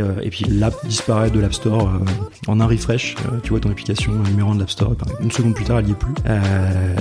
[0.00, 1.98] Euh, et, puis l'app disparaît de l'App Store euh,
[2.48, 3.16] en un refresh.
[3.26, 5.86] Euh, tu vois ton application numéro 1 de l'App Store, une seconde plus tard, elle
[5.86, 6.14] n'y est plus.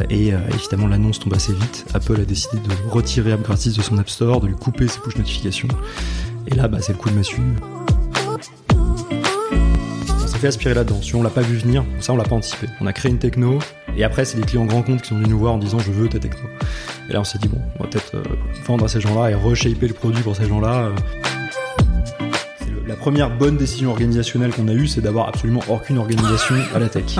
[0.10, 1.86] et évidemment, l'annonce tombe assez vite.
[1.94, 5.00] Apple a décidé de retirer App Gratis de son App Store, de lui couper ses
[5.00, 5.68] push notifications.
[6.48, 7.42] Et là, bah, c'est le coup de massue.
[10.44, 11.02] Aspirer là-dedans.
[11.02, 12.68] Si on l'a pas vu venir, ça on l'a pas anticipé.
[12.82, 13.60] On a créé une techno,
[13.96, 15.92] et après c'est des clients grands comptes qui sont venus nous voir en disant je
[15.92, 16.50] veux ta techno.
[17.10, 18.18] Et là on s'est dit bon, on va peut-être
[18.66, 20.92] vendre à ces gens-là et reshaper le produit pour ces gens-là
[22.90, 26.90] la première bonne décision organisationnelle qu'on a eue, c'est d'avoir absolument aucune organisation à la
[26.90, 27.20] tech.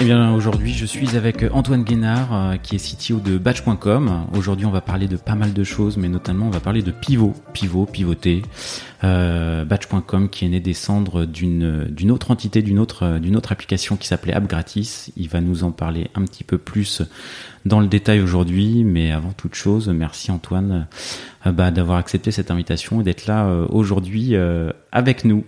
[0.00, 4.26] Eh bien, aujourd'hui, je suis avec Antoine Guénard, euh, qui est CTO de Batch.com.
[4.32, 6.92] Aujourd'hui, on va parler de pas mal de choses, mais notamment, on va parler de
[6.92, 8.42] pivot, pivot, pivoter.
[9.02, 13.96] Euh, Batch.com, qui est né des cendres d'une autre entité, d'une autre d'une autre application
[13.96, 15.10] qui s'appelait App Gratis.
[15.16, 17.02] Il va nous en parler un petit peu plus
[17.64, 20.86] dans le détail aujourd'hui, mais avant toute chose, merci Antoine
[21.46, 24.34] euh, bah, d'avoir accepté cette invitation et d'être là euh, aujourd'hui
[24.92, 25.44] avec nous.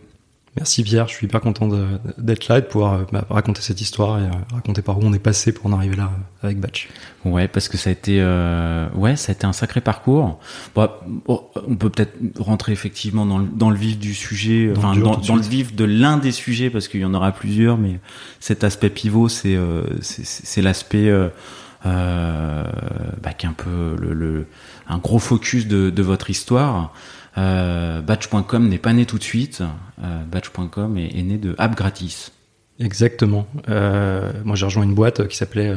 [0.60, 1.70] Merci Pierre, je suis hyper content
[2.18, 5.00] d'être là et de pouvoir euh, bah, raconter cette histoire et euh, raconter par où
[5.02, 6.90] on est passé pour en arriver là euh, avec Batch.
[7.24, 8.18] Ouais, parce que ça a été,
[8.94, 10.38] ouais, ça a été un sacré parcours.
[10.74, 10.90] Bon,
[11.26, 15.36] on peut peut-être rentrer effectivement dans le, dans le vif du sujet, dans, enfin, dans,
[15.36, 17.98] le vif de l'un des sujets parce qu'il y en aura plusieurs, mais
[18.38, 19.58] cet aspect pivot, c'est
[20.02, 21.10] c'est l'aspect
[21.84, 24.46] bah, qui est un peu le, le
[24.90, 26.92] un gros focus de, de votre histoire.
[27.38, 29.62] Euh, Batch.com n'est pas né tout de suite.
[30.02, 32.32] Euh, Batch.com est, né de App Gratis.
[32.78, 33.46] Exactement.
[33.68, 35.74] Euh, moi, j'ai rejoint une boîte qui s'appelait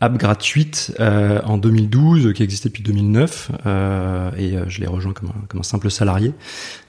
[0.00, 5.30] App Gratuite euh, en 2012, qui existait depuis 2009, euh, et je l'ai rejoint comme
[5.54, 6.32] un, simple salarié.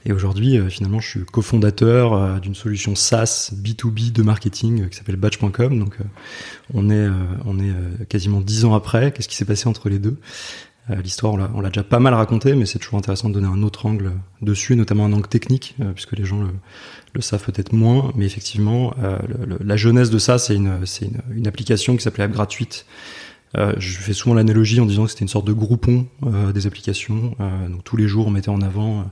[0.06, 5.78] Et aujourd'hui, finalement, je suis cofondateur d'une solution SaaS B2B de marketing qui s'appelle Batch.com.
[5.78, 5.98] Donc,
[6.72, 7.08] on est
[7.44, 9.12] on est quasiment dix ans après.
[9.12, 10.16] Qu'est-ce qui s'est passé entre les deux?
[10.96, 13.86] L'histoire, on l'a déjà pas mal raconté, mais c'est toujours intéressant de donner un autre
[13.86, 14.12] angle
[14.42, 16.40] dessus, notamment un angle technique, euh, puisque les gens
[17.14, 18.12] le, savent peut-être moins.
[18.14, 19.18] Mais effectivement, euh,
[19.60, 22.86] la jeunesse de ça, c'est une, une, une, application qui s'appelait App Gratuite.
[23.54, 26.06] je fais souvent l'analogie en disant que c'était une sorte de groupon
[26.54, 27.34] des applications.
[27.68, 29.10] donc tous les jours, on mettait en avant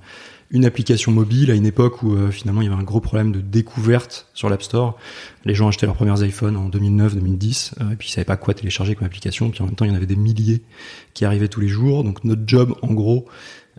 [0.50, 3.32] une application mobile à une époque où euh, finalement il y avait un gros problème
[3.32, 4.96] de découverte sur l'App Store.
[5.44, 8.54] Les gens achetaient leurs premiers iPhones en 2009-2010 euh, et puis ils savaient pas quoi
[8.54, 9.50] télécharger comme application.
[9.50, 10.62] Puis en même temps il y en avait des milliers
[11.14, 12.04] qui arrivaient tous les jours.
[12.04, 13.26] Donc notre job en gros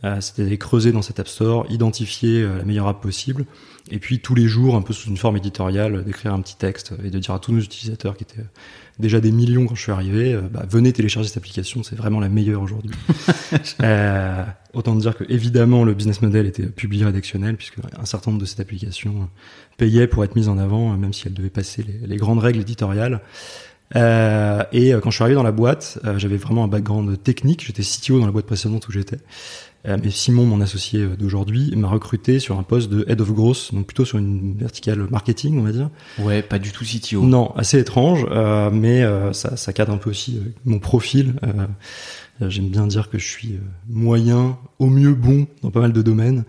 [0.03, 3.45] euh, c'était d'aller creuser dans cet App Store, identifier la meilleure app possible
[3.89, 6.93] et puis tous les jours un peu sous une forme éditoriale d'écrire un petit texte
[7.03, 8.43] et de dire à tous nos utilisateurs qui étaient
[8.99, 12.19] déjà des millions quand je suis arrivé, euh, bah, venez télécharger cette application, c'est vraiment
[12.19, 12.91] la meilleure aujourd'hui.
[14.77, 18.41] euh, autant dire que évidemment le business model était publié rédactionnel puisque un certain nombre
[18.41, 19.29] de cette application
[19.77, 22.61] payait pour être mise en avant, même si elle devait passer les, les grandes règles
[22.61, 23.21] éditoriales.
[23.95, 27.21] Euh, et euh, quand je suis arrivé dans la boîte, euh, j'avais vraiment un background
[27.23, 27.65] technique.
[27.65, 29.19] J'étais CTO dans la boîte précédente où j'étais.
[29.87, 33.31] Euh, mais Simon, mon associé euh, d'aujourd'hui, m'a recruté sur un poste de head of
[33.31, 35.89] growth, donc plutôt sur une verticale marketing, on va dire.
[36.19, 37.23] Ouais, pas du tout CTO.
[37.23, 41.35] Non, assez étrange, euh, mais ça, ça cadre un peu aussi mon profil.
[42.41, 43.59] Euh, j'aime bien dire que je suis euh,
[43.89, 46.43] moyen, au mieux bon dans pas mal de domaines,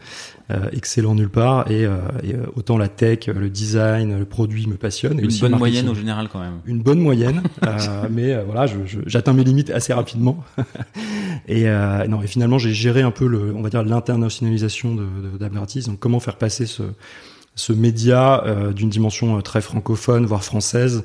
[0.50, 5.18] euh, excellent nulle part, et, et, autant la tech, le design, le produit me passionne.
[5.20, 6.60] Une bonne moyenne au général quand même.
[6.66, 7.42] Une bonne moyenne,
[8.10, 8.66] mais voilà,
[9.06, 10.44] j'atteins mes limites assez rapidement.
[11.48, 11.66] et
[12.08, 15.06] non, et finalement j'ai géré un peu le, on va dire l'internationalisation de,
[15.38, 16.82] de donc comment faire passer ce
[17.54, 21.02] ce média d'une dimension très francophone, voire française,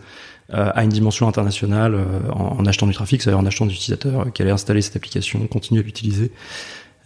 [0.52, 4.42] à une dimension internationale euh, en, achetant du trafic, c'est-à-dire en achetant des utilisateurs qui
[4.42, 6.32] allaient installer cette application, continuer à l'utiliser.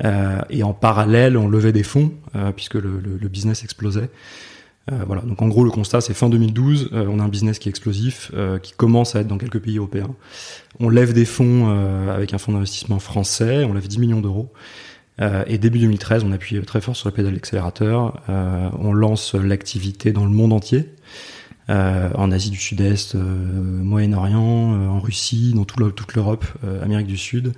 [0.04, 2.14] Euh, et en parallèle, on levait des fonds
[2.56, 4.10] puisque le, le, business explosait.
[5.08, 5.22] voilà.
[5.24, 8.32] Donc en gros, le constat, c'est fin 2012, on a un business qui est explosif,
[8.62, 10.14] qui commence à être dans quelques pays européens.
[10.80, 11.70] On lève des fonds
[12.10, 14.52] avec un fonds d'investissement français, on lève 10 millions d'euros.
[15.20, 18.22] et début 2013, on appuie très fort sur la pédale d'accélérateur.
[18.28, 20.90] on lance l'activité dans le monde entier.
[21.70, 26.46] Euh, en Asie du Sud-Est, euh, Moyen-Orient, euh, en Russie, dans toute l'Europe,
[26.82, 27.54] Amérique du Sud.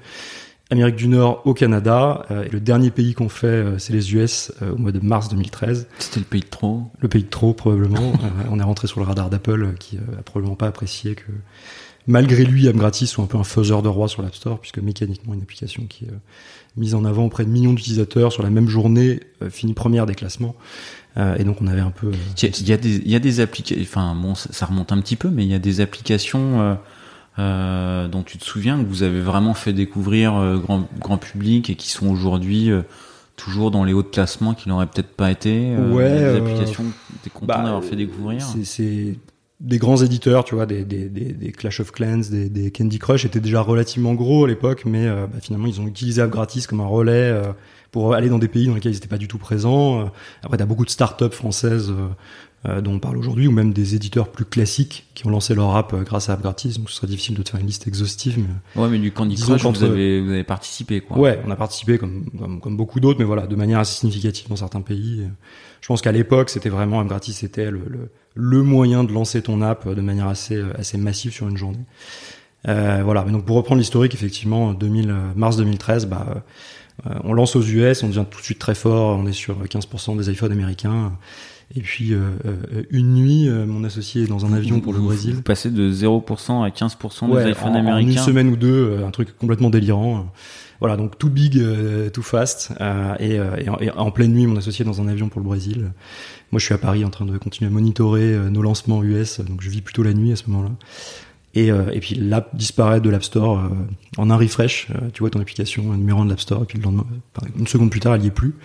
[0.72, 2.26] Amérique du Nord au Canada.
[2.46, 5.88] et le dernier pays qu'on fait, c'est les US au mois de mars 2013.
[5.98, 8.14] C'était le pays de trop Le pays de trop, probablement.
[8.52, 11.32] on est rentré sur le radar d'Apple qui a probablement pas apprécié que
[12.06, 15.34] malgré lui, AppGratis soit un peu un faiseur de roi sur l'App Store, puisque mécaniquement,
[15.34, 16.12] une application qui est
[16.78, 20.56] mise en avant auprès de millions d'utilisateurs sur la même journée finit première des classements.
[21.18, 22.12] Et donc, on avait un peu.
[22.42, 23.82] Il y, a des, il y a des applications.
[23.82, 26.78] Enfin, bon, ça, remonte un petit peu, mais il y a des applications.
[27.38, 31.90] dont tu te souviens que vous avez vraiment fait découvrir grand, grand public et qui
[31.90, 32.72] sont aujourd'hui
[33.40, 36.38] toujours dans les hauts de classement qui n'auraient peut-être pas été euh, ouais, des euh,
[36.38, 39.16] applications que t'es content bah, d'avoir fait découvrir c'est
[39.62, 43.00] des grands éditeurs tu vois des, des, des, des Clash of Clans des, des, Candy
[43.00, 46.30] Crush étaient déjà relativement gros à l'époque mais euh, bah, finalement ils ont utilisé App
[46.30, 47.34] gratis comme un relais
[47.92, 50.12] pour aller dans des pays dans lesquels ils n'étaient pas du tout présents
[50.44, 51.94] après t'as beaucoup de startups françaises
[52.68, 55.78] euh, dont on parle aujourd'hui, ou même des éditeurs plus classiques qui ont lancé leur
[55.78, 56.78] app euh, grâce à App Gratis.
[56.78, 58.38] Donc ce serait difficile de te faire une liste exhaustive.
[58.38, 61.18] Mais ouais, mais du Candy Crush, vous, avez, vous avez participé, quoi.
[61.18, 64.50] Ouais, on a participé comme, comme, comme beaucoup d'autres, mais voilà, de manière assez significative
[64.50, 65.26] dans certains pays.
[65.80, 69.42] Je pense qu'à l'époque, c'était vraiment App Gratis, c'était le, le, le, moyen de lancer
[69.42, 71.86] ton app de manière assez, assez massive sur une journée.
[72.68, 76.40] Euh, voilà, mais donc pour reprendre l'historique, effectivement, 2000, mars 2013, bah, euh,
[77.24, 80.18] on lance aux US, on devient tout de suite très fort, on est sur 15%
[80.18, 81.12] des iPhones américains.
[81.75, 85.00] Et puis euh, euh, une nuit, euh, mon associé est dans un avion pour le
[85.00, 85.36] Brésil.
[85.36, 88.07] Vous passez de 0% à 15% des iPhones américains.
[88.07, 90.31] En une semaine ou deux, un truc complètement délirant.
[90.80, 91.62] Voilà, donc too big,
[92.13, 92.72] too fast.
[93.19, 95.92] Et, et, en, pleine nuit, mon associé est dans un avion pour le Brésil.
[96.52, 99.42] Moi, je suis à Paris en train de continuer à monitorer nos lancements US.
[99.42, 100.72] Donc, je vis plutôt la nuit à ce moment-là.
[101.60, 103.62] Et, et puis l'app disparaît de l'App Store
[104.18, 104.88] en un refresh.
[105.14, 106.80] tu vois ton application, numéro de l'App Store, et puis
[107.58, 108.56] une seconde plus tard, elle y est plus.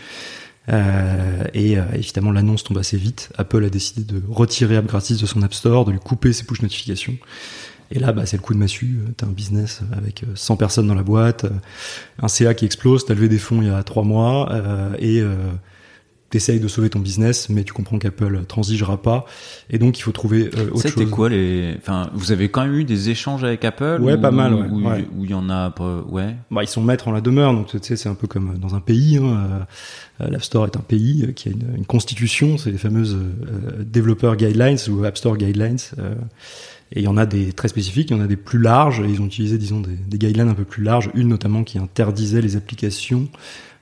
[0.70, 3.30] Euh, et euh, évidemment, l'annonce tombe assez vite.
[3.36, 6.44] Apple a décidé de retirer App Gratis de son App Store, de lui couper ses
[6.44, 7.16] push notifications.
[7.90, 8.98] Et là, bah, c'est le coup de massue.
[9.16, 11.46] T'as un business avec 100 personnes dans la boîte,
[12.20, 15.22] un CA qui explose, t'as levé des fonds il y a trois mois, euh, et
[16.30, 19.24] t'essayes de sauver ton business, mais tu comprends qu'Apple transigera pas,
[19.70, 20.92] et donc il faut trouver euh, autre chose.
[20.92, 24.30] C'était quoi les, enfin, vous avez quand même eu des échanges avec Apple Ouais, pas
[24.32, 25.06] mal, ouais.
[25.16, 25.72] Où il y en a,
[26.08, 26.34] ouais.
[26.50, 28.74] Bah, ils sont maîtres en la demeure, donc tu sais, c'est un peu comme dans
[28.74, 29.18] un pays.
[29.18, 29.66] Hein,
[30.20, 33.84] euh, L'App Store est un pays qui a une, une constitution, c'est les fameuses euh,
[33.84, 35.78] Developer Guidelines ou App Store Guidelines.
[35.98, 36.14] Euh,
[36.92, 39.00] et il y en a des très spécifiques, il y en a des plus larges,
[39.00, 41.78] et ils ont utilisé, disons, des, des guidelines un peu plus larges, une notamment qui
[41.78, 43.28] interdisait les applications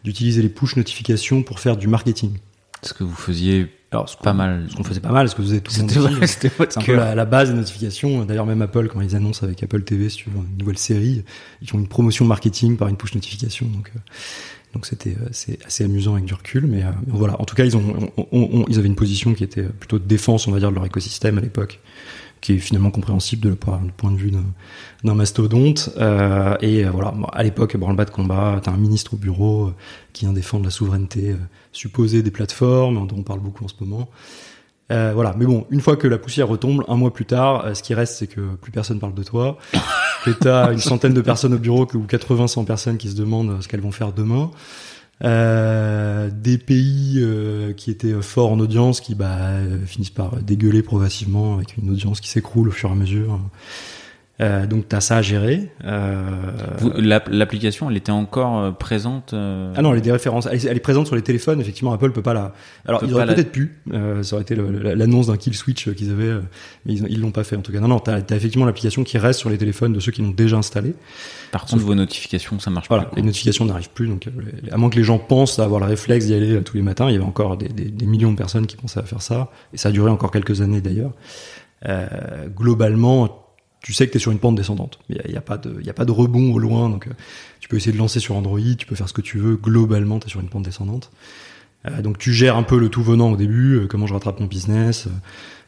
[0.04, 2.38] d'utiliser les push notifications pour faire du marketing.
[2.82, 4.66] Ce que vous faisiez alors, ce pas mal.
[4.70, 6.26] Ce qu'on faisait pas mal, ce que vous faisiez tout le monde.
[6.26, 8.24] C'était un peu la, base des notifications.
[8.24, 11.24] D'ailleurs, même Apple, quand ils annoncent avec Apple TV, si tu veux, une nouvelle série,
[11.60, 13.66] ils font une promotion marketing par une push notification.
[13.66, 13.98] Donc, euh,
[14.72, 16.66] donc c'était euh, c'est assez amusant avec du recul.
[16.66, 18.10] Mais, euh, voilà, en tout cas, ils ont,
[18.68, 21.36] ils avaient une position qui était plutôt de défense, on va dire, de leur écosystème
[21.36, 21.80] à l'époque
[22.42, 24.32] qui est finalement compréhensible de le point de vue
[25.04, 25.90] d'un mastodonte.
[25.96, 29.74] Euh, et euh, voilà, à l'époque, branle-bas de combat, t'as un ministre au bureau euh,
[30.12, 31.36] qui vient défendre la souveraineté euh,
[31.70, 34.10] supposée des plateformes, dont on parle beaucoup en ce moment.
[34.90, 37.82] Euh, voilà, mais bon, une fois que la poussière retombe, un mois plus tard, ce
[37.82, 39.56] qui reste, c'est que plus personne parle de toi,
[40.24, 43.62] que t'as une centaine de personnes au bureau ou 80, 100 personnes qui se demandent
[43.62, 44.50] ce qu'elles vont faire demain.
[45.24, 49.50] Euh, des pays euh, qui étaient forts en audience qui bah,
[49.86, 53.38] finissent par dégueuler progressivement avec une audience qui s'écroule au fur et à mesure.
[54.40, 55.70] Euh, donc tu as ça à gérer.
[55.84, 56.26] Euh...
[57.28, 59.72] L'application, elle était encore euh, présente euh...
[59.76, 60.48] Ah non, elle est des références.
[60.50, 61.60] Elle, est présente sur les téléphones.
[61.60, 62.54] Effectivement, Apple peut pas la.
[62.86, 63.78] Alors ils auraient peut-être pu.
[63.92, 66.40] Euh, ça aurait été l'annonce d'un kill switch qu'ils avaient,
[66.86, 67.80] mais ils l'ont pas fait en tout cas.
[67.80, 70.30] Non, non, t'as as effectivement l'application qui reste sur les téléphones de ceux qui l'ont
[70.30, 70.94] déjà installé.
[71.52, 73.16] Par contre, vos notifications, ça marche voilà, pas.
[73.16, 74.08] les notifications n'arrivent plus.
[74.08, 74.28] Donc,
[74.70, 77.08] à moins que les gens pensent à avoir le réflexe d'y aller tous les matins,
[77.08, 79.50] il y avait encore des, des, des millions de personnes qui pensaient à faire ça,
[79.74, 81.12] et ça a duré encore quelques années d'ailleurs.
[81.88, 83.41] Euh, globalement,
[83.82, 84.98] tu sais que tu es sur une pente descendante.
[85.08, 87.06] Il n'y a, y a, pas de, y a pas de rebond au loin, donc
[87.06, 87.12] euh,
[87.60, 89.56] tu peux essayer de lancer sur Android, tu peux faire ce que tu veux.
[89.56, 91.10] Globalement, tu es sur une pente descendante.
[91.86, 94.40] Euh, donc tu gères un peu le tout venant au début, euh, comment je rattrape
[94.40, 95.08] mon business.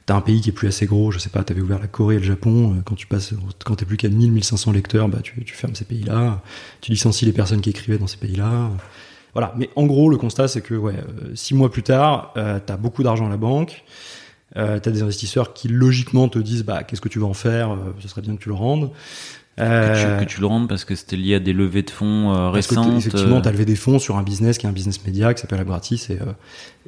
[0.07, 2.17] T'as un pays qui est plus assez gros, je sais pas, t'avais ouvert la Corée
[2.17, 3.33] et le Japon, quand tu passes,
[3.65, 6.43] quand t'es plus qu'à 1000, 1500 lecteurs, bah tu, tu fermes ces pays-là,
[6.83, 8.71] tu licencies les personnes qui écrivaient dans ces pays-là.
[9.35, 9.53] Voilà.
[9.57, 10.95] Mais en gros, le constat, c'est que, ouais,
[11.35, 13.85] six mois plus tard, euh, t'as beaucoup d'argent à la banque,
[14.57, 17.35] euh, tu as des investisseurs qui logiquement te disent bah qu'est-ce que tu vas en
[17.35, 18.91] faire, euh, ce serait bien que tu le rendes.
[19.61, 22.51] Euh, que, tu, le rendes parce que c'était lié à des levées de fonds euh,
[22.51, 22.93] récentes.
[22.93, 25.33] Que effectivement, tu as levé des fonds sur un business qui est un business média
[25.33, 26.19] qui s'appelle Gratis et,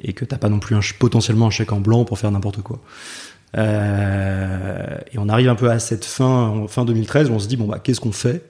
[0.03, 2.61] et que t'as pas non plus un, potentiellement un chèque en blanc pour faire n'importe
[2.61, 2.81] quoi.
[3.55, 7.67] et on arrive un peu à cette fin, fin 2013 où on se dit bon
[7.67, 8.43] bah qu'est-ce qu'on fait?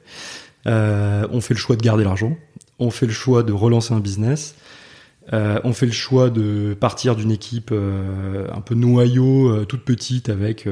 [0.65, 2.35] On fait le choix de garder l'argent,
[2.79, 4.55] on fait le choix de relancer un business.
[5.33, 9.83] Euh, on fait le choix de partir d'une équipe euh, un peu noyau, euh, toute
[9.83, 10.67] petite, avec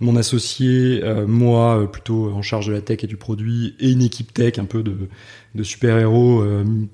[0.00, 4.32] mon associé, moi plutôt en charge de la tech et du produit, et une équipe
[4.34, 4.96] tech un peu de,
[5.54, 6.44] de super-héros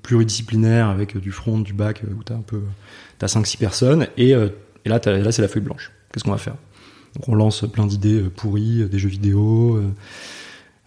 [0.01, 2.61] pluridisciplinaires avec du front, du back, où t'as un peu
[3.17, 5.91] t'as 5-6 personnes, et, et là, là c'est la feuille blanche.
[6.11, 6.55] Qu'est-ce qu'on va faire?
[7.15, 9.81] Donc on lance plein d'idées pourries, des jeux vidéo,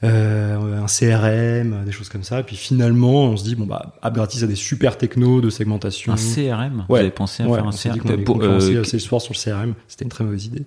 [0.02, 2.42] euh, un CRM, des choses comme ça.
[2.42, 6.12] Puis finalement, on se dit bon bah AppGratis a des super technos de segmentation.
[6.12, 9.74] Un CRM Vous avez pensé à faire un CRM pour euh, soir sur le CRM.
[9.88, 10.64] C'était une très mauvaise idée.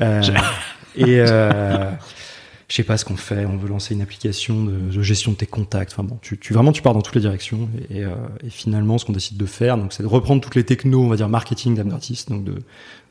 [0.00, 0.22] Euh,
[0.96, 1.90] et euh,
[2.68, 3.44] je sais pas ce qu'on fait.
[3.46, 5.92] On veut lancer une application de, gestion de tes contacts.
[5.92, 7.68] Enfin bon, tu, tu, vraiment tu pars dans toutes les directions.
[7.90, 10.64] Et, euh, et finalement, ce qu'on décide de faire, donc, c'est de reprendre toutes les
[10.64, 12.56] technos, on va dire marketing d'AppGratis, donc de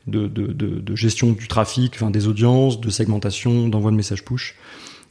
[0.08, 4.24] de, de, de, de, gestion du trafic, enfin des audiences, de segmentation, d'envoi de messages
[4.24, 4.56] push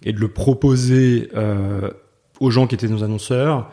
[0.03, 1.91] et de le proposer euh,
[2.39, 3.69] aux gens qui étaient nos annonceurs.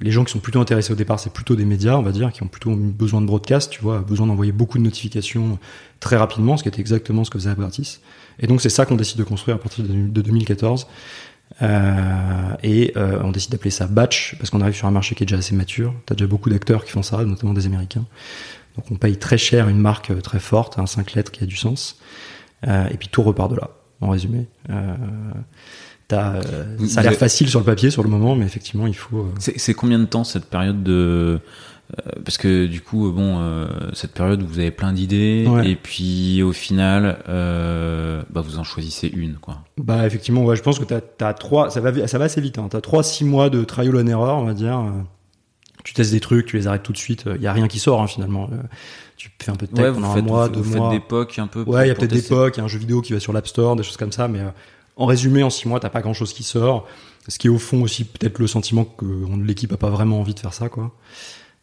[0.00, 2.32] Les gens qui sont plutôt intéressés au départ, c'est plutôt des médias, on va dire,
[2.32, 5.58] qui ont plutôt besoin de broadcast, tu vois, besoin d'envoyer beaucoup de notifications
[6.00, 8.00] très rapidement, ce qui était exactement ce que faisait Abertis.
[8.40, 10.88] Et donc c'est ça qu'on décide de construire à partir de, 2014.
[11.62, 15.22] Euh, et euh, on décide d'appeler ça batch parce qu'on arrive sur un marché qui
[15.22, 15.94] est déjà assez mature.
[16.06, 18.04] T'as déjà beaucoup d'acteurs qui font ça, notamment des Américains.
[18.76, 21.46] Donc on paye très cher une marque euh, très forte, un 5 lettres qui a
[21.46, 22.00] du sens.
[22.66, 23.70] Euh, et puis tout repart de là
[24.04, 24.46] en résumé.
[24.70, 24.94] Euh,
[26.12, 26.42] euh,
[26.86, 29.22] ça a l'air facile sur le papier sur le moment, mais effectivement, il faut.
[29.22, 31.40] Euh, c'est combien de temps cette période de
[32.24, 36.52] parce que du coup, bon, cette période où vous avez plein d'idées et puis au
[36.52, 39.58] final, bah, vous en choisissez une, quoi.
[39.76, 42.58] Bah effectivement, ouais, je pense que t'as as trois, ça va, ça va assez vite.
[42.58, 42.68] Hein.
[42.70, 44.82] T'as trois, six mois de trial and error, on va dire.
[45.84, 47.24] Tu testes des trucs, tu les arrêtes tout de suite.
[47.36, 48.48] Il y a rien qui sort hein, finalement
[49.16, 50.90] tu fais un peu de tech pendant un mois, deux vous mois.
[50.90, 51.62] d'époque un peu.
[51.62, 53.32] Ouais, il y a peut-être d'époque, il y a un jeu vidéo qui va sur
[53.32, 54.50] l'App Store, des choses comme ça, mais euh,
[54.96, 56.86] en résumé, en six mois, t'as pas grand chose qui sort.
[57.28, 59.06] Ce qui est au fond aussi peut-être le sentiment que
[59.42, 60.92] l'équipe a pas vraiment envie de faire ça, quoi.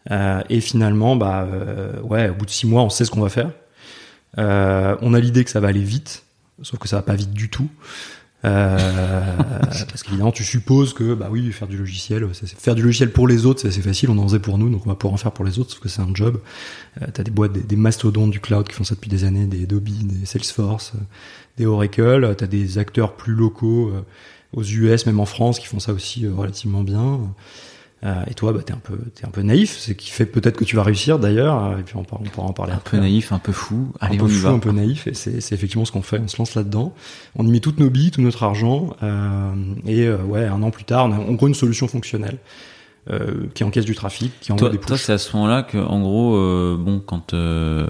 [0.10, 3.22] Euh, et finalement, bah euh, ouais, au bout de six mois, on sait ce qu'on
[3.22, 3.51] va faire.
[4.38, 6.24] On a l'idée que ça va aller vite,
[6.63, 7.70] sauf que ça va pas vite du tout.
[8.44, 9.38] Euh,
[9.70, 13.46] parce qu'évidemment, tu supposes que, bah oui, faire du logiciel, faire du logiciel pour les
[13.46, 15.32] autres, c'est assez facile, on en faisait pour nous, donc on va pouvoir en faire
[15.32, 16.40] pour les autres, sauf que c'est un job.
[17.02, 19.64] Euh, t'as des boîtes, des, mastodontes du cloud qui font ça depuis des années, des
[19.64, 21.00] Adobe, des Salesforce, euh,
[21.58, 23.92] des Oracle, t'as des acteurs plus locaux
[24.54, 27.20] aux US, même en France, qui font ça aussi relativement bien.
[28.03, 30.58] Euh, et toi, bah, t'es un peu, t'es un peu naïf, ce qui fait peut-être
[30.58, 31.63] que tu vas réussir d'ailleurs.
[31.63, 32.74] Euh, et puis on, on pourra en parler.
[32.74, 33.93] Un peu naïf, un peu fou.
[34.00, 35.05] Allez, un peu fou, un peu naïf.
[35.08, 36.20] Et c'est, c'est effectivement ce qu'on fait.
[36.20, 36.96] On se lance là-dedans.
[37.36, 38.96] On y met toutes nos billes, tout notre argent.
[39.03, 39.51] Euh,
[39.86, 42.38] et euh, ouais, un an plus tard, on a une solution fonctionnelle.
[43.10, 44.86] Euh, qui encaisse du trafic, qui envoie des push.
[44.86, 46.38] Toi, c'est à ce moment-là que, en gros,
[46.77, 47.88] bon, quand euh,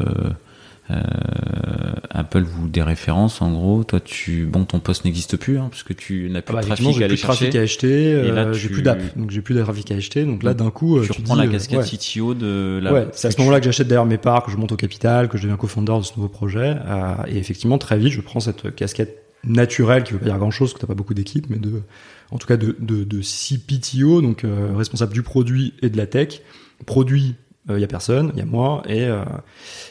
[2.14, 3.84] Apple vous des références en gros.
[3.84, 6.76] Toi, tu bon, ton poste n'existe plus hein, puisque tu n'as plus, ah de bah,
[6.76, 7.46] trafic à aller chercher.
[7.46, 8.14] trafic à acheter.
[8.14, 10.24] Euh, j'ai plus d'app, donc j'ai plus de trafic à acheter.
[10.24, 12.94] Donc là, d'un coup, tu, tu reprends la casquette CTO de la.
[12.94, 15.30] Ouais, c'est à ce moment-là que j'achète d'ailleurs mes parts, que je monte au capital,
[15.30, 16.76] que je deviens co-founder de ce nouveau projet.
[16.86, 20.52] Euh, et effectivement, très vite, je prends cette casquette naturelle qui veut pas dire grand
[20.52, 21.82] chose, que t'as pas beaucoup d'équipes, mais de,
[22.30, 24.46] en tout cas de, de, de CPTO, donc
[24.76, 26.42] responsable du produit et de la tech.
[26.86, 27.36] Produit
[27.68, 29.24] il euh, y a personne, il y a moi et euh,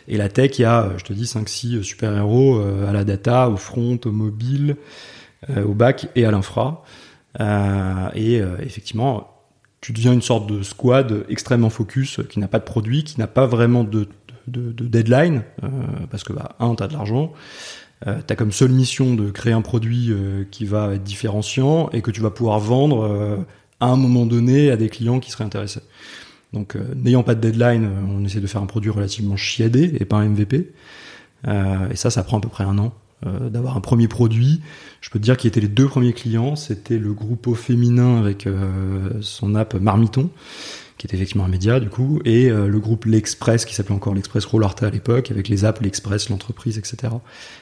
[0.08, 3.04] et la tech, il y a, je te dis, 5 6 super-héros euh, à la
[3.04, 4.76] data, au front, au mobile,
[5.56, 6.84] au back et à l'infra.
[8.14, 9.30] et effectivement,
[9.80, 13.26] tu deviens une sorte de squad extrêmement focus, qui n'a pas de produit, qui n'a
[13.26, 14.06] pas vraiment de,
[14.48, 15.42] de, de deadline,
[16.10, 17.32] parce que bah, un, t'as de l'argent,
[18.06, 20.12] euh, t'as comme seule mission de créer un produit
[20.50, 23.46] qui va être différenciant et que tu vas pouvoir vendre
[23.80, 25.80] à un moment donné à des clients qui seraient intéressés.
[26.52, 29.96] Donc, euh, n'ayant pas de deadline, euh, on essaie de faire un produit relativement chiadé
[30.00, 30.72] et pas un MVP.
[31.46, 32.92] Euh, et ça, ça prend à peu près un an
[33.22, 34.62] d'avoir un premier produit.
[35.02, 36.56] Je peux te dire qui étaient les deux premiers clients.
[36.56, 38.48] C'était le groupe féminin avec
[39.20, 40.30] son app Marmiton,
[40.96, 44.46] qui était effectivement un média du coup, et le groupe L'Express, qui s'appelait encore L'Express
[44.46, 47.12] Rollarta à l'époque, avec les apps L'Express, l'entreprise, etc.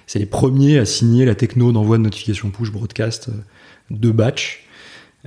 [0.06, 3.28] C'est les premiers à signer la techno d'envoi de notification push broadcast
[3.90, 4.67] de batch.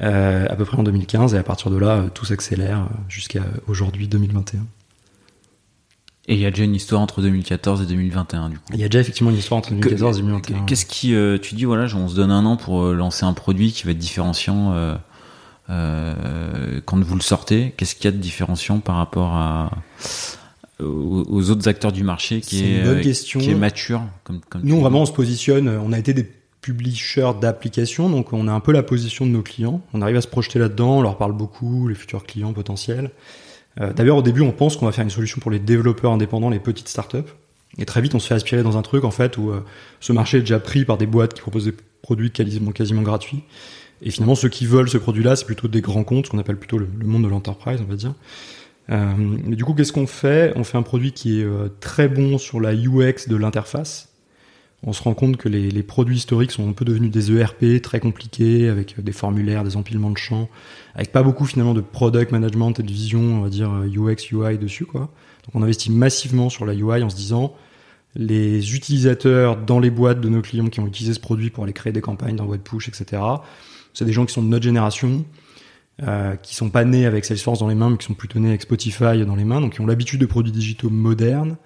[0.04, 2.96] Euh, à peu près en 2015, et à partir de là, euh, tout s'accélère euh,
[3.08, 4.62] jusqu'à aujourd'hui 2021.
[6.28, 8.64] Et il y a déjà une histoire entre 2014 et 2021, du coup.
[8.74, 10.66] Il y a déjà effectivement une histoire entre 2014 et 2021.
[10.66, 13.86] Qu'est-ce qui, tu dis, voilà, on se donne un an pour lancer un produit qui
[13.86, 15.00] va être différenciant
[15.68, 17.74] quand vous le sortez.
[17.76, 19.72] Qu'est-ce qu'il y a de différenciant par rapport à,
[20.80, 23.40] aux, autres acteurs du marché qui est, une bonne question.
[23.40, 25.68] qui est mature comme, comme Nous, vraiment, on se positionne.
[25.70, 26.32] On a été des
[26.62, 29.82] publisher d'applications, donc on a un peu la position de nos clients.
[29.94, 33.12] On arrive à se projeter là-dedans, on leur parle beaucoup, les futurs clients potentiels.
[33.80, 36.50] Euh, D'ailleurs, au début, on pense qu'on va faire une solution pour les développeurs indépendants,
[36.50, 37.18] les petites startups.
[37.78, 39.64] Et très vite, on se fait aspirer dans un truc en fait où euh,
[40.02, 43.44] ce marché est déjà pris par des boîtes qui proposent des produits quasiment, gratuits.
[44.02, 46.58] Et finalement, ceux qui veulent ce produit-là, c'est plutôt des grands comptes, ce qu'on appelle
[46.58, 48.14] plutôt le, monde de l'enterprise, on va dire.
[48.90, 49.14] Euh,
[49.48, 50.52] du coup, qu'est-ce qu'on fait?
[50.56, 51.48] On fait un produit qui est
[51.80, 54.11] très bon sur la UX de l'interface,
[54.84, 58.00] on se rend compte que les, produits historiques sont un peu devenus des ERP très
[58.00, 60.50] compliqués, avec des formulaires, des empilements de champs,
[60.96, 64.58] avec pas beaucoup finalement de product management et de vision, on va dire UX, UI
[64.58, 65.02] dessus quoi.
[65.46, 67.54] Donc on investit massivement sur la UI en se disant,
[68.16, 71.74] les utilisateurs dans les boîtes de nos clients qui ont utilisé ce produit pour aller
[71.74, 73.22] créer des campagnes dans web push, etc.
[73.94, 75.26] C'est des gens qui sont de notre génération,
[76.04, 78.50] euh, qui sont pas nés avec Salesforce dans les mains, mais qui sont plutôt nés
[78.50, 81.58] avec Spotify dans les mains, donc qui ont l'habitude de produits digitaux modernes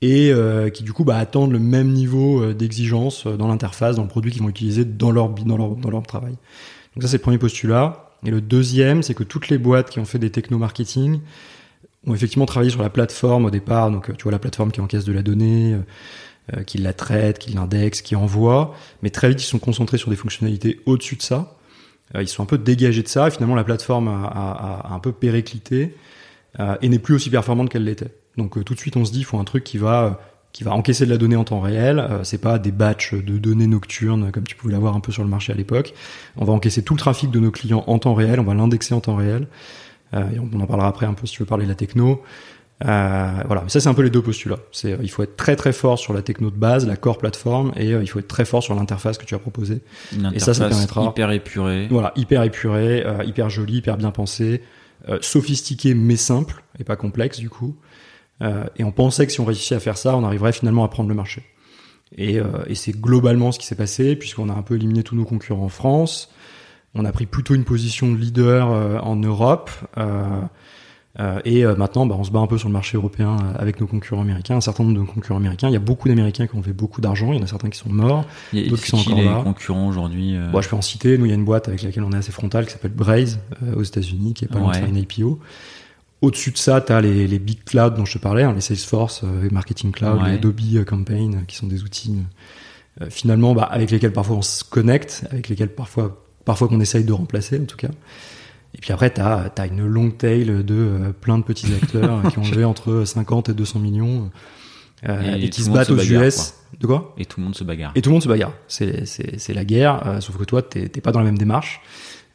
[0.00, 3.96] et euh, qui du coup bah, attendent le même niveau euh, d'exigence euh, dans l'interface,
[3.96, 6.36] dans le produit qu'ils vont utiliser dans leur, dans leur, dans leur travail.
[6.94, 8.04] Donc ça c'est le premier postulat.
[8.24, 11.20] Et le deuxième, c'est que toutes les boîtes qui ont fait des techno-marketing
[12.06, 13.90] ont effectivement travaillé sur la plateforme au départ.
[13.90, 15.76] Donc tu vois la plateforme qui encaisse de la donnée,
[16.56, 18.74] euh, qui la traite, qui l'indexe, qui envoie.
[19.02, 21.56] Mais très vite ils sont concentrés sur des fonctionnalités au-dessus de ça.
[22.14, 23.28] Euh, ils sont un peu dégagés de ça.
[23.28, 25.94] Et finalement la plateforme a, a, a un peu périclité
[26.80, 28.10] et n'est plus aussi performante qu'elle l'était.
[28.38, 30.18] Donc euh, tout de suite, on se dit, il faut un truc qui va
[30.52, 31.98] qui va encaisser de la donnée en temps réel.
[31.98, 35.22] Euh, c'est pas des batchs de données nocturnes comme tu pouvais l'avoir un peu sur
[35.22, 35.94] le marché à l'époque.
[36.36, 38.40] On va encaisser tout le trafic de nos clients en temps réel.
[38.40, 39.46] On va l'indexer en temps réel.
[40.14, 42.22] Euh, et on, en parlera après un peu si tu veux parler de la techno.
[42.86, 44.58] Euh, voilà, mais ça c'est un peu les deux postulats.
[44.70, 47.72] C'est il faut être très très fort sur la techno de base, la core plateforme,
[47.76, 49.82] et il faut être très fort sur l'interface que tu as proposée.
[50.32, 51.88] Et ça, ça permettra hyper épuré.
[51.90, 54.62] Voilà, hyper épuré, hyper joli, hyper bien pensé,
[55.20, 57.76] sophistiqué mais simple et pas complexe du coup.
[58.42, 60.88] Euh, et on pensait que si on réussissait à faire ça, on arriverait finalement à
[60.88, 61.42] prendre le marché.
[62.16, 65.16] Et, euh, et c'est globalement ce qui s'est passé, puisqu'on a un peu éliminé tous
[65.16, 66.32] nos concurrents en France.
[66.94, 69.70] On a pris plutôt une position de leader euh, en Europe.
[71.44, 74.22] et maintenant, bah, on se bat un peu sur le marché européen avec nos concurrents
[74.22, 74.56] américains.
[74.56, 75.68] Un certain nombre de concurrents américains.
[75.68, 77.32] Il y a beaucoup d'Américains qui ont fait beaucoup d'argent.
[77.32, 79.40] Il y en a certains qui sont morts, d'autres qui sont encore les là.
[79.42, 81.18] concurrents aujourd'hui Bon, je peux en citer.
[81.18, 83.40] Nous, il y a une boîte avec laquelle on est assez frontal qui s'appelle Braze
[83.76, 85.40] aux États-Unis, qui est pas loin de faire une IPO.
[86.20, 88.60] Au-dessus de ça, tu as les, les, big clouds dont je te parlais, hein, les
[88.60, 92.16] Salesforce, euh, les Marketing Cloud, les Adobe euh, Campaign, euh, qui sont des outils
[93.10, 97.12] finalement bah, avec lesquels parfois on se connecte, avec lesquels parfois parfois qu'on essaye de
[97.12, 97.90] remplacer en tout cas.
[98.74, 102.38] Et puis après, tu as, as, une long tail de plein de petits acteurs qui
[102.40, 104.30] ont levé entre 50 et 200 millions
[105.06, 106.54] et, et qui se battent aux US.
[106.80, 107.14] De quoi?
[107.18, 107.92] Et tout le monde se bagarre.
[107.94, 108.52] Et tout le monde se bagarre.
[108.66, 111.80] C'est la guerre, sauf que toi, t'es pas dans la même démarche.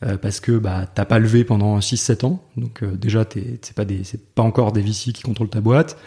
[0.04, 3.86] Euh, parce que bah t'as pas levé pendant 6-7 ans, donc euh, déjà c'est pas
[3.86, 4.02] des
[4.36, 5.98] pas encore des VC qui contrôlent ta boîte,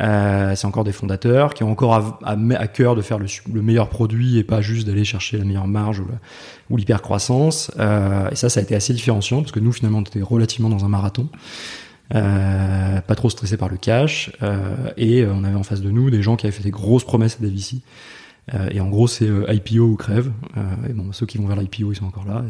[0.00, 3.88] euh, c'est encore des fondateurs qui ont encore à, cœur de faire le, le, meilleur
[3.88, 6.06] produit et pas juste d'aller chercher la meilleure marge ou,
[6.70, 7.70] ou l'hyper croissance.
[7.78, 10.84] et ça, ça a été assez différenciant parce que nous finalement on était relativement dans
[10.84, 11.28] un marathon.
[12.14, 16.08] Euh, pas trop stressé par le cash euh, et on avait en face de nous
[16.08, 17.82] des gens qui avaient fait des grosses promesses à des VC
[18.54, 20.32] euh, et en gros, c'est euh, IPO ou crève.
[20.56, 22.44] Euh, et bon, ceux qui vont vers l'IPO, ils sont encore là,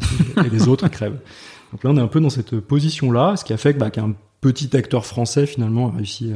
[0.45, 1.19] et, les autres crèvent.
[1.71, 4.13] Donc là, on est un peu dans cette position-là, ce qui a fait bah, qu'un
[4.41, 6.33] petit acteur français finalement a réussi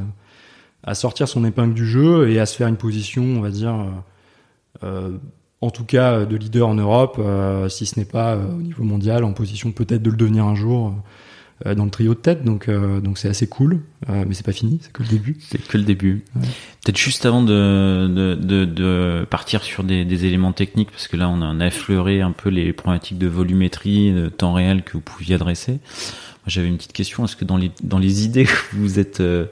[0.83, 3.73] à sortir son épingle du jeu et à se faire une position, on va dire,
[4.81, 7.19] en tout cas de leader en Europe,
[7.69, 10.93] si ce n'est pas au niveau mondial, en position peut-être de le devenir un jour
[11.65, 14.51] dans le trio de tête, donc euh, donc c'est assez cool, euh, mais c'est pas
[14.51, 15.37] fini, c'est que le début.
[15.39, 16.25] C'est que le début.
[16.35, 16.41] Ouais.
[16.83, 21.15] Peut-être juste avant de, de, de, de partir sur des, des, éléments techniques, parce que
[21.15, 25.01] là on a, effleuré un peu les problématiques de volumétrie, de temps réel que vous
[25.01, 25.79] pouviez adresser.
[26.47, 27.23] J'avais une petite question.
[27.23, 29.45] Est-ce que dans les dans les idées que vous êtes euh,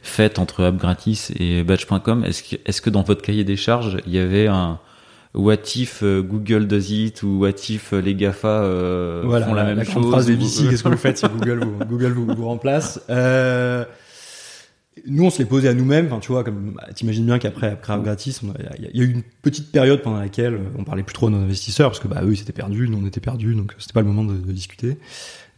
[0.00, 4.14] faites entre AppGratis et Batch.com, est-ce que est-ce que dans votre cahier des charges il
[4.14, 4.78] y avait un
[5.36, 9.64] what if euh, Google does it ou what if euh, les Gafa euh, font la,
[9.64, 10.08] même chose.
[10.08, 13.00] phrase des VC, qu'est-ce que vous faites si Google vous, Google vous, vous remplace?
[13.10, 13.84] Euh,
[15.06, 16.06] Nous, on se l'est posé à nous-mêmes.
[16.06, 19.22] Enfin, tu vois, comme bah, t'imagines bien qu'après après gratis, il y, a eu une
[19.42, 22.32] petite période pendant laquelle on parlait plus trop à nos investisseurs parce que bah eux
[22.32, 24.96] ils étaient perdus, nous on était perdus, donc c'était pas le moment de, de discuter.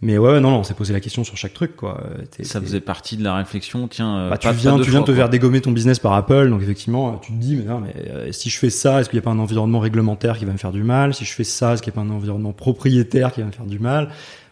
[0.00, 2.00] Mais ouais, non, non, on s'est posé la question sur chaque truc, quoi.
[2.42, 3.88] ça faisait partie de la réflexion.
[3.88, 6.50] Tiens, euh, bah, tu viens, tu viens de te faire dégommer ton business par Apple,
[6.50, 9.16] donc effectivement, tu te dis, mais non, mais euh, si je fais ça, est-ce qu'il
[9.16, 11.14] n'y a pas un environnement réglementaire qui va me faire du mal?
[11.14, 13.52] Si je fais ça, est-ce qu'il n'y a pas un environnement propriétaire qui va me
[13.52, 14.10] faire du mal?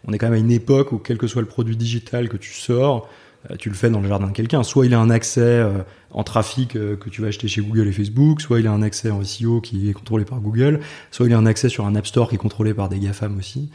[0.09, 2.37] On est quand même à une époque où, quel que soit le produit digital que
[2.37, 3.09] tu sors,
[3.49, 4.65] euh, tu le fais dans le jardin de quelqu'un.
[4.65, 5.65] Soit il a un accès
[6.11, 9.13] en trafic que tu vas acheter chez Google et Facebook, soit il a un accès
[9.13, 10.81] en SEO qui est contrôlé par Google,
[11.13, 13.39] soit il a un accès sur un App Store qui est contrôlé par des GAFAM
[13.39, 13.69] aussi.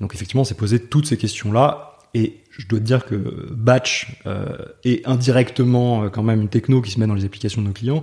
[0.00, 1.96] Donc effectivement, on s'est posé toutes ces questions-là.
[2.14, 4.46] Et je dois te dire que Batch euh,
[4.82, 7.72] est indirectement euh, quand même une techno qui se met dans les applications de nos
[7.72, 8.02] clients.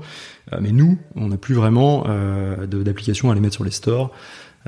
[0.53, 4.11] Euh, mais nous, on n'a plus vraiment euh, d'applications à les mettre sur les stores.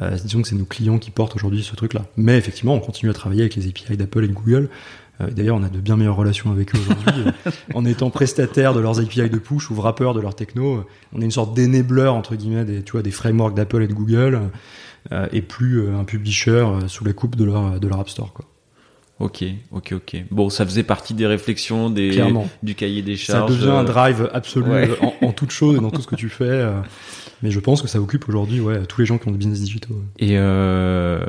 [0.02, 2.06] Euh, disons que c'est nos clients qui portent aujourd'hui ce truc-là.
[2.18, 4.70] Mais effectivement, on continue à travailler avec les API d'Apple et de Google.
[5.22, 7.32] Euh, D'ailleurs, on a de bien meilleures relations avec eux aujourd'hui.
[7.74, 11.26] en étant prestataire de leurs API de push ou wrapper de leur techno, on est
[11.26, 14.40] une sorte d'énébleur entre guillemets des, tu vois, des frameworks d'Apple et de Google.
[15.12, 18.10] Euh, et plus euh, un publisher euh, sous la coupe de leur, de leur App
[18.10, 18.34] Store.
[18.34, 18.46] Quoi.
[19.20, 20.24] Ok, ok, ok.
[20.32, 22.22] Bon, ça faisait partie des réflexions des,
[22.62, 23.50] du cahier des charges.
[23.52, 24.70] Ça devient un drive absolu
[25.02, 26.68] en, en, toute chose et dans tout ce que tu fais.
[27.42, 29.62] Mais je pense que ça occupe aujourd'hui ouais, tous les gens qui ont des business
[29.62, 29.96] digitaux.
[30.20, 31.20] Et euh,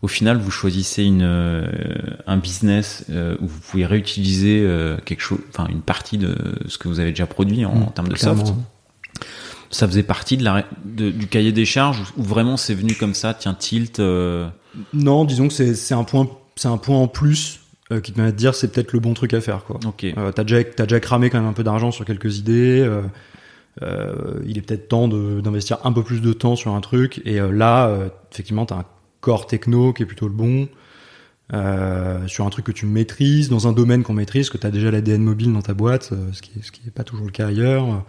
[0.00, 1.68] au final, vous choisissez une,
[2.26, 4.66] un business où vous pouvez réutiliser
[5.04, 6.34] quelque chose, enfin une partie de
[6.66, 8.46] ce que vous avez déjà produit en, Mmh, en termes de clairement.
[8.46, 8.58] soft.
[9.70, 13.14] Ça faisait partie de la, de- du cahier des charges ou vraiment c'est venu comme
[13.14, 14.00] ça, tiens, tilt.
[14.00, 14.48] euh,
[14.94, 17.60] Non, disons que c'est un point, c'est un point en plus
[17.92, 19.78] euh, qui te permet de dire c'est peut-être le bon truc à faire quoi.
[19.86, 20.04] ok.
[20.16, 22.80] Euh, t'as déjà t'as déjà cramé quand même un peu d'argent sur quelques idées.
[23.82, 27.20] euh, il est peut-être temps d'investir un peu plus de temps sur un truc.
[27.24, 27.96] Et là,
[28.32, 28.84] effectivement, t'as un
[29.20, 30.68] corps techno qui est plutôt le bon.
[31.54, 34.70] euh, sur un truc que tu maîtrises, dans un domaine qu'on maîtrise, que tu as
[34.70, 37.24] déjà l'ADN mobile dans ta boîte, euh, ce qui est, ce qui est pas toujours
[37.26, 38.04] le cas ailleurs.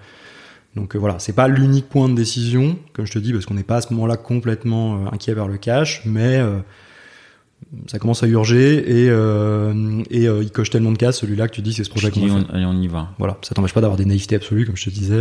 [0.80, 3.54] Donc euh, voilà, c'est pas l'unique point de décision, comme je te dis, parce qu'on
[3.54, 6.60] n'est pas à ce moment-là complètement euh, inquiet vers le cash, mais euh,
[7.88, 11.54] ça commence à urger et, euh, et euh, il coche tellement de cases celui-là que
[11.56, 12.56] tu dis c'est ce projet Je qu'on va on, faire.
[12.56, 13.10] allez, on y va.
[13.20, 15.20] Voilà, ça t'empêche pas d'avoir des naïvetés absolues, comme je te disais,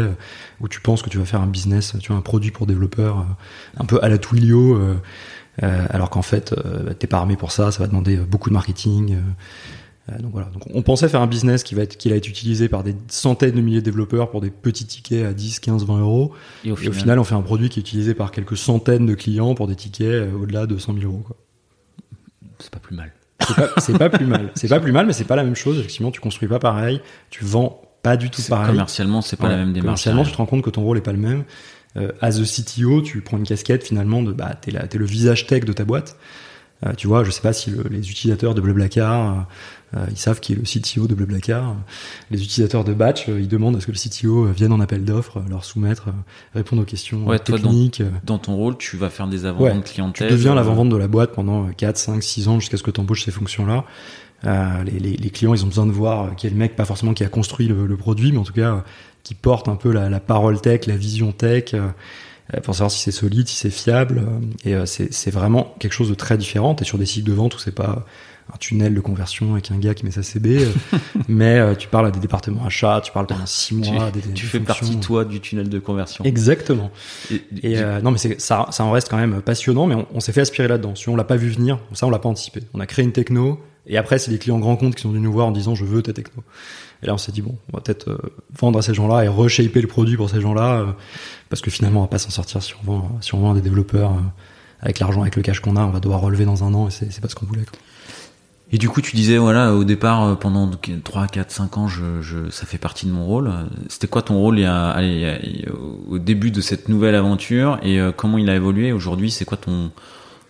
[0.61, 3.27] où tu penses que tu vas faire un business, tu vois, un produit pour développeurs,
[3.77, 4.94] un peu à la Twilio, euh,
[5.64, 6.55] euh, alors qu'en fait,
[7.01, 9.16] t'es pas armé pour ça, ça va demander beaucoup de marketing.
[10.11, 10.49] Euh, donc voilà.
[10.49, 12.94] Donc on pensait faire un business qui va être, qui va être utilisé par des
[13.09, 16.33] centaines de milliers de développeurs pour des petits tickets à 10, 15, 20 euros.
[16.64, 18.57] Et au Et final, au final, on fait un produit qui est utilisé par quelques
[18.57, 21.25] centaines de clients pour des tickets euh, au-delà de 100 000 euros.
[22.59, 23.12] C'est pas plus mal.
[23.79, 24.51] C'est pas, pas plus mal.
[24.55, 25.79] C'est pas plus mal, mais c'est pas la même chose.
[25.79, 28.71] Effectivement, tu construis pas pareil, tu vends pas du tout pareil.
[28.71, 29.85] Commercialement, c'est pas Ouais, la même démarche.
[29.85, 31.44] Commercialement, tu te rends compte que ton rôle est pas le même.
[31.97, 35.64] Euh, as a CTO, tu prends une casquette finalement de bah t'es le visage tech
[35.64, 36.16] de ta boîte.
[36.87, 39.40] Euh, tu vois, je sais pas si le- les utilisateurs de Blablacar, euh,
[40.11, 41.74] ils savent qui est le CTO de Blablacar.
[42.31, 45.05] Les utilisateurs de Batch, euh, ils demandent à ce que le CTO vienne en appel
[45.05, 46.12] d'offres, leur soumettre, euh,
[46.55, 48.01] répondre aux questions Ouais, euh, toi, dans- techniques.
[48.03, 50.31] euh, Dans ton rôle, tu vas faire des avant Ouais, de tu clientèle.
[50.31, 53.01] deviens euh, l'avant-vente de la boîte pendant 4, 5, 6 ans jusqu'à ce que tu
[53.01, 53.85] embauches ces fonctions-là.
[54.44, 56.77] Euh, les, les- les clients, ils ont besoin de voir euh, qui est le mec,
[56.77, 58.81] pas forcément qui a construit le, le produit, mais en tout cas euh,
[59.24, 61.88] qui porte un peu la, la parole tech, la vision tech, euh,
[62.55, 64.18] euh, pour savoir si c'est solide, si c'est fiable.
[64.20, 66.77] euh, et euh, c'est c'est vraiment quelque chose de très différent.
[66.81, 68.07] Et sur des cycles de vente où c'est pas
[68.52, 70.70] un tunnel de conversion avec un gars qui met sa CB, euh,
[71.28, 74.11] mais euh, tu parles à des départements achats, tu parles pendant 6 Tu, mois.
[74.11, 74.87] des, des tu fais fonctions.
[74.87, 76.24] partie, toi, du tunnel de conversion.
[76.24, 76.90] Exactement.
[77.30, 77.42] Et-
[77.78, 80.40] euh, non, mais ça, ça en reste quand même passionnant, mais on, on s'est fait
[80.40, 80.94] aspirer là-dedans.
[80.94, 82.62] Si on l'a pas vu venir, ça on l'a pas anticipé.
[82.74, 85.22] On a créé une techno, et après c'est les clients grands comptes qui sont venus
[85.22, 86.42] nous voir en disant je veux ta techno.
[87.02, 88.18] Et là on s'est dit bon, on va peut-être euh,
[88.58, 90.87] vendre à ces gens-là et reshaper le produit pour ces gens-là, euh,
[91.50, 93.54] parce que finalement on va pas s'en sortir si on vend, si on vend à
[93.54, 94.20] des développeurs euh,
[94.80, 96.90] avec l'argent, avec le cash qu'on a, on va devoir relever dans un an, et
[96.90, 97.64] c'est c'est pas ce qu'on voulait.
[97.64, 97.78] quoi.
[98.70, 100.70] Et du coup, tu disais, voilà, au départ, euh, pendant
[101.02, 103.50] 3, 4, 5 ans, je, je, ça fait partie de mon rôle.
[103.88, 105.72] C'était quoi ton rôle il y a, allez, il y a-
[106.11, 108.92] au début de cette nouvelle aventure et euh, comment il a évolué?
[108.92, 109.90] Aujourd'hui C'est quoi ton,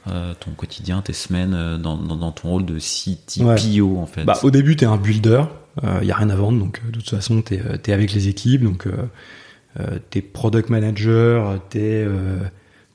[0.09, 4.25] euh, ton quotidien, tes semaines euh, dans, dans, dans ton rôle de CTPO en fait?
[4.25, 5.45] Bah, au début, t'es un builder,
[6.03, 8.27] il y a rien à vendre, donc euh, de toute façon, t'es es avec les
[8.27, 8.93] équipes, donc euh,
[9.79, 12.05] euh, t'es product manager, t'es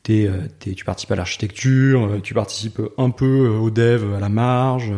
[0.09, 4.29] euh, tu participes à l'architecture, euh, tu participes un peu euh, au dev à la
[4.29, 4.91] marge.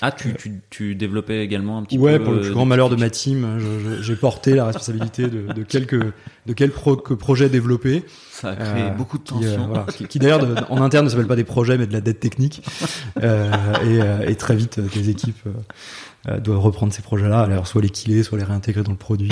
[0.00, 2.88] Ah, tu, tu, tu développais également un petit ouais, peu pour le plus grand malheur
[2.88, 5.98] de ma team, je- j'ai porté la responsabilité de, de quelques
[6.46, 8.04] de quels pro, que projets développés.
[8.30, 9.66] Ça a créé Euh, beaucoup de qui, euh, tensions.
[9.66, 12.20] voilà, qui, qui d'ailleurs en interne ne s'appelle pas des projets mais de la dette
[12.20, 12.62] technique
[13.24, 13.50] Euh,
[14.26, 15.42] et, et très vite tes équipes
[16.28, 18.96] euh, euh, doivent reprendre ces projets-là alors soit les killer soit les réintégrer dans le
[18.96, 19.30] produit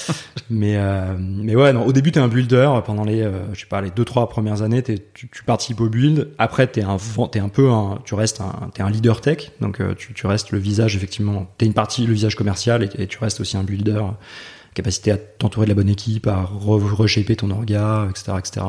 [0.50, 3.66] mais euh, mais ouais non au début t'es un builder pendant les euh, je sais
[3.66, 6.96] pas les deux trois premières années t'es- tu, tu participes au build après t'es un
[7.30, 10.26] t'es un peu un tu restes un t'es un leader tech donc euh, tu, tu
[10.26, 13.56] restes le visage effectivement t'es une partie le visage commercial et, et tu restes aussi
[13.56, 14.02] un builder
[14.74, 18.66] capacité à t'entourer de la bonne équipe, à re- reshaper ton orga, etc., etc.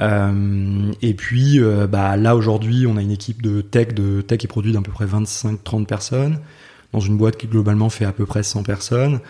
[0.00, 4.44] Euh, et puis, euh, bah, là aujourd'hui, on a une équipe de tech, de tech
[4.44, 6.38] et produits d'à peu près 25-30 personnes,
[6.92, 9.20] dans une boîte qui globalement fait à peu près 100 personnes.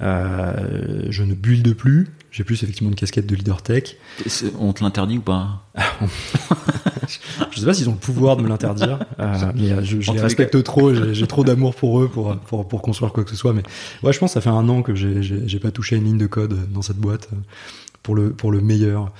[0.00, 3.96] Euh, je ne build plus, j'ai plus effectivement une casquette de leader tech.
[4.26, 5.64] C'est- On te l'interdit ou pas?
[7.50, 10.20] Je sais pas s'ils ont le pouvoir de me l'interdire, euh, mais euh, je, les
[10.20, 13.52] respecte trop, j'ai trop d'amour pour eux pour, pour, pour construire quoi que ce soit.
[13.52, 13.62] Mais
[14.02, 16.26] ouais, je pense que ça fait un an que j'ai- pas touché une ligne de
[16.26, 17.36] code dans cette boîte euh,
[18.02, 19.12] pour le, pour le meilleur.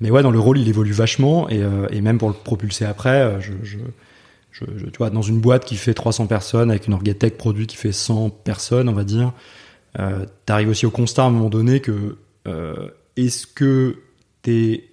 [0.00, 2.84] Mais ouais, dans le rôle, il évolue vachement et, euh, et même pour le propulser
[2.84, 3.78] après, euh, je, je,
[5.12, 8.88] dans une boîte qui fait 300 personnes avec une orgatech produit qui fait 100 personnes,
[8.88, 9.32] on va dire,
[9.98, 12.16] euh, t'arrives aussi au constat à un moment donné que
[12.46, 13.96] euh, est-ce que
[14.42, 14.84] t'es,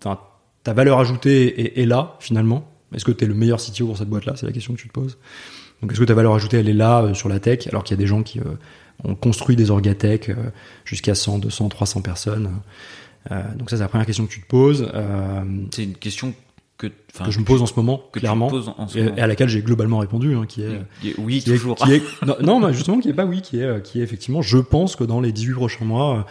[0.00, 2.68] ta valeur ajoutée est, là finalement?
[2.94, 4.34] Est-ce que tu es le meilleur CTO pour cette boîte-là?
[4.36, 5.18] C'est la question que tu te poses.
[5.80, 7.96] Donc est-ce que ta valeur ajoutée elle est là euh, sur la tech alors qu'il
[7.96, 8.44] y a des gens qui euh,
[9.04, 10.30] ont construit des orgatech
[10.84, 12.50] jusqu'à 100, 200, 300 personnes?
[13.56, 14.90] Donc ça c'est la première question que tu te poses.
[15.70, 16.34] C'est une question
[16.78, 18.50] que, que je me pose en ce moment, que clairement,
[18.88, 19.16] ce et, moment.
[19.18, 20.80] à laquelle j'ai globalement répondu, hein, qui est
[21.18, 21.76] oui, qui est- toujours.
[21.76, 24.02] qui est- non, non, mais justement, qui est pas oui, qui est, euh, qui est
[24.02, 26.26] effectivement, je pense que dans les 18 prochains mois,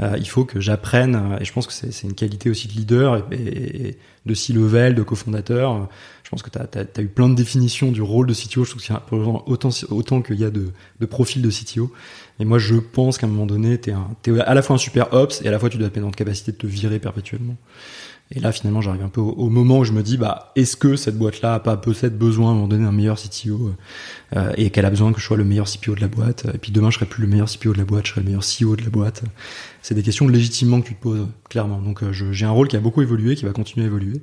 [0.00, 2.72] euh, il faut que j'apprenne, euh, et je pense que c'est une qualité aussi de
[2.74, 5.88] leader et, et- et de C-level, de cofondateur.
[6.24, 8.64] Je pense que tu as, eu plein de définitions du rôle de CTO.
[8.64, 9.02] Je trouve qu'il y a
[9.46, 11.92] autant, autant qu'il y a de, de profils de CTO.
[12.40, 15.12] Et moi, je pense qu'à un moment donné, tu es, à la fois un super
[15.14, 17.56] ops et à la fois tu dois être dans la capacité de te virer perpétuellement.
[18.30, 20.96] Et là, finalement, j'arrive un peu au, moment où je me dis, bah, est-ce que
[20.96, 23.72] cette boîte-là a pas peut-être besoin à un moment donné d'un meilleur CTO
[24.34, 26.58] euh, et qu'elle a besoin que je sois le meilleur CPO de la boîte Et
[26.58, 28.42] puis demain, je serai plus le meilleur CPO de la boîte, je serai le meilleur
[28.42, 29.22] CEO de la boîte.
[29.82, 31.80] C'est des questions légitimement que tu te poses, clairement.
[31.80, 34.22] Donc, euh, j'ai un rôle qui a beaucoup évolué, qui va continuer à évoluer,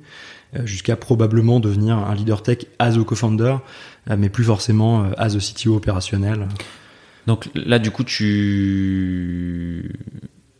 [0.54, 3.56] euh, jusqu'à probablement devenir un leader tech as a co-founder,
[4.10, 6.46] euh, mais plus forcément euh, as a CTO opérationnel.
[7.26, 9.92] Donc là, du coup, tu.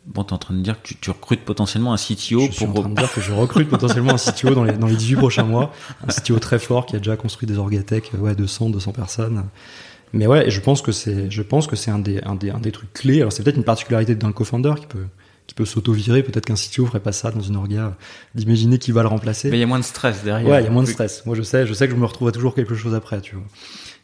[0.05, 2.65] Bon, t'es en train de dire que tu, tu recrutes potentiellement un CTO je suis
[2.65, 2.81] en pour.
[2.81, 5.43] train de dire que je recrute potentiellement un CTO dans les, dans les 18 prochains
[5.43, 5.71] mois.
[6.05, 9.45] Un CTO très fort qui a déjà construit des orgatech, ouais, de 100, 200 personnes.
[10.11, 12.59] Mais ouais, je pense que c'est, je pense que c'est un des, un des, un
[12.59, 13.21] des trucs clés.
[13.21, 15.05] Alors c'est peut-être une particularité d'un co-founder qui peut,
[15.47, 16.21] qui peut s'auto-virer.
[16.21, 17.95] Peut-être qu'un CTO ferait pas ça dans une orga,
[18.35, 19.49] d'imaginer qui va le remplacer.
[19.49, 20.49] Mais il y a moins de stress derrière.
[20.49, 21.25] Ouais, il y a moins de stress.
[21.25, 23.45] Moi, je sais, je sais que je me retrouverai toujours quelque chose après, tu vois.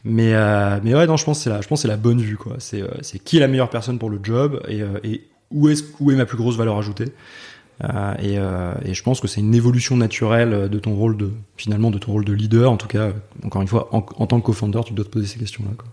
[0.06, 1.98] Mais, euh, mais ouais, non, je pense que c'est la, je pense que c'est la
[1.98, 2.56] bonne vue, quoi.
[2.60, 5.68] C'est, euh, c'est qui est la meilleure personne pour le job et, euh, et où
[5.70, 7.12] est où est ma plus grosse valeur ajoutée.
[7.84, 11.32] Euh, et, euh, et je pense que c'est une évolution naturelle de ton rôle de,
[11.56, 12.70] finalement, de ton rôle de leader.
[12.72, 15.28] En tout cas, encore une fois, en, en tant que co-founder, tu dois te poser
[15.28, 15.88] ces questions-là, quoi.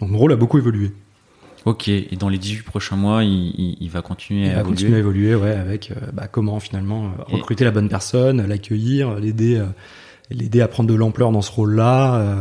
[0.00, 0.92] Donc mon rôle a beaucoup évolué.
[1.64, 4.60] Ok, et dans les 18 prochains mois, il, il- il va continuer Il à va
[4.60, 4.74] évoluer.
[4.74, 8.44] continuer à évoluer, ouais, avec euh, bah, comment finalement euh, Et- recruter la bonne personne,
[8.46, 9.66] l'accueillir, l'aider, euh,
[10.30, 12.36] l'aider à prendre de l'ampleur dans ce rôle-là, euh,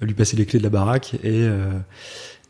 [0.00, 1.70] lui passer les clés de la baraque et euh,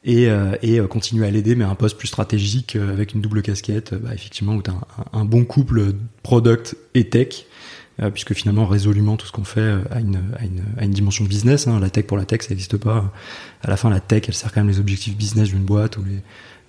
[0.04, 3.20] et, euh, et euh, continuer à l'aider, mais un poste plus stratégique euh, avec une
[3.20, 7.46] double casquette, euh, bah, effectivement où tu as un, un bon couple product et tech.
[8.00, 11.24] euh, puisque finalement résolument tout ce qu'on fait a une, a une, a une dimension
[11.24, 11.66] business.
[11.66, 11.78] Hein.
[11.80, 13.12] La tech pour la tech, ça n'existe pas.
[13.62, 16.04] À la fin, la tech, elle sert quand même les objectifs business d'une boîte ou
[16.04, 16.20] les,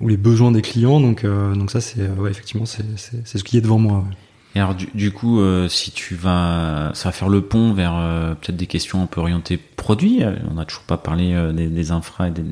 [0.02, 1.00] ou les besoins des clients.
[1.00, 2.84] Donc, euh, donc ça, c'est ouais, effectivement, c'est
[3.26, 4.06] ce qui est devant moi.
[4.56, 7.96] Et alors du, du coup, euh, si tu vas, ça va faire le pont vers
[7.96, 10.24] euh, peut-être des questions un peu orientées produits.
[10.24, 12.44] Euh, On n'a toujours pas parlé euh, des, des infra et de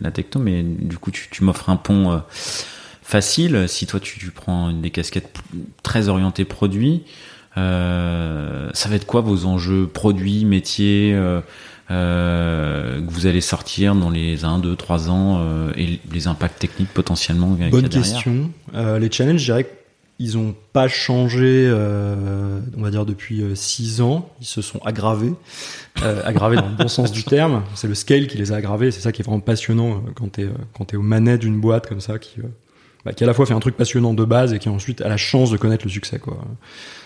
[0.00, 2.22] la techno, mais du coup, tu, tu m'offres un pont
[3.02, 3.66] facile.
[3.68, 5.38] Si toi, tu, tu prends une des casquettes
[5.82, 7.02] très orientées produits,
[7.54, 11.14] ça va être quoi vos enjeux produits, métiers
[11.88, 17.58] que vous allez sortir dans les 1, 2, 3 ans et les impacts techniques potentiellement
[17.70, 18.50] Bonne question.
[18.74, 19.81] Les challenges, je dirais
[20.18, 24.30] qu'ils ont pas changé, euh, on va dire depuis euh, six ans.
[24.40, 25.32] Ils se sont aggravés,
[26.02, 27.64] euh, aggravés dans le bon sens du terme.
[27.74, 28.90] C'est le scale qui les a aggravés.
[28.90, 31.60] C'est ça qui est vraiment passionnant euh, quand t'es euh, quand t'es aux manettes d'une
[31.60, 32.44] boîte comme ça, qui euh,
[33.04, 35.08] bah, qui à la fois fait un truc passionnant de base et qui ensuite a
[35.08, 36.18] la chance de connaître le succès.
[36.18, 36.38] quoi.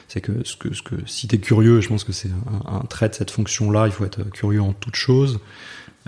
[0.09, 2.81] C'est que ce que ce que si t'es curieux, je pense que c'est un, un
[2.81, 3.87] trait de cette fonction-là.
[3.87, 5.41] Il faut être curieux en toute chose.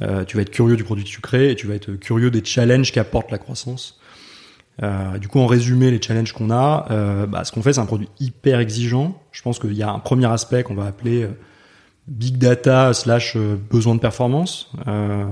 [0.02, 2.30] Euh, tu vas être curieux du produit que tu crées et tu vas être curieux
[2.30, 3.97] des challenges qu'apporte la croissance.
[4.82, 7.80] Euh, du coup, en résumé, les challenges qu'on a, euh, bah, ce qu'on fait, c'est
[7.80, 9.20] un produit hyper exigeant.
[9.32, 11.28] Je pense qu'il y a un premier aspect qu'on va appeler euh,
[12.06, 14.70] big data slash euh, besoin de performance.
[14.86, 15.24] Euh,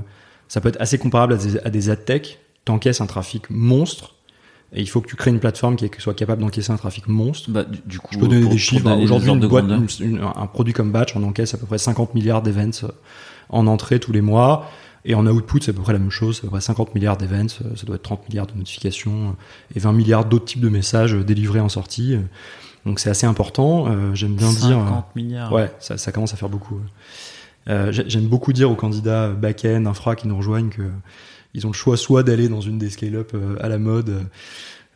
[0.49, 2.39] ça peut être assez comparable à des, à des ad tech.
[2.65, 4.15] T'encaisses un trafic monstre
[4.73, 7.49] et il faut que tu crées une plateforme qui soit capable d'encaisser un trafic monstre.
[7.51, 8.91] Bah, du, du coup, Je peux donner pour- des chiffres.
[9.01, 9.89] Aujourd'hui, une boîte, grandeur.
[10.01, 12.71] une- une- un produit comme Batch, on encaisse à peu près 50 milliards d'events
[13.49, 14.69] en entrée tous les mois.
[15.09, 16.37] Et en output, c'est à peu près la même chose.
[16.37, 17.47] C'est à peu près 50 milliards d'events.
[17.65, 20.69] euh, Ça doit être 30 milliards de notifications euh, et 20 milliards d'autres types de
[20.69, 22.17] messages euh, délivrés en sortie.
[22.85, 23.87] Donc c'est assez important.
[23.89, 24.79] Euh, J'aime bien dire.
[24.85, 25.53] 50 milliards.
[25.53, 26.81] Ouais, ça, ça commence à faire beaucoup.
[27.69, 30.83] Euh, J'aime beaucoup dire aux candidats back-end, infra qui nous rejoignent que
[31.55, 34.27] ils ont le choix soit d'aller dans une des scale-up à la mode,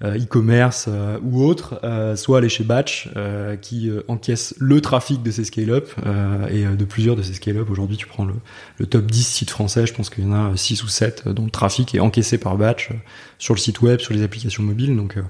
[0.03, 5.23] e-commerce euh, ou autre, euh, soit aller chez Batch euh, qui euh, encaisse le trafic
[5.23, 7.69] de ces scale-up euh, et euh, de plusieurs de ces scale-up.
[7.71, 8.35] Aujourd'hui, tu prends le,
[8.79, 11.45] le top 10 sites français, je pense qu'il y en a 6 ou 7 dont
[11.45, 12.95] le trafic est encaissé par Batch euh,
[13.39, 14.97] sur le site web, sur les applications mobiles.
[14.97, 15.23] Donc euh,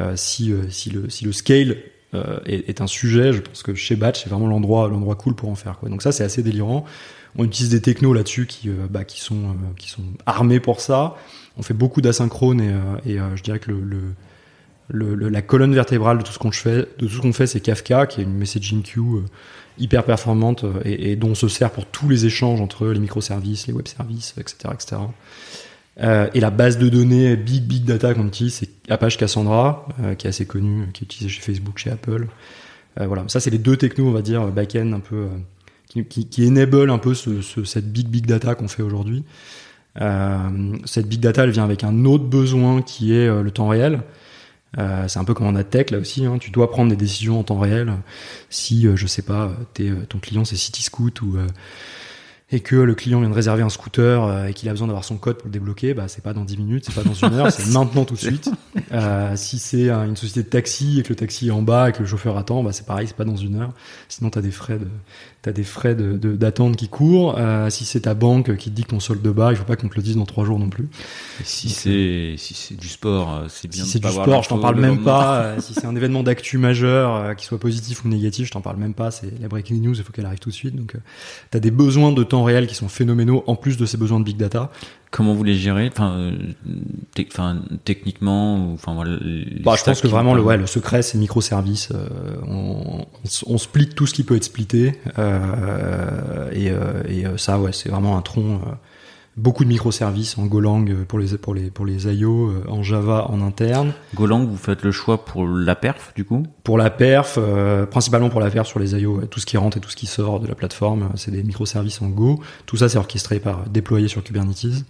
[0.00, 1.76] euh, si, euh, si, le, si le scale
[2.14, 5.34] euh, est, est un sujet, je pense que chez Batch, c'est vraiment l'endroit l'endroit cool
[5.34, 5.78] pour en faire.
[5.78, 5.88] Quoi.
[5.88, 6.84] Donc ça, c'est assez délirant.
[7.36, 10.80] On utilise des technos là-dessus qui, euh, bah, qui, sont, euh, qui sont armés pour
[10.80, 11.16] ça.
[11.58, 12.80] On fait beaucoup d'asynchrone et, euh,
[13.20, 13.70] euh, je dirais que
[14.90, 19.00] la colonne vertébrale de tout ce qu'on fait, c'est Kafka, qui est une messaging queue
[19.00, 19.22] euh,
[19.78, 23.72] hyper performante et, dont on se sert pour tous les échanges entre les microservices, les
[23.72, 25.02] web services, etc., etc.
[26.34, 29.86] Et la base de données big big data qu'on utilise, c'est Apache Cassandra,
[30.18, 32.28] qui est assez connu, qui est utilisé chez Facebook, chez Apple.
[32.96, 35.26] Voilà, ça c'est les deux technos, on va dire back-end un peu
[35.88, 39.24] qui, enable un peu ce- cette big big data qu'on fait aujourd'hui.
[40.00, 43.68] Euh, cette big data, elle vient avec un autre besoin qui est euh, le temps
[43.68, 44.00] réel.
[44.78, 46.24] Euh, c'est un peu comme en tech là aussi.
[46.24, 46.38] Hein.
[46.38, 47.92] Tu dois prendre des décisions en temps réel.
[48.48, 51.36] Si je sais pas, t'es, ton client c'est Cityscoot ou
[52.52, 55.04] et que le client vient de réserver un scooter euh, et qu'il a besoin d'avoir
[55.04, 57.32] son code pour le débloquer, bah c'est pas dans 10 minutes, c'est pas dans une
[57.34, 58.50] heure, c'est maintenant tout de suite.
[58.92, 61.92] Euh, si c'est une société de taxi et que le taxi est en bas et
[61.92, 63.72] que le chauffeur attend, bah c'est pareil, c'est pas dans une heure.
[64.08, 64.86] Sinon t'as des frais de
[65.42, 67.36] t'as des frais de d'attente qui courent.
[67.36, 69.76] Euh, si c'est ta banque qui te dit que ton solde bas, il faut pas
[69.76, 70.88] qu'on te le dise dans trois jours non plus.
[71.42, 73.84] si c'est si c'est du sport, c'est bien.
[73.84, 75.56] Si c'est du sport, je t'en parle même pas.
[75.58, 78.94] si c'est un événement d'actu majeur, qui soit positif ou négatif, je t'en parle même
[78.94, 79.10] pas.
[79.10, 80.76] C'est la breaking news, il faut qu'elle arrive tout de suite.
[80.76, 80.94] Donc
[81.50, 84.24] t'as des besoins de temps réels qui sont phénoménaux en plus de ces besoins de
[84.24, 84.70] big data.
[85.12, 86.32] Comment vous les gérez Enfin, euh,
[87.28, 89.18] enfin techniquement, enfin voilà.
[89.62, 91.90] Bah, je pense que vraiment le, ouais, le secret c'est microservices.
[91.92, 92.08] Euh,
[92.48, 93.04] on,
[93.46, 97.90] on, split tout ce qui peut être splitté euh, et, euh, et, ça ouais c'est
[97.90, 98.62] vraiment un tronc
[99.36, 103.26] beaucoup de microservices en Golang pour les pour les pour les IO, euh, en Java
[103.30, 103.92] en interne.
[104.14, 106.46] Golang, vous faites le choix pour la perf du coup?
[106.64, 109.78] Pour la perf, euh, principalement pour la perf sur les IO, tout ce qui rentre
[109.78, 112.40] et tout ce qui sort de la plateforme, c'est des microservices en Go.
[112.66, 114.84] Tout ça c'est orchestré par déployé sur Kubernetes.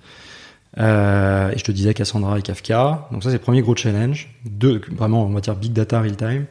[0.78, 3.08] Euh, et je te disais Cassandra et Kafka.
[3.12, 4.30] Donc ça c'est le premier gros challenge.
[4.44, 6.46] Deux, vraiment on va dire big data real time.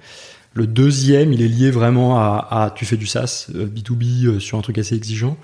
[0.54, 4.62] Le deuxième, il est lié vraiment à, à tu fais du SaaS B2B sur un
[4.62, 5.38] truc assez exigeant.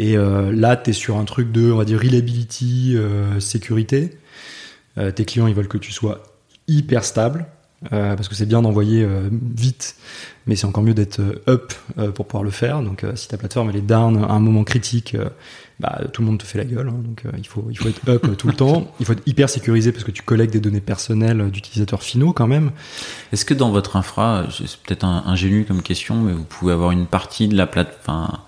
[0.00, 4.16] Et euh, là, tu es sur un truc de, on va dire, reliability, euh, sécurité.
[4.96, 6.22] Euh, tes clients, ils veulent que tu sois
[6.68, 7.44] hyper stable,
[7.90, 9.06] parce que c'est bien d'envoyer
[9.56, 9.96] vite,
[10.46, 11.72] mais c'est encore mieux d'être up
[12.14, 12.82] pour pouvoir le faire.
[12.82, 15.16] Donc, si ta plateforme elle est down à un moment critique,
[15.80, 16.88] bah, tout le monde te fait la gueule.
[16.88, 17.00] Hein.
[17.02, 18.92] donc, il faut il faut être up tout le temps.
[19.00, 22.46] Il faut être hyper sécurisé parce que tu collectes des données personnelles d'utilisateurs finaux quand
[22.46, 22.70] même.
[23.32, 27.06] Est-ce que dans votre infra, c'est peut-être ingénu comme question, mais vous pouvez avoir une
[27.06, 28.38] partie de la plateforme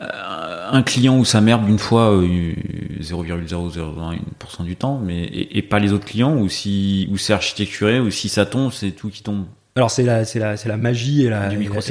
[0.00, 5.92] un client où ça merde une fois 0,001% euh, du temps, mais et, pas les
[5.92, 9.44] autres clients où si où c'est architecturé ou si ça tombe, c'est tout qui tombe.
[9.76, 11.50] Alors c'est la c'est la c'est la magie et la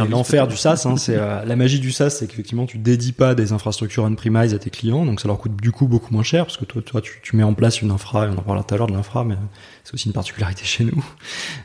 [0.09, 0.83] l'enfer du SaaS.
[0.85, 4.53] Hein, c'est euh, la magie du SaaS, c'est qu'effectivement tu dédies pas des infrastructures on-premise
[4.53, 6.81] à tes clients, donc ça leur coûte du coup beaucoup moins cher parce que toi
[6.83, 8.93] toi tu, tu mets en place une infra, on en parlera tout à l'heure de
[8.93, 9.35] l'infra, mais
[9.83, 11.03] c'est aussi une particularité chez nous.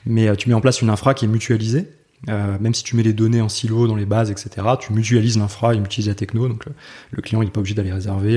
[0.07, 1.88] Mais tu mets en place une infra qui est mutualisée
[2.29, 5.38] euh, même si tu mets les données en silo dans les bases, etc., tu mutualises
[5.38, 6.64] l'infra, il utilise la techno, donc
[7.11, 8.37] le, client n'est pas obligé d'aller réserver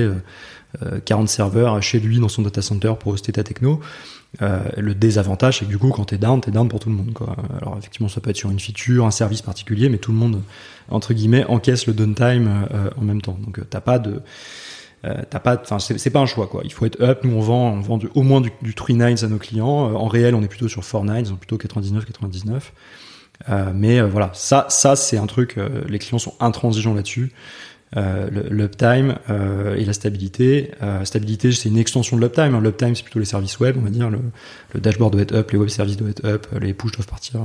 [0.82, 3.80] euh, 40 euh, serveurs chez lui dans son data center pour hoster ta techno.
[4.42, 6.94] Euh, le désavantage, c'est que du coup, quand t'es down, t'es down pour tout le
[6.94, 7.12] monde.
[7.60, 10.42] Alors effectivement, ça peut être sur une feature, un service particulier, mais tout le monde
[10.88, 13.38] entre guillemets encaisse le downtime euh, en même temps.
[13.44, 14.22] Donc t'as pas de
[15.02, 16.48] t'as pas, enfin c'est pas un choix.
[16.62, 17.24] Il faut être up.
[17.24, 19.66] Nous on vend, on vend au moins du, du 3 nines à nos clients.
[19.66, 22.72] en réel, on est plutôt sur 4 nines, plutôt 99, 99.
[23.48, 25.56] Euh, mais euh, voilà, ça, ça c'est un truc.
[25.56, 27.32] Euh, les clients sont intransigeants là-dessus.
[28.50, 29.16] l'uptime
[29.76, 30.70] et la stabilité.
[31.04, 32.54] stabilité, c'est une extension de l'uptime.
[32.54, 32.60] Hein.
[32.60, 34.10] L'uptime, c'est plutôt les services web, on va dire.
[34.10, 34.20] Le,
[34.74, 37.40] le, dashboard doit être up, les web services doivent être up, les push doivent partir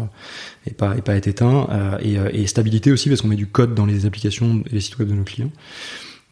[0.68, 1.68] et pas et pas être éteints.
[2.02, 5.00] Et, et, stabilité aussi parce qu'on met du code dans les applications et les sites
[5.00, 5.52] web de nos clients.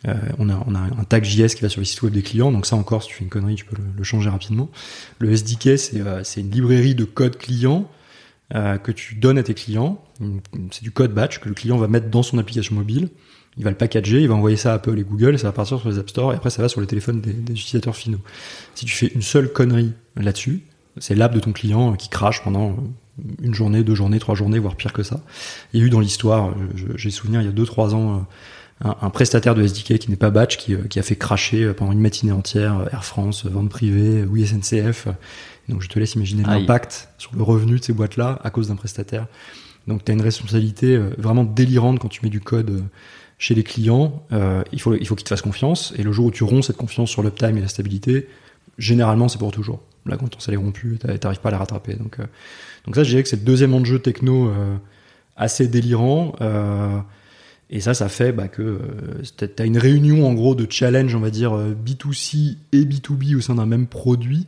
[0.08, 2.22] Euh, on, a, on a un tag JS qui va sur les sites web des
[2.22, 4.70] clients, donc ça encore, si tu fais une connerie, tu peux le, le changer rapidement.
[5.20, 7.90] Le SDK, c'est une librairie de code client
[8.56, 10.04] euh, que tu donnes à tes clients.
[10.72, 13.10] C'est du code batch que le client va mettre dans son application mobile.
[13.58, 15.54] Il va le packager, il va envoyer ça à Apple et Google, et ça va
[15.54, 18.20] partir sur les App Store, et après ça va sur les téléphones des, utilisateurs finaux.
[18.76, 20.62] Si tu fais une seule connerie là-dessus,
[20.98, 22.76] c'est l'app de ton client qui crache pendant
[23.42, 25.22] une journée, deux journées, trois journées, voire pire que ça.
[25.74, 26.54] Il y a eu dans l'histoire,
[26.96, 28.26] j'ai souvenir il y a deux, trois ans,
[28.82, 32.02] un, prestataire de SDK qui n'est pas batch, qui, qui, a fait cracher pendant une
[32.02, 35.08] matinée entière Air France, vente privée, oui SNCF,
[35.70, 38.76] donc je te laisse imaginer l'impact sur le revenu de ces boîtes-là à cause d'un
[38.76, 39.28] prestataire.
[39.88, 42.82] Donc tu as une responsabilité euh, vraiment délirante quand tu mets du code euh,
[43.38, 44.24] chez les clients.
[44.32, 45.94] Euh, il faut, il faut qu'ils te fassent confiance.
[45.98, 48.28] Et le jour où tu romps cette confiance sur l'uptime et la stabilité,
[48.78, 49.82] généralement c'est pour toujours.
[50.06, 51.94] Là, quand ton salaire est rompu, t'arrives pas à la rattraper.
[51.94, 52.18] Donc,
[52.86, 54.52] donc ça, je dirais que c'est le deuxième enjeu techno
[55.38, 56.34] assez délirant.
[57.70, 58.82] et ça, ça fait bah, que
[59.38, 63.40] tu as une réunion en gros de challenge, on va dire B2C et B2B au
[63.40, 64.46] sein d'un même produit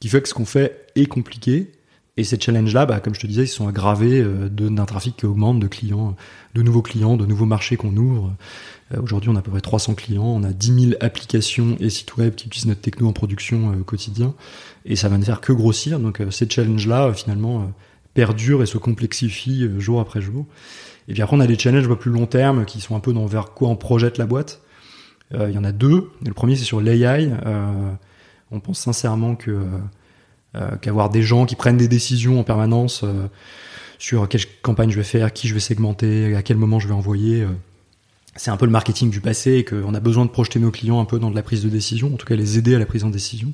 [0.00, 1.70] qui fait que ce qu'on fait est compliqué.
[2.18, 5.26] Et ces challenges-là, bah, comme je te disais, ils sont aggravés euh, d'un trafic qui
[5.26, 6.16] augmente, de clients,
[6.54, 8.34] de nouveaux clients, de nouveaux marchés qu'on ouvre.
[8.92, 11.90] Euh, aujourd'hui, on a à peu près 300 clients, on a 10 000 applications et
[11.90, 14.34] sites web qui utilisent notre techno en production euh, au quotidien.
[14.84, 16.00] Et ça va ne faire que grossir.
[16.00, 17.72] Donc ces challenges-là, finalement,
[18.14, 20.44] perdurent et se complexifient jour après jour.
[21.06, 23.26] Et puis après, on a des challenges plus long terme qui sont un peu dans
[23.26, 24.60] vers quoi on projette la boîte.
[25.32, 26.10] Il y en a deux.
[26.24, 27.30] Le premier, c'est sur l'AI.
[28.50, 29.64] On pense sincèrement que euh,
[30.56, 33.26] euh, qu'avoir des gens qui prennent des décisions en permanence euh,
[33.98, 36.94] sur quelle campagne je vais faire, qui je vais segmenter, à quel moment je vais
[36.94, 37.46] envoyer,
[38.36, 41.00] c'est un peu le marketing du passé et qu'on a besoin de projeter nos clients
[41.00, 42.86] un peu dans de la prise de décision, en tout cas les aider à la
[42.86, 43.52] prise en décision.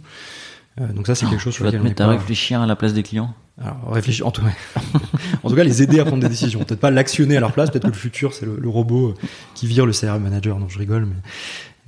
[0.78, 2.12] donc ça, c'est quelque chose Tu sur vas te lequel on est mettre à pas-
[2.12, 3.34] réfléchir à la place des clients?
[3.62, 4.42] Alors, réfléchir, en tout,
[5.44, 6.58] en tout cas, les aider à prendre des décisions.
[6.64, 9.14] Peut-être pas l'actionner à leur place, peut-être que le futur, c'est le, le robot
[9.54, 10.58] qui vire le CRM manager.
[10.58, 11.14] Non, je rigole, mais,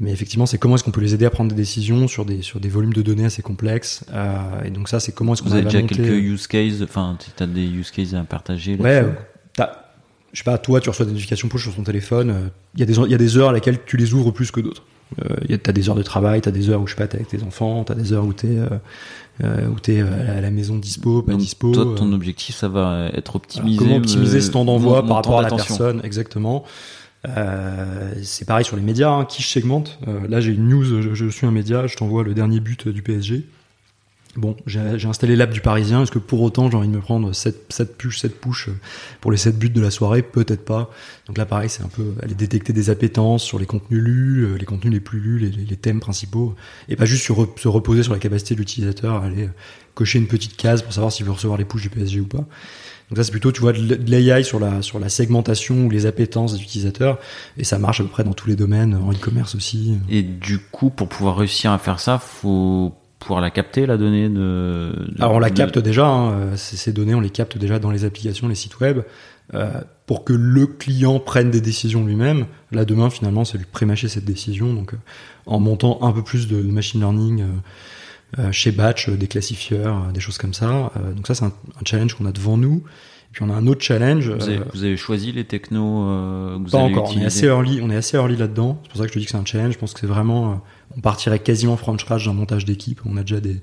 [0.01, 2.43] mais effectivement, c'est comment est-ce qu'on peut les aider à prendre des décisions sur des,
[2.43, 4.05] sur des volumes de données assez complexes.
[4.13, 6.83] Euh, et donc ça, c'est comment est-ce qu'on Vous avez déjà monter- quelques use cases,
[6.83, 9.11] enfin, tu as des use cases à partager Ouais, euh,
[9.55, 9.85] t'as-
[10.33, 12.31] je sais pas, toi, tu reçois des notifications push sur ton téléphone.
[12.31, 14.33] euh, Il y, a des- il y a des heures à laquelle tu les ouvres
[14.33, 14.83] plus que d'autres.
[15.25, 17.17] Euh, y T'as des heures de travail, t'as des heures où je sais pas, t'es
[17.17, 18.67] avec tes enfants, t'as des heures où t'es euh,
[19.45, 21.71] euh, où t'es euh, à la maison dispo, pas Donc, dispo.
[21.73, 23.79] toi, ton euh, objectif, ça va être alors, optimisé.
[23.79, 26.65] comment optimiser euh, ce temps d'envoi par rapport à la personne, exactement.
[27.27, 29.99] Euh, c'est pareil sur les médias, hein, qui je segmente?
[30.07, 33.03] Euh, là, j'ai une news, je, suis un média, je t'envoie le dernier but du
[33.03, 33.45] PSG.
[34.37, 36.03] Bon, j'ai installé l'app du Parisien.
[36.03, 38.69] Est-ce que pour autant j'ai envie de me prendre 7, 7 push, 7 push
[39.23, 40.21] pour les 7 buts de la soirée?
[40.21, 40.91] Peut-être pas.
[41.27, 44.59] Donc là, pareil, c'est un peu aller détecter des appétences sur les contenus lus, euh,
[44.59, 46.55] les contenus les plus lus, les, les- thèmes principaux,
[46.91, 49.49] et pas juste se reposer sur la capacité de l'utilisateur à aller
[49.95, 52.45] cocher une petite case pour savoir s'il veut recevoir les push du PSG ou pas.
[53.11, 56.07] Donc ça, c'est plutôt, tu vois, de l'AI sur la, sur la segmentation ou les
[56.07, 57.19] appétences des utilisateurs,
[57.57, 59.97] et ça marche à peu près dans tous les domaines, en e-commerce aussi.
[60.09, 64.29] Et du coup, pour pouvoir réussir à faire ça, faut pouvoir la capter, la donnée
[64.29, 64.35] de.
[64.35, 67.79] de- Alors on la de- capte déjà, hein, ces ces données, on les capte déjà
[67.79, 69.03] dans les applications, les sites web,
[69.55, 69.71] euh,
[70.07, 72.47] pour que le client prenne des décisions lui-même.
[72.73, 74.99] Là demain finalement, c'est lui prémâcher cette décision, donc euh,
[75.47, 77.47] en montant un peu plus de, de machine learning euh,
[78.53, 80.93] chez Batch, euh, des classifieurs, euh, des choses comme ça.
[80.97, 82.83] Euh, donc ça c'est un, un challenge qu'on a devant nous.
[83.33, 84.31] Puis on a un autre challenge.
[84.31, 87.21] Vous avez, euh, vous avez choisi les technos euh, que vous pas allez encore, on
[87.21, 88.81] est assez early, on est assez early là-dedans.
[88.83, 89.75] C'est pour ça que je te dis que c'est un challenge.
[89.75, 90.55] Je pense que c'est vraiment, euh,
[90.97, 93.01] on partirait quasiment from scratch d'un montage d'équipe.
[93.05, 93.61] On a déjà des,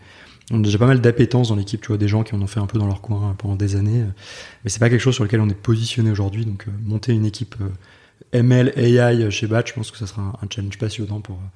[0.51, 2.47] on a déjà pas mal d'appétence dans l'équipe, tu vois, des gens qui en ont
[2.47, 4.03] fait un peu dans leur coin euh, pendant des années.
[4.63, 6.45] Mais c'est pas quelque chose sur lequel on est positionné aujourd'hui.
[6.45, 7.69] Donc, euh, monter une équipe euh,
[8.31, 11.47] ML AI chez Batch, je pense que ça sera un, un challenge passionnant pour, euh,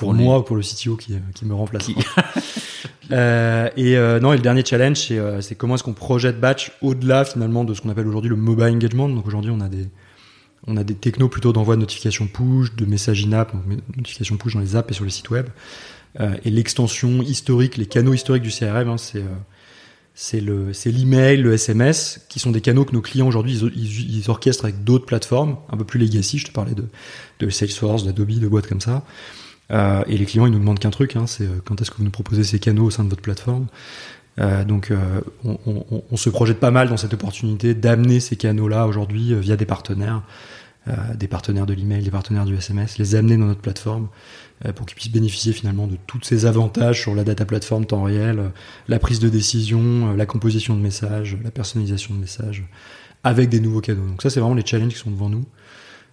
[0.00, 1.84] pour, les- moi ou pour le CTO qui, qui me remplace.
[1.84, 1.94] Qui-
[3.12, 6.38] Euh, et euh, non, et le dernier challenge, c'est euh, c'est comment est-ce qu'on projette
[6.38, 9.08] Batch au-delà finalement de ce qu'on appelle aujourd'hui le mobile engagement.
[9.08, 9.88] Donc aujourd'hui, on a des
[10.68, 13.64] on a des technos plutôt d'envoi de notifications push, de messages in-app, donc
[13.96, 15.46] notifications push dans les apps et sur les sites web.
[16.44, 19.24] Et l'extension historique, les canaux historiques du CRM, hein, c'est
[20.14, 23.72] c'est le c'est l'email, le SMS, qui sont des canaux que nos clients aujourd'hui ils,
[23.76, 26.38] ils- ils orchestrent avec d'autres plateformes un peu plus legacy.
[26.38, 26.84] Je te parlais de
[27.40, 29.02] de Salesforce, d'Adobe, de boîtes comme ça.
[29.70, 31.96] Euh, et les clients, ils nous demandent qu'un truc, hein, c'est euh, quand est-ce que
[31.98, 33.66] vous nous proposez ces canaux au sein de votre plateforme?
[34.40, 38.36] Euh, donc, euh, on, on- on se projette pas mal dans cette opportunité d'amener ces
[38.36, 40.22] canaux-là aujourd'hui euh, via des partenaires,
[40.88, 44.08] euh, des partenaires de l'email, des partenaires du SMS, les amener dans notre plateforme
[44.76, 48.50] pour qu'ils puissent bénéficier finalement de tous ces avantages sur la data plateforme temps réel,
[48.88, 52.64] la prise de décision, la composition de messages, la personnalisation de messages,
[53.24, 54.06] avec des nouveaux canaux.
[54.06, 55.46] Donc ça, c'est vraiment les challenges qui sont devant nous.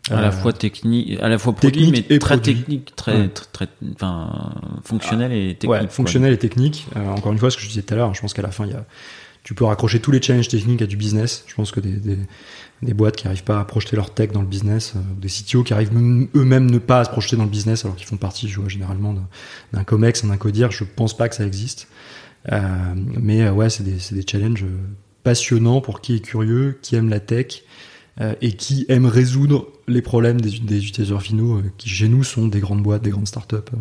[0.09, 2.55] À la Euh, fois technique, à la fois produit, technique mais et très produit.
[2.55, 3.27] technique, très, Ouais.
[3.29, 4.53] très, très- enfin,
[4.83, 5.69] fonctionnel et technique.
[5.71, 6.87] Ouais, fonctionnel et technique.
[6.95, 8.51] Euh, encore une fois, ce que je disais tout à l'heure, je pense qu'à la
[8.51, 8.85] fin, il y a,
[9.43, 11.43] tu peux raccrocher tous les challenges techniques à du business.
[11.47, 12.17] Je pense que des, des,
[12.81, 15.63] des boîtes qui arrivent pas à projeter leur tech dans le business, euh, des CTO
[15.63, 15.91] qui arrivent
[16.35, 18.69] eux-mêmes ne pas à se projeter dans le business alors qu'ils font partie, je vois,
[18.69, 19.15] généralement
[19.73, 21.87] d'un- COMEX, d'un CODIR, je pense pas que ça existe.
[22.51, 22.59] Euh,
[22.95, 24.65] mais euh, ouais, c'est des, c'est des challenges
[25.23, 27.63] passionnants pour qui est curieux, qui aime la tech
[28.21, 32.23] euh, et qui aime résoudre les problèmes des, des utilisateurs finaux euh, qui chez nous
[32.23, 33.55] sont des grandes boîtes, des grandes startups.
[33.55, 33.77] euh.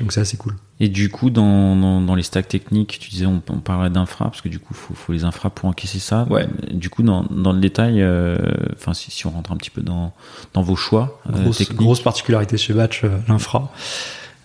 [0.00, 0.54] Donc c'est assez cool.
[0.78, 4.26] Et du coup, dans, dans, dans les stacks techniques, tu disais, on, on parlait d'infra,
[4.26, 6.26] parce que du coup, faut, faut les infra pour encaisser ça.
[6.28, 6.46] Ouais.
[6.70, 8.36] Du coup, dans, dans le détail, euh,
[8.74, 10.12] enfin, si, si on rentre un petit peu dans,
[10.52, 11.78] dans vos choix grosse, techniques.
[11.78, 13.72] grosse particularité chez Batch, euh, l'infra.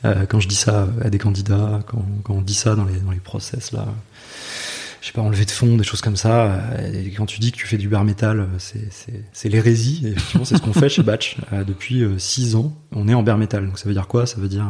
[0.06, 3.00] Euh, quand je dis ça à des candidats, quand, quand on dit ça dans les,
[3.02, 3.86] dans les process, là,
[5.02, 7.52] je sais pas, enlever de fond, des choses comme ça, euh, et quand tu dis
[7.52, 8.46] que tu fais du bare metal, euh,
[9.34, 12.78] c'est, l'hérésie, et effectivement, c'est ce qu'on fait chez Batch euh, depuis 6 ans.
[12.92, 14.26] On est en bare metal, donc ça veut dire quoi?
[14.28, 14.68] Ça veut dire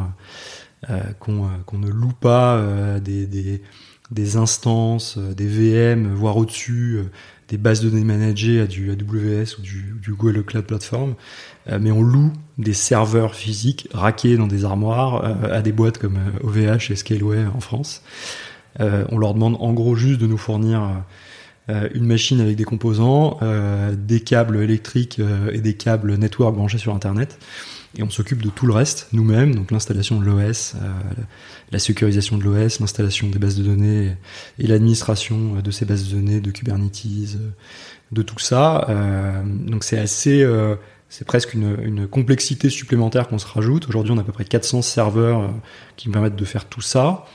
[0.90, 3.62] euh, qu'on, qu'on ne loue pas euh, des, des,
[4.10, 7.04] des instances, des VM, voire au-dessus, euh,
[7.52, 11.16] des bases de données managées à du AWS ou du, du Google Cloud Platform,
[11.70, 15.98] euh, mais on loue des serveurs physiques raqués dans des armoires euh, à des boîtes
[15.98, 18.04] comme euh, OVH et Scaleway en France.
[18.80, 21.04] Euh, on leur demande en gros juste de nous fournir
[21.70, 25.20] euh, une machine avec des composants, euh, des câbles électriques
[25.52, 27.38] et des câbles network branchés sur Internet.
[27.98, 30.76] Et on s'occupe de tout le reste nous-mêmes, donc l'installation de l'OS,
[31.74, 34.16] la sécurisation de l'OS, l'installation des bases de données
[34.60, 37.38] et l'administration de ces bases de données, de Kubernetes,
[38.14, 38.88] de tout ça.
[39.44, 40.50] Donc c'est assez,
[41.10, 43.90] c'est presque une, une complexité supplémentaire qu'on se rajoute.
[43.90, 45.54] Aujourd'hui, on a à peu près 400 serveurs
[45.98, 47.26] qui permettent de faire tout ça.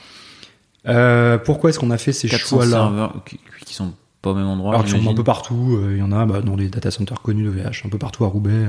[0.87, 4.35] Euh, pourquoi est-ce qu'on a fait ces 400 choix-là serveurs qui, qui sont pas au
[4.35, 4.73] même endroit.
[4.75, 5.77] Alors, ils sont un peu partout.
[5.81, 7.97] euh, Il y en a bah, dans les data centers connus de VH, un peu
[7.97, 8.65] partout à Roubaix.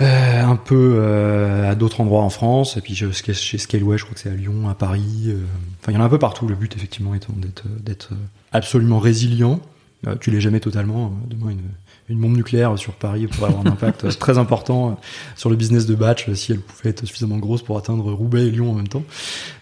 [0.00, 4.04] Euh, un peu euh, à d'autres endroits en France, et puis chez chez Scaleway, je
[4.04, 5.24] crois que c'est à Lyon, à Paris.
[5.26, 5.44] euh,
[5.82, 6.48] Enfin, il y en a un peu partout.
[6.48, 8.08] Le but, effectivement, étant d'être
[8.52, 9.60] absolument résilient.
[10.06, 11.06] Euh, tu l'es jamais totalement.
[11.06, 11.60] Euh, Demain, une,
[12.08, 14.98] une bombe nucléaire sur Paris pourrait avoir un impact euh, très important
[15.36, 18.50] sur le business de batch si elle pouvait être suffisamment grosse pour atteindre Roubaix et
[18.50, 19.04] Lyon en même temps.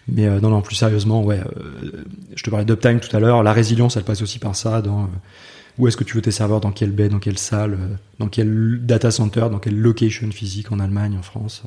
[0.09, 1.41] Mais euh, non, non, plus sérieusement, ouais.
[1.41, 3.43] euh, je te parlais d'uptime tout à l'heure.
[3.43, 4.81] La résilience, elle passe aussi par ça.
[4.81, 5.11] Dans
[5.77, 7.79] où est-ce que tu veux tes serveurs, dans quelle baie, dans quelle salle,
[8.19, 11.63] dans quel data center, dans quelle location physique en Allemagne, en France.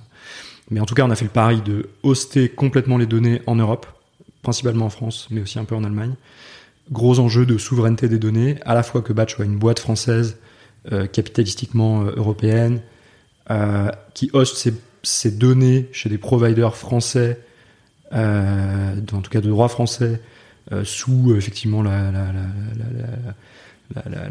[0.70, 3.56] Mais en tout cas, on a fait le pari de hoster complètement les données en
[3.56, 3.86] Europe,
[4.42, 6.16] principalement en France, mais aussi un peu en Allemagne.
[6.92, 10.38] Gros enjeu de souveraineté des données, à la fois que Batch soit une boîte française,
[10.92, 12.82] euh, capitalistiquement euh, européenne,
[13.52, 14.74] euh, qui hoste
[15.04, 17.40] ses, données chez des providers français,
[18.12, 20.22] en tout cas de droit français,
[20.84, 21.92] sous effectivement le,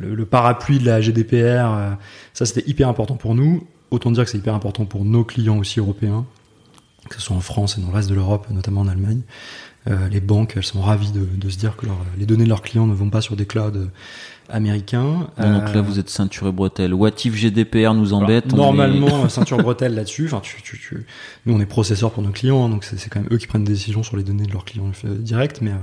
[0.00, 1.96] le parapluie de la GDPR.
[2.34, 3.66] ça, c'était hyper important pour nous.
[3.90, 6.26] Autant dire que c'est hyper important pour nos clients aussi européens,
[7.08, 9.22] que ce soit en France et dans le reste de l'Europe, notamment en Allemagne.
[9.88, 12.48] Euh, les banques, elles sont ravies de, de se dire que leur- les données de
[12.50, 13.86] leurs clients ne vont pas sur des clouds euh,
[14.50, 15.28] américains.
[15.38, 16.92] Donc Euh, là, vous êtes ceinture et bretelle.
[16.94, 20.26] What if GDPR nous embête alors, on est- Normalement, ceinture bretelle là-dessus.
[20.26, 21.06] Enfin, tu, tu, tu-
[21.46, 23.64] Nous, on est processeur pour nos clients, hein, donc c'est quand même eux qui prennent
[23.64, 25.60] des décisions sur les données de leurs clients euh, directs.
[25.62, 25.74] Mais, euh,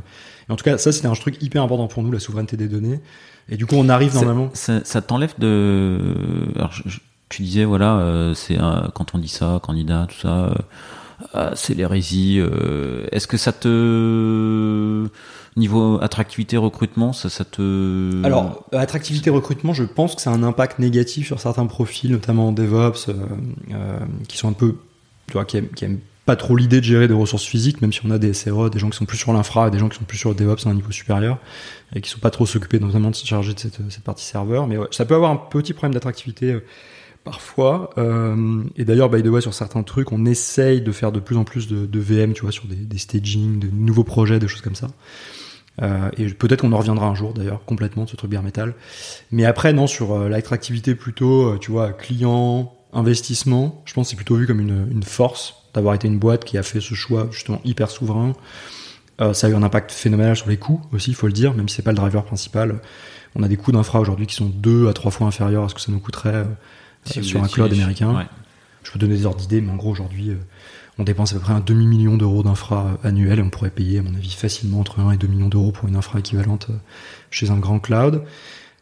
[0.49, 2.99] en tout cas, ça, c'était un truc hyper important pour nous, la souveraineté des données.
[3.49, 4.49] Et du coup, on arrive normalement.
[4.53, 5.99] Ça, ça t'enlève de.
[6.55, 8.57] Alors, je- je- tu disais, voilà, euh, c'est
[8.93, 10.53] quand on dit ça, candidat, tout ça, euh,
[11.33, 12.37] ah, c'est l'hérésie.
[12.39, 15.07] euh, Est-ce que ça te.
[15.55, 18.23] Niveau attractivité, recrutement, ça, ça te.
[18.23, 22.49] Alors, euh, attractivité recrutement, je pense que c'est un impact négatif sur certains profils, notamment
[22.49, 23.11] en DevOps,
[24.27, 24.75] qui sont un peu,
[25.27, 28.11] tu vois, qui aiment, pas trop l'idée de gérer des ressources physiques, même si on
[28.11, 30.17] a des SRE, des gens qui sont plus sur l'infra des gens qui sont plus
[30.17, 31.39] sur le DevOps à un niveau supérieur,
[31.95, 34.67] et qui sont pas trop s'occuper notamment de se charger de cette, cette partie serveur.
[34.67, 36.59] Mais ça peut avoir un petit problème d'attractivité
[37.27, 37.89] parfois.
[37.97, 41.35] Euh, et d'ailleurs, by the way, sur certains trucs, on essaye de faire de plus
[41.35, 44.61] en plus de, VM, tu vois, sur des, des staging, de nouveaux projets, des choses
[44.61, 44.87] comme ça.
[45.81, 48.73] Euh, et peut-être qu'on en reviendra un jour d'ailleurs complètement ce truc bare metal.
[49.31, 53.81] Mais après non sur euh, l'attractivité plutôt, euh, tu vois, client, investissement.
[53.85, 56.63] Je pense que c'est plutôt vu comme une, force d'avoir été une boîte qui a
[56.63, 58.33] fait ce choix justement hyper souverain.
[59.33, 61.67] Ça a eu un impact phénoménal sur les coûts aussi, il faut le dire, même
[61.67, 62.81] si c'est pas le driver principal.
[63.35, 65.73] On a des coûts d'infra aujourd'hui qui sont deux à trois fois inférieurs à ce
[65.73, 66.45] que ça nous coûterait
[67.07, 68.15] Si sur un cloud américain.
[68.15, 68.27] Ouais.
[68.83, 70.35] Je peux donner des ordres d'idées, mais en gros aujourd'hui, euh,
[70.99, 73.99] on dépense à peu près un demi-million d'euros d'infra euh, annuel et on pourrait payer,
[73.99, 76.77] à mon avis, facilement entre 1 et 2 millions d'euros pour une infra équivalente euh,
[77.29, 78.23] chez un grand cloud.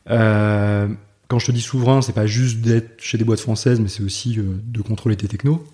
[0.10, 0.88] Euh,
[1.28, 4.04] quand je te dis souverain, c'est pas juste d'être chez des boîtes françaises, mais c'est
[4.04, 5.66] aussi de contrôler tes technos.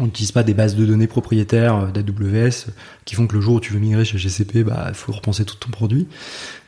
[0.00, 2.72] On n'utilise pas des bases de données propriétaires euh, d'AWS euh,
[3.04, 5.44] qui font que le jour où tu veux migrer chez GCP, bah, il faut repenser
[5.44, 6.08] tout ton produit.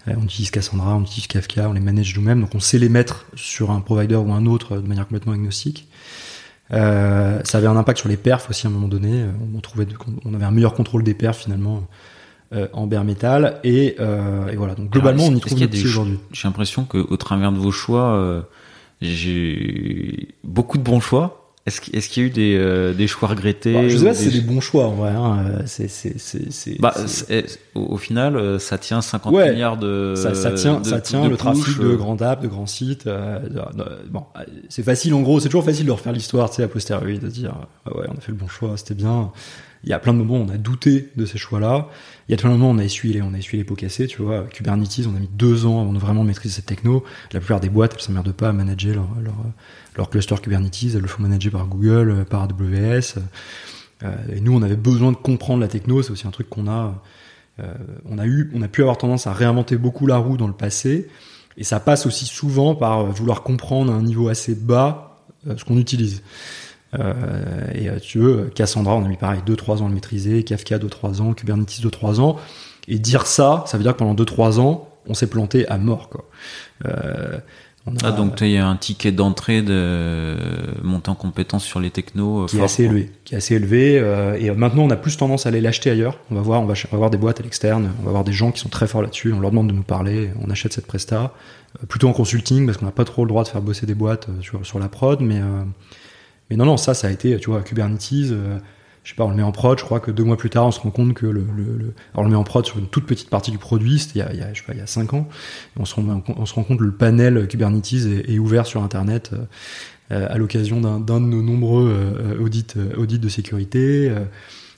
[0.09, 2.89] Euh, on utilise Cassandra, on utilise Kafka, on les manage nous-mêmes, donc on sait les
[2.89, 5.89] mettre sur un provider ou un autre de manière complètement agnostique.
[6.73, 9.25] Euh, ça avait un impact sur les perfs aussi à un moment donné.
[9.55, 11.87] On trouvait, de- on avait un meilleur contrôle des perfs finalement
[12.55, 14.75] euh, en bare metal et, euh, et voilà.
[14.75, 16.19] Donc globalement, Alors, on y trouve y des aujourd'hui.
[16.33, 18.45] J'ai l'impression que au travers de vos choix,
[19.01, 21.42] j'ai beaucoup de bons choix.
[21.65, 24.25] Est-ce qu'il y a eu des, euh, des choix regrettés Bah, je sais pas si
[24.25, 25.11] c'est des bons choix en vrai.
[25.11, 25.45] Hein.
[25.47, 26.93] Euh, C'est, c'est, c'est, c'est- Bah,
[27.77, 29.53] au, final, euh, ça tient 50 Ouais.
[29.53, 30.15] milliards de.
[30.17, 32.67] ça, ça tient, de- ça tient de le trafic de euh, grands apps, de grands
[32.67, 33.07] sites.
[33.07, 34.25] euh, de- bon,
[34.69, 37.29] c'est facile en gros, c'est toujours facile de refaire l'histoire, tu sais, a posteriori, de
[37.29, 37.55] dire
[37.87, 39.31] ah ouais, on a fait le bon choix, c'était bien.
[39.85, 41.89] Il y a plein de moments où on a douté de ces choix-là.
[42.33, 43.75] Il y a de moments où on a essuyé les, on a essuyé les pots
[43.75, 44.45] cassés, tu vois.
[44.45, 47.05] Kubernetes, on a mis deux ans avant de vraiment maîtriser cette techno.
[47.31, 49.35] La plupart des boîtes, elles s'emmerdent pas à manager leur, leur,
[49.97, 53.21] leur cluster Kubernetes, elles le font manager par Google, euh, par AWS.
[54.03, 56.69] Euh, et nous, on avait besoin de comprendre la techno, c'est aussi un truc qu'on
[56.69, 57.03] a,
[57.61, 57.75] euh,
[58.09, 60.55] on a eu, on a pu avoir tendance à réinventer beaucoup la roue dans le
[60.55, 61.09] passé.
[61.59, 65.21] Et ça passe aussi souvent par vouloir comprendre à un niveau assez bas
[65.55, 66.23] ce qu'on utilise.
[66.99, 67.15] Euh,
[67.75, 70.79] et euh, tu veux, Cassandra, on a mis pareil 2-3 ans à le maîtriser, Kafka
[70.79, 72.37] 2-3 ans, Kubernetes 2-3 ans.
[72.89, 76.09] Et dire ça, ça veut dire que pendant 2-3 ans, on s'est planté à mort.
[76.11, 76.25] Quoi.
[76.87, 77.39] Euh,
[77.87, 80.37] on a- Ah, donc il y a un ticket d'entrée de
[80.83, 82.43] monter en compétence sur les technos.
[82.43, 82.93] euh, qui est assez quoi.
[82.95, 83.99] élevé, qui est assez élevé.
[83.99, 86.19] euh, et maintenant, on a plus tendance à aller l'acheter ailleurs.
[86.31, 88.25] On va voir, on va, on va voir des boîtes à l'externe, on va voir
[88.25, 89.33] des gens qui sont très forts là-dessus.
[89.33, 91.35] On leur demande de nous parler, on achète cette presta,
[91.83, 93.95] euh, plutôt en consulting parce qu'on n'a pas trop le droit de faire bosser des
[93.95, 95.21] boîtes sur, sur la prod.
[95.21, 95.63] Mais euh,
[96.53, 98.13] mais non, non, ça, ça a été, tu vois, Kubernetes.
[98.31, 98.59] euh,
[99.05, 99.77] je sais pas, on le met en prod.
[99.79, 101.95] Je crois que deux mois plus tard, on se rend compte que le, le, le-
[102.15, 103.99] on le met en prod sur une toute petite partie du produit.
[103.99, 105.29] C'était il y a, je sais pas, il y a cinq ans.
[105.77, 107.93] On se rend, on se rend compte que le panel Kubernetes
[108.29, 109.33] est, ouvert sur Internet.
[110.13, 114.11] euh, à l'occasion d'un d'un de nos nombreux euh, audits, euh, audits de sécurité.
[114.11, 114.25] Euh,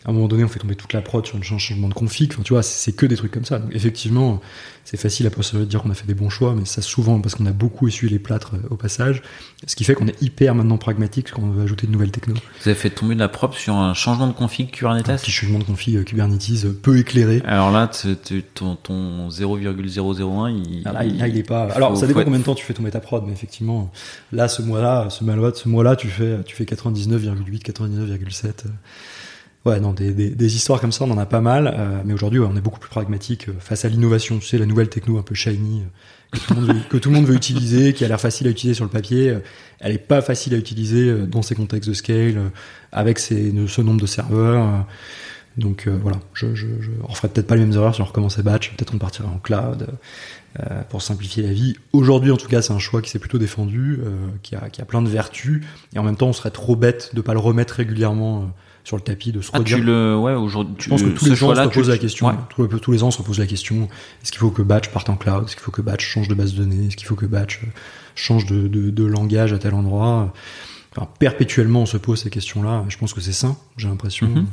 [0.05, 2.31] à un moment donné, on fait tomber toute la prod sur un changement de config.
[2.33, 3.59] Enfin, tu vois, c'est que des trucs comme ça.
[3.59, 4.43] Donc, effectivement,
[4.85, 7.35] c'est facile à de dire qu'on a fait des bons choix, mais ça souvent parce
[7.35, 9.23] qu'on a beaucoup essuyé les plâtres euh, au passage.
[9.67, 12.35] Ce qui fait qu'on est hyper maintenant pragmatique quand on veut ajouter de nouvelles techno.
[12.35, 15.31] Vous avez fait tomber de la prod sur un changement de config Kubernetes Un petit
[15.31, 17.41] changement de config euh, Kubernetes euh, peu éclairé.
[17.47, 17.91] Alors là,
[18.53, 21.65] ton, ton 0,001, il, ah, là, il, est pas.
[21.73, 23.91] Alors ça dépend combien de temps tu fais tomber ta prod, mais effectivement,
[24.33, 28.67] là, ce mois-là, ce mois-là, ce mois-là, tu fais, tu fais 99,8, 99,7.
[29.65, 32.13] Ouais, non, des, des, des, histoires comme ça, on en a pas mal, euh, mais
[32.13, 34.39] aujourd'hui, on est beaucoup plus pragmatique euh, face à l'innovation.
[34.39, 35.87] Tu sais, la nouvelle techno un peu shiny euh,
[36.33, 38.47] que, tout le monde veut, que tout le monde veut utiliser, qui a l'air facile
[38.47, 39.39] à utiliser sur le papier,
[39.81, 42.51] elle est pas facile à utiliser dans ces contextes de scale,
[42.93, 44.85] avec ces, ce nombre de serveurs.
[45.57, 48.43] donc voilà, je, je, je on ferait peut-être pas les mêmes erreurs si on recommençait
[48.43, 49.87] batch, peut-être on partirait en cloud
[50.89, 51.77] pour simplifier la vie.
[51.93, 54.01] Aujourd'hui, en tout cas, c'est un choix qui s'est plutôt défendu,
[54.43, 55.63] qui, a, qui a plein de vertus,
[55.95, 58.51] et en même temps, on serait trop bête de pas le remettre régulièrement
[58.85, 61.35] sur le tapis de se ah, Tu le, ouais, aujourd'hui, je pense que tous les
[61.35, 62.31] gens se la question.
[62.51, 63.89] Tous, les ans, se reposent la question
[64.23, 65.45] est-ce qu'il faut que Batch parte en cloud?
[65.47, 66.87] Est-ce qu'il faut que Batch change de base de données?
[66.87, 67.67] Est-ce qu'il faut que Batch euh,
[68.15, 70.35] change de, de, de langage à tel endroit?
[70.95, 72.85] Enfin, Perpétuellement, on se pose ces questions-là.
[72.89, 74.27] Je pense que c'est sain, j'ai l'impression.
[74.27, 74.45] Mm-hmm.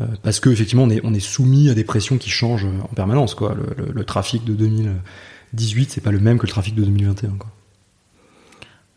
[0.00, 2.94] Euh, parce que effectivement, on est, on est soumis à des pressions qui changent en
[2.94, 3.34] permanence.
[3.34, 3.54] Quoi.
[3.54, 7.32] Le, le, le trafic de 2018, c'est pas le même que le trafic de 2021.
[7.32, 7.50] Quoi.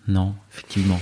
[0.07, 0.99] Non, effectivement.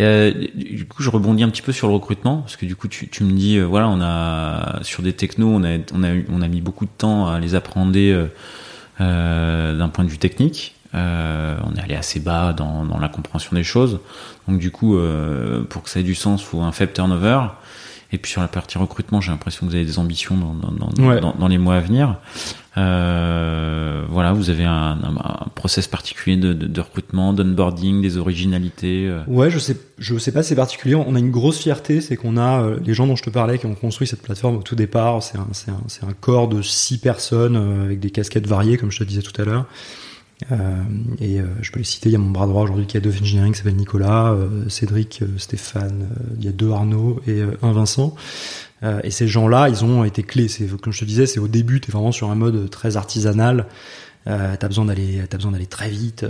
[0.00, 2.88] Euh, du coup, je rebondis un petit peu sur le recrutement parce que du coup,
[2.88, 6.08] tu, tu me dis, euh, voilà, on a sur des technos, on a, on a,
[6.30, 8.26] on a mis beaucoup de temps à les appréhender euh,
[9.00, 10.74] euh d'un point de vue technique.
[10.94, 10.98] on
[11.76, 14.00] est allé assez bas dans, dans, la compréhension des choses.
[14.46, 14.96] Donc du coup,
[15.68, 17.40] pour que ça ait du sens, faut un faible turnover.
[18.10, 21.20] Et puis sur la partie recrutement, j'ai l'impression que vous avez des ambitions dans, dans,
[21.20, 22.16] dans, dans les mois à venir.
[24.32, 29.08] Vous avez un, un, process particulier de, recrutement, d'onboarding, des originalités.
[29.08, 29.22] Euh.
[29.26, 30.94] Ouais, je sais, je sais pas, c'est particulier.
[30.94, 33.58] On a une grosse fierté, c'est qu'on a euh, les gens dont je te parlais
[33.58, 35.22] qui ont construit cette plateforme au tout départ.
[35.22, 38.90] C'est un, c'est un, un corps de six personnes euh, avec des casquettes variées, comme
[38.90, 39.66] je te disais tout à l'heure.
[41.20, 43.20] Et je peux les citer, il y a mon bras droit aujourd'hui qui a of
[43.20, 44.36] Engineering qui s'appelle Nicolas,
[44.68, 46.06] Cédric, Stéphane,
[46.38, 48.14] il y a deux Arnaud et un Vincent.
[49.02, 50.46] et ces gens-là, ils ont été clés.
[50.80, 53.66] Comme je te disais, c'est au début, tu es vraiment sur un mode très artisanal.
[54.28, 56.26] Euh, t'as besoin d'aller, t'as besoin d'aller très vite.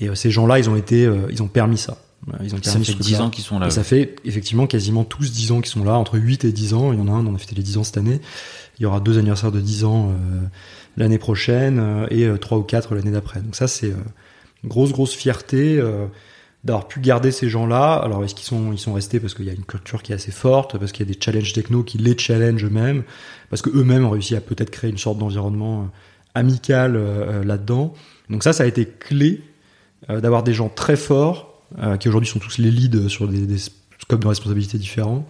[0.00, 1.98] et ces gens-là, ils ont été, ils ont permis ça.
[2.42, 3.66] Ils ont ça fait 10 ans qu'ils sont là.
[3.66, 6.74] Et ça fait effectivement quasiment tous 10 ans qu'ils sont là, entre 8 et 10
[6.74, 6.92] ans.
[6.92, 8.20] Il y en a un, on a fêté les 10 ans cette année.
[8.78, 10.40] Il y aura deux anniversaires de 10 ans euh,
[10.96, 13.40] l'année prochaine euh, et euh, trois ou quatre l'année d'après.
[13.40, 13.92] Donc ça, c'est
[14.62, 15.80] une grosse, grosse fierté
[16.64, 17.94] d'avoir pu garder ces gens-là.
[17.94, 20.14] Alors est-ce qu'ils sont ils sont restés parce qu'il y a une culture qui est
[20.14, 23.02] assez forte, parce qu'il y a des challenges techno qui les challenge eux-mêmes,
[23.50, 25.90] parce que eux-mêmes ont réussi à peut-être créer une sorte d'environnement
[26.34, 26.98] amical
[27.44, 27.94] là-dedans.
[28.30, 29.42] Donc ça, ça a été clé
[30.08, 31.62] d'avoir des gens très forts
[32.00, 35.26] qui aujourd'hui sont tous les leads sur des, des scopes de responsabilité différents,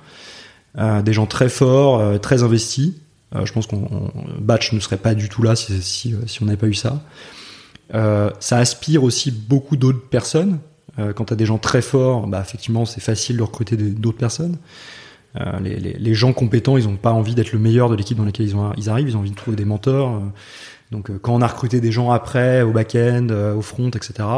[0.77, 2.95] des gens très forts, très investis
[3.35, 6.57] euh, je pense qu'on Batch ne serait pas du tout là si, si, on n'avait
[6.57, 7.03] pas eu ça.
[7.95, 10.59] Euh, ça aspire aussi beaucoup d'autres personnes.
[10.99, 14.59] Euh, quand tu des gens très forts, bah, effectivement, c'est facile de recruter d'autres personnes.
[15.41, 18.17] Euh, les, les, les, gens compétents, ils n'ont pas envie d'être le meilleur de l'équipe
[18.17, 20.23] dans laquelle ils, ont, ils arrivent, ils ont envie de trouver des mentors.
[20.91, 24.29] Donc quand on a recruté des gens après, au back-end, au front, etc.,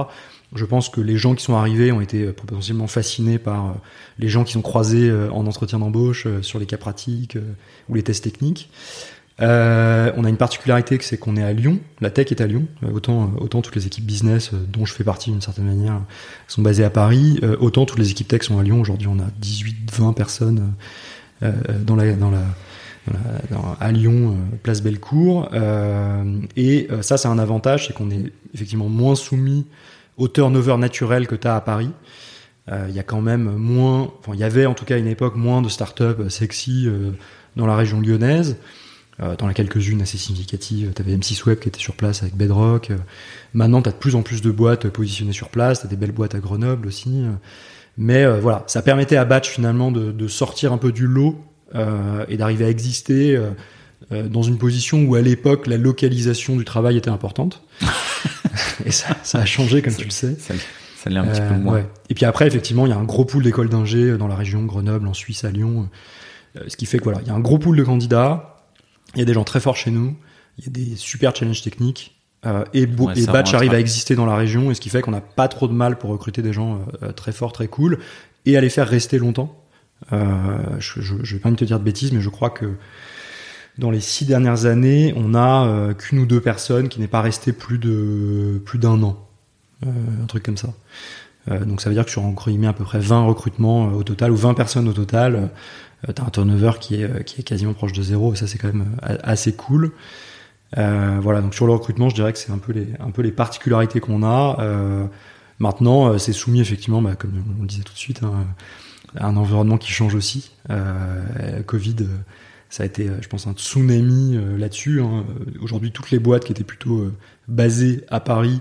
[0.55, 3.75] je pense que les gens qui sont arrivés ont été potentiellement fascinés par
[4.19, 7.37] les gens qui sont croisés en entretien d'embauche, sur les cas pratiques
[7.89, 8.71] ou les tests techniques.
[9.43, 11.79] Euh, on a une particularité, c'est qu'on est à Lyon.
[12.01, 12.67] La tech est à Lyon.
[12.83, 15.67] Euh, autant, euh, autant toutes les équipes business, euh, dont je fais partie d'une certaine
[15.67, 16.01] manière,
[16.49, 17.41] sont basées à Paris.
[17.61, 18.81] autant toutes les équipes tech sont à Lyon.
[18.81, 20.75] Aujourd'hui, on a 18-20 personnes
[21.43, 21.53] euh,
[21.85, 22.43] dans la, dans la,
[23.81, 25.49] à Lyon, place Bellecour.
[26.57, 29.67] et ça, c'est un avantage, c'est qu'on est effectivement moins soumis
[30.17, 31.91] au turnover naturel que tu as à Paris.
[32.69, 35.07] Il y a quand même moins, enfin, il y avait en tout cas à une
[35.07, 36.89] époque moins de startups sexy
[37.55, 38.57] dans la région lyonnaise.
[39.23, 40.93] Euh, dans la quelques-unes assez significatives.
[40.95, 42.91] Tu avais M6 Web qui était sur place avec Bedrock.
[42.91, 42.99] Euh,
[43.55, 45.81] maintenant, tu as de plus en plus de boîtes positionnées sur place.
[45.81, 47.25] Tu as des belles boîtes à Grenoble aussi.
[47.97, 51.31] Mais euh, voilà, ça permettait à Batch finalement de, de sortir un peu du lot
[51.31, 53.39] euh, et d'arriver à exister
[54.11, 57.63] dans une position où à l'époque la localisation du travail était importante.
[58.87, 60.37] et ça, ça, a changé comme tu le sais.
[60.39, 60.55] Ça,
[60.97, 61.75] ça l'est un petit peu moins.
[61.75, 61.87] Ouais.
[62.09, 64.65] Et puis après, effectivement, il y a un gros pool d'écoles d'ingé dans la région,
[64.65, 65.89] Grenoble, en Suisse, à Lyon.
[66.67, 68.57] ce qui fait que voilà, il y a un gros pool de candidats
[69.17, 70.15] il y a des gens très forts chez nous,
[70.59, 72.21] il y a des super challenges techniques.
[72.45, 75.11] Euh, et, et Batch arrive à exister dans la région, et ce qui fait qu'on
[75.11, 77.99] n'a pas trop de mal pour recruter des gens euh, très forts, très cool,
[78.45, 79.65] et à les faire rester longtemps.
[80.13, 82.75] Euh, je, je, vais pas te dire de bêtises, mais je crois que
[83.79, 87.23] dans les six dernières années, on a euh, qu'une ou deux personnes qui n'est pas
[87.23, 89.27] resté plus de plus d'un an,
[89.85, 89.89] euh,
[90.23, 90.69] un truc comme ça.
[91.65, 94.31] donc ça veut dire que sur entre guillemets à peu près 20 recrutements au total
[94.33, 95.51] ou 20 personnes au total,
[96.15, 98.69] t'as un turnover qui est qui est quasiment proche de zéro et ça c'est quand
[98.69, 99.93] même assez cool.
[100.75, 103.33] voilà, donc sur le recrutement, je dirais que c'est un peu les un peu les
[103.33, 105.09] particularités qu'on a.
[105.59, 108.47] maintenant, c'est soumis effectivement, bah, comme on le disait tout de suite, hein,
[109.19, 110.53] un environnement qui change aussi.
[111.67, 111.97] Covid
[112.69, 115.01] ça a été, je pense, un tsunami là-dessus.
[115.01, 115.25] Hein.
[115.63, 117.13] Aujourd'hui, toutes les boîtes qui étaient plutôt
[117.49, 118.61] basées à Paris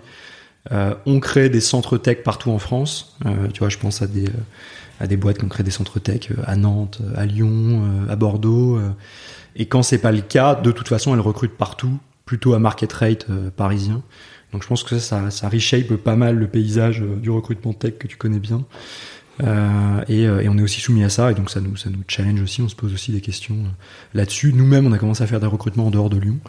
[0.72, 3.16] euh, ont créé des centres tech partout en France.
[3.26, 4.42] Euh, tu vois, je pense à des, euh,
[5.00, 8.80] à des boîtes qui ont créé des centres tech à Nantes, à Lyon, à Bordeaux.
[9.56, 12.92] et quand c'est pas le cas, de toute façon, elles recrutent partout, plutôt à market
[12.94, 14.02] rate parisien.
[14.54, 18.08] Donc je pense que ça, ça, reshape pas mal le paysage du recrutement tech que
[18.08, 18.66] tu connais bien.
[19.44, 22.04] Euh, et, et, on est aussi soumis à ça, et donc ça nous, ça nous
[22.08, 23.58] challenge aussi, on se pose aussi des questions
[24.14, 24.54] là-dessus.
[24.54, 26.40] Nous-mêmes, on a commencé à faire des recrutements en dehors de Lyon.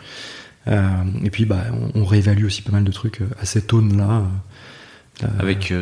[0.69, 0.89] Euh,
[1.23, 1.65] et puis, bah,
[1.95, 4.25] on, réévalue aussi pas mal de trucs euh, à cette aune-là.
[5.23, 5.73] Euh, Avec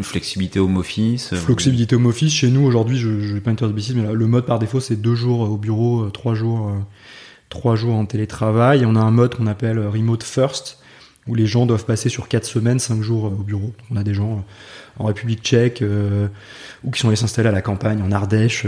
[0.00, 1.34] flexibilité home office.
[1.34, 2.32] Flexibilité home office.
[2.32, 4.96] Chez nous, aujourd'hui, je ne vais pas interdire de mais le mode par défaut, c'est
[4.96, 6.74] deux jours au bureau, trois jours,
[7.48, 8.82] trois jours en télétravail.
[8.82, 10.78] Et on a un mode qu'on appelle remote first,
[11.26, 13.72] où les gens doivent passer sur quatre semaines, cinq jours au bureau.
[13.90, 14.44] on a des gens
[14.98, 15.84] en République tchèque
[16.82, 18.66] ou qui sont allés s'installer à la campagne, en Ardèche.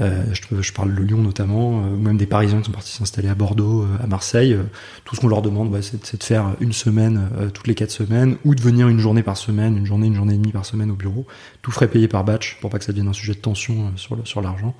[0.00, 3.28] Euh, je, parle de Lyon notamment, euh, ou même des Parisiens qui sont partis s'installer
[3.28, 4.56] à Bordeaux, euh, à Marseille.
[5.04, 8.54] tout ce qu'on leur demande, c'est de faire une semaine toutes les quatre semaines, ou
[8.54, 10.94] de venir une journée par semaine, une journée, une journée et demie par semaine au
[10.94, 11.26] bureau.
[11.62, 14.40] Tout frais payé par batch, pour pas que ça devienne un sujet de tension sur,
[14.40, 14.74] l'argent.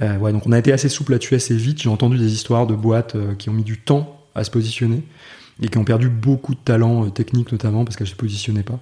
[0.00, 1.82] donc on a été assez souple là-dessus assez vite.
[1.82, 5.02] J'ai entendu des histoires de boîtes qui ont mis du temps à se positionner
[5.62, 8.80] et qui ont perdu beaucoup de talent technique notamment parce qu'elles se positionnaient pas.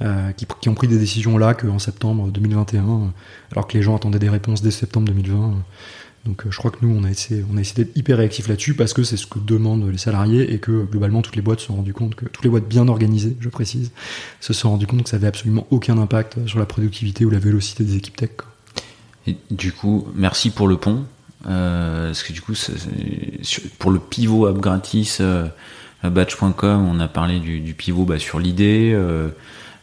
[0.00, 3.12] Euh, qui, ont pris des décisions là qu'en septembre 2021,
[3.50, 5.54] alors que les gens attendaient des réponses dès septembre 2020.
[6.24, 8.92] Donc euh, je crois que nous, on a essayé, essayé d'être hyper réactif là-dessus parce
[8.92, 11.74] que c'est ce que demandent les salariés et que globalement toutes les boîtes se sont
[11.74, 13.90] rendues compte que toutes les boîtes bien organisées, je précise,
[14.40, 17.40] se sont rendues compte que ça avait absolument aucun impact sur la productivité ou la
[17.40, 18.30] vélocité des équipes tech.
[19.50, 21.06] Du coup, merci pour le pont.
[21.46, 22.54] Euh, parce que du coup,
[23.78, 25.46] pour le pivot app gratis, euh,
[26.02, 28.92] batch.com, on a parlé du, pivot bah, sur l'idée.
[28.94, 29.30] Euh,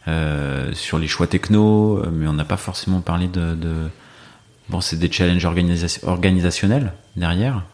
[0.08, 3.56] euh, sur les choix techno, euh, mais on n'a pas forcément parlé de,
[4.68, 7.64] bon, c'est des challenges organisationnels derrière.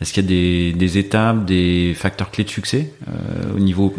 [0.00, 3.94] Est-ce qu'il y a des, étapes, des facteurs clés de succès euh, au niveau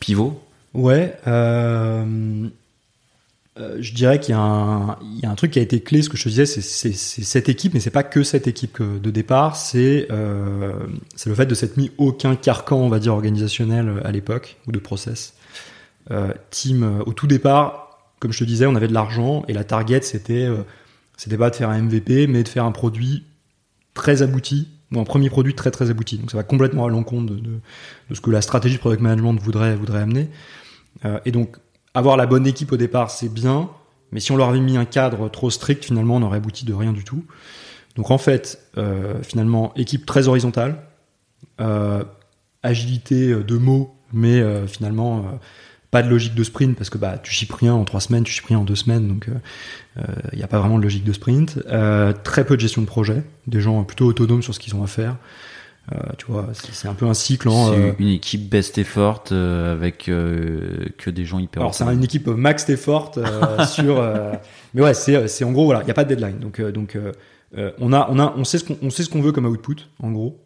[0.00, 0.42] pivot?
[0.72, 2.48] Ouais, euh,
[3.78, 6.02] je dirais qu'il y, y, a un truc qui a été clé.
[6.02, 9.10] Ce que je te disais, c'est cette équipe, mais c'est pas que cette équipe de
[9.10, 9.56] départ.
[9.56, 10.72] C'est euh,
[11.24, 14.78] le fait de s'être mis aucun carcan, on va dire, organisationnel à l'époque ou de
[14.78, 15.36] process.
[16.12, 19.52] Euh, team euh, au tout départ, comme je te disais, on avait de l'argent et
[19.52, 20.62] la target c'était euh,
[21.16, 23.24] c'était pas de faire un MVP, mais de faire un produit
[23.94, 26.18] très abouti ou un premier produit très très abouti.
[26.18, 29.34] Donc ça va complètement à l'encontre de, de, ce que la stratégie de product management
[29.34, 30.28] voudrait voudrait amener.
[31.24, 31.56] et donc
[31.96, 33.68] avoir la bonne équipe au départ, c'est bien,
[34.12, 36.74] mais si on leur avait mis un cadre trop strict, finalement, on aurait abouti de
[36.74, 37.24] rien du tout.
[37.96, 38.60] Donc en fait,
[39.22, 40.82] finalement, équipe très horizontale,
[42.62, 45.38] agilité de mots, mais finalement
[45.90, 48.32] pas de logique de sprint parce que bah tu chips rien en trois semaines, tu
[48.32, 51.04] chips rien en deux semaines, donc il euh, n'y euh, a pas vraiment de logique
[51.04, 51.58] de sprint.
[51.68, 54.82] Euh, très peu de gestion de projet, des gens plutôt autonomes sur ce qu'ils ont
[54.82, 55.16] à faire.
[55.92, 57.48] Euh, tu vois, c'est un peu un cycle.
[57.48, 61.62] En, c'est une équipe best effort avec que des gens hyper.
[61.62, 63.12] Alors c'est une équipe max effort
[63.68, 64.02] sur.
[64.74, 66.98] mais ouais, c'est en gros voilà, il y a pas de deadline, donc donc
[67.56, 69.76] on a on a on sait ce qu'on on sait ce qu'on veut comme output
[70.02, 70.40] en gros.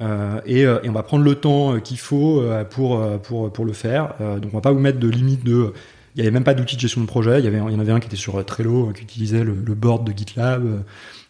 [0.00, 3.64] Euh, et, euh, et, on va prendre le temps euh, qu'il faut pour, pour, pour
[3.64, 4.14] le faire.
[4.40, 5.72] donc on va pas vous mettre de limite de...
[6.14, 7.38] Il y avait même pas d'outil de gestion de projet.
[7.38, 9.54] Il y, avait, il y en avait un qui était sur Trello, qui utilisait le,
[9.54, 10.82] le board de GitLab.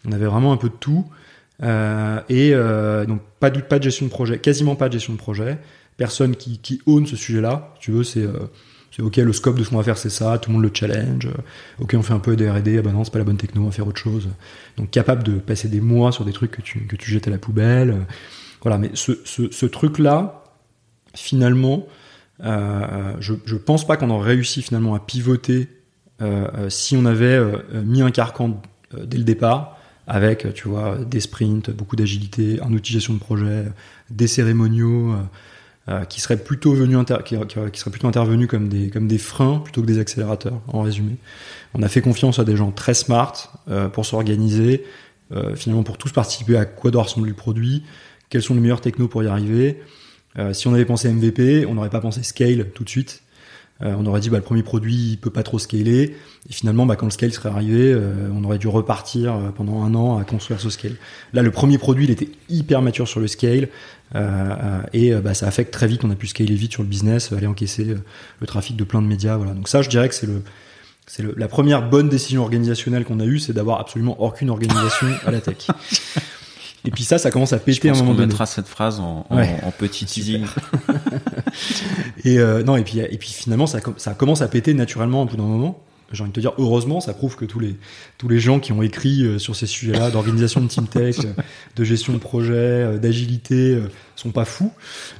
[0.06, 1.04] On avait vraiment un peu de tout.
[1.62, 2.52] Et
[3.06, 5.58] donc pas de, pas de gestion de projet, quasiment pas de gestion de projet.
[5.96, 7.74] Personne qui, qui own ce sujet-là.
[7.80, 8.24] tu veux, c'est
[8.90, 10.70] c'est ok, le scope de ce qu'on va faire, c'est ça, tout le monde le
[10.72, 11.28] challenge.
[11.78, 13.62] Ok, on fait un peu de R&D, ah bah non, c'est pas la bonne techno,
[13.62, 14.28] on va faire autre chose.
[14.76, 17.30] Donc capable de passer des mois sur des trucs que tu, que tu jettes à
[17.30, 18.06] la poubelle.
[18.62, 20.42] Voilà, mais ce, ce, ce truc-là,
[21.14, 21.86] finalement,
[22.42, 25.68] euh, je, je pense pas qu'on aurait réussi finalement à pivoter
[26.20, 28.60] euh, euh si on avait euh, mis un carcan
[28.94, 29.77] euh, dès le départ
[30.08, 33.64] avec, tu vois, des sprints, beaucoup d'agilité, un outil gestion de projet,
[34.10, 35.14] des cérémoniaux
[36.08, 37.36] qui seraient plutôt venus qui,
[37.72, 40.60] qui, plutôt intervenus comme des comme des freins plutôt que des accélérateurs.
[40.68, 41.16] En résumé,
[41.74, 43.34] on a fait confiance à des gens très smart
[43.92, 44.84] pour s'organiser,
[45.56, 47.84] finalement pour tous participer à quoi doit ressembler le produit
[48.30, 49.80] quels sont les meilleurs technos pour y arriver.
[50.38, 53.22] Euh, si on avait pensé MVP, on n'aurait pas pensé scale tout de suite.
[53.80, 56.16] On aurait dit bah, le premier produit il peut pas trop scaler.
[56.48, 57.96] Et finalement bah, quand le scale serait arrivé
[58.34, 60.96] on aurait dû repartir pendant un an à construire ce scale.
[61.32, 63.68] Là le premier produit il était hyper mature sur le scale
[64.92, 66.04] et bah, ça a fait que très vite.
[66.04, 69.06] On a pu scaler vite sur le business aller encaisser le trafic de plein de
[69.06, 69.52] médias voilà.
[69.52, 70.42] Donc ça je dirais que c'est le
[71.08, 75.30] c'est la première bonne décision organisationnelle qu'on a eue, c'est d'avoir absolument aucune organisation à
[75.30, 75.66] la tech.
[76.84, 78.24] Et puis ça, ça commence à péter un moment donné.
[78.24, 80.44] On mettra cette phrase en, en, petit teasing.
[82.24, 85.26] et euh, non, et puis et puis finalement, ça, ça commence à péter naturellement au
[85.26, 85.82] bout d'un moment.
[86.10, 87.76] J'ai envie de te dire, heureusement, ça prouve que tous les
[88.16, 91.16] tous les gens qui ont écrit euh, sur ces sujets-là, d'organisation de team tech,
[91.76, 93.78] de gestion de projet, euh, d'agilité,
[94.16, 94.72] sont pas fous.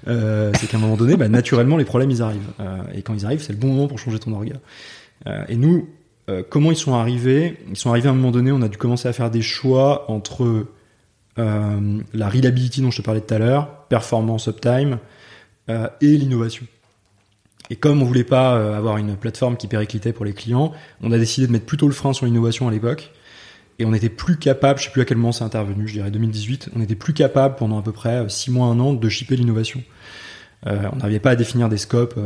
[0.07, 2.51] c'est qu'à un moment donné, bah, naturellement, les problèmes ils arrivent.
[2.95, 4.55] et quand ils arrivent, c'est le bon moment pour changer ton orga.
[5.27, 5.89] Euh, et nous,
[6.29, 7.57] euh, comment ils sont arrivés?
[7.69, 10.11] Ils sont arrivés à un moment donné, on a dû commencer à faire des choix
[10.11, 10.69] entre euh,
[11.39, 14.99] la reliability dont je te parlais tout à l'heure, performance, uptime,
[15.69, 16.67] et l'innovation.
[17.71, 20.73] Et comme on voulait pas avoir une plateforme qui périclitait pour les clients,
[21.03, 23.13] on a décidé de mettre plutôt le frein sur l'innovation à l'époque.
[23.79, 26.11] Et on était plus capable, je sais plus à quel moment c'est intervenu, je dirais
[26.11, 29.37] 2018, on était plus capable pendant à peu près 6 mois, 1 an de shipper
[29.37, 29.83] l'innovation.
[30.67, 32.19] on n'arrivait pas à définir des scopes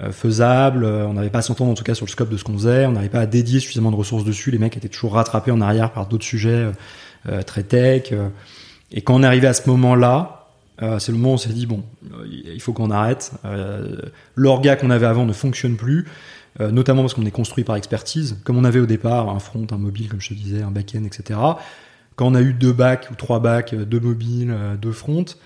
[0.00, 2.36] euh, faisable, euh, on n'avait pas à s'entendre en tout cas sur le scope de
[2.36, 4.88] ce qu'on faisait, on n'avait pas à dédier suffisamment de ressources dessus, les mecs étaient
[4.88, 6.72] toujours rattrapés en arrière par d'autres sujets euh,
[7.46, 8.12] très tech.
[8.92, 10.46] et quand on est arrivé à ce moment-là,
[10.98, 11.82] c'est le moment où on s'est dit bon,
[12.26, 13.32] il faut qu'on arrête.
[14.36, 16.06] L'orga qu'on avait avant ne fonctionne plus,
[16.60, 19.78] notamment parce qu'on est construit par expertise, comme on avait au départ un front, un
[19.78, 21.40] mobile, comme je te disais, un back-end, etc.
[22.16, 25.36] Quand on a eu deux bacs ou trois bacs, deux mobiles, deux fronts,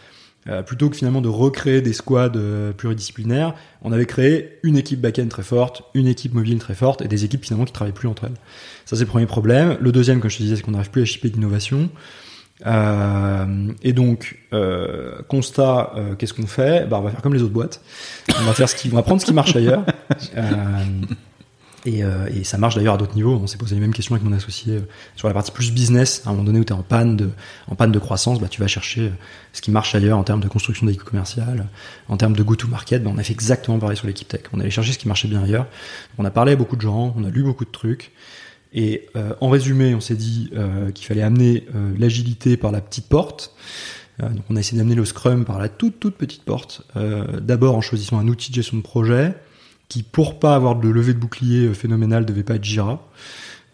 [0.49, 5.01] euh, plutôt que finalement de recréer des squads euh, pluridisciplinaires, on avait créé une équipe
[5.01, 8.09] back-end très forte, une équipe mobile très forte et des équipes finalement qui travaillent plus
[8.09, 8.35] entre elles.
[8.85, 9.77] Ça c'est le premier problème.
[9.81, 11.91] Le deuxième, comme je te disais, c'est qu'on n'arrive plus à shipper d'innovation.
[12.67, 16.89] Euh, et donc, euh, constat, qu'est-ce qu'on fait?
[16.89, 17.81] Bah, on va faire comme les autres boîtes.
[18.41, 19.85] On va faire ce qui, on va prendre ce qui marche ailleurs.
[21.85, 23.39] Et, euh, et, ça marche d'ailleurs à d'autres niveaux.
[23.43, 24.81] On s'est posé les mêmes questions avec mon associé euh,
[25.17, 26.23] sur la partie plus business.
[26.25, 27.31] À un moment donné où tu es en panne de,
[27.67, 29.11] en panne de croissance, bah, tu vas chercher euh,
[29.53, 31.67] ce qui marche ailleurs en termes de construction d'équipe commerciale,
[32.09, 33.03] en termes de go-to-market.
[33.03, 34.43] Bah, on a fait exactement pareil sur l'équipe tech.
[34.53, 35.67] On allait chercher ce qui marchait bien ailleurs.
[36.19, 38.13] On a parlé à beaucoup de gens, on a lu beaucoup de trucs.
[38.73, 41.67] Et euh, en résumé, on s'est dit euh, qu'il fallait amener
[41.99, 43.55] l'agilité par la petite porte.
[44.21, 46.83] donc on a essayé d'amener le Scrum par la toute toute petite porte.
[47.41, 49.35] D'abord en choisissant un outil de gestion de projet
[49.93, 53.07] qui, pour pas avoir de levée de bouclier euh, phénoménal, devait pas être Jira.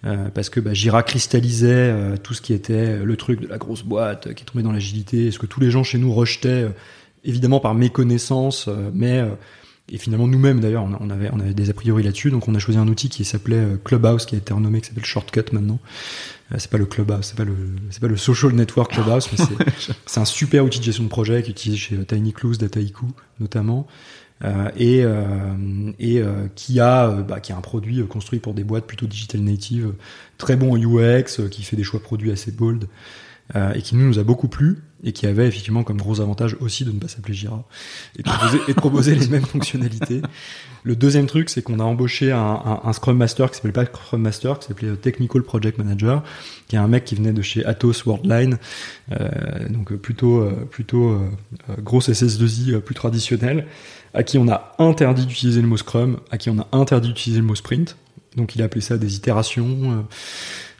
[0.05, 3.57] Euh, parce que bah, Jira cristallisait euh, tout ce qui était le truc de la
[3.57, 6.69] grosse boîte qui est tombé dans l'agilité, ce que tous les gens chez nous rejetaient,
[7.25, 9.25] évidemment par méconnaissance, mais
[9.91, 12.61] et finalement nous-mêmes d'ailleurs on, avait on avait des a priori là-dessus, donc on a
[12.61, 15.81] choisi un outil qui s'appelait Clubhouse, qui a été renommé, qui s'appelle Shortcut maintenant.
[16.59, 17.57] c'est pas le Clubhouse, c'est pas le
[17.91, 19.45] c'est pas le social network Clubhouse, mais
[20.07, 23.07] c'est un super outil de gestion de projet qui est utilisé chez Tiny Clues, Dataiku
[23.41, 23.89] notamment.
[24.45, 28.65] Euh, et, euh, et euh, qui a bah, qui a un produit construit pour des
[28.65, 29.95] boîtes plutôt digital native,
[30.37, 32.87] très bon UX, qui fait des choix produits assez bold.
[33.75, 36.93] et qui nous, a beaucoup plu et qui avait effectivement comme gros avantage aussi de
[36.93, 37.65] ne pas s'appeler Jira
[38.19, 40.21] et de proposer, les mêmes fonctionnalités.
[40.83, 44.59] Le deuxième truc, c'est qu'on a embauché un, Scrum Master qui s'appelait pas Scrum Master,
[44.59, 46.23] qui s'appelait Technical Project Manager,
[46.67, 48.59] qui est un mec qui venait de chez Atos Worldline,
[49.13, 51.29] euh, donc plutôt plutôt euh,
[51.79, 53.67] grosse SS2I plus traditionnel
[54.15, 57.41] à qui on a interdit d'utiliser le mot Scrum, à qui on a interdit d'utiliser
[57.41, 57.97] le mot Sprint.
[58.37, 60.07] Donc il a appelé ça des itérations.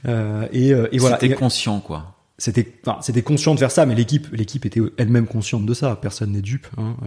[0.07, 1.19] Euh, euh et, euh, et, voilà.
[1.21, 2.15] C'était conscient, quoi.
[2.39, 5.99] C'était, enfin, c'était conscient de faire ça, mais l'équipe, l'équipe était elle-même consciente de ça.
[6.01, 6.69] Personne n'est dupe.
[6.77, 6.97] Hein.
[7.03, 7.07] Euh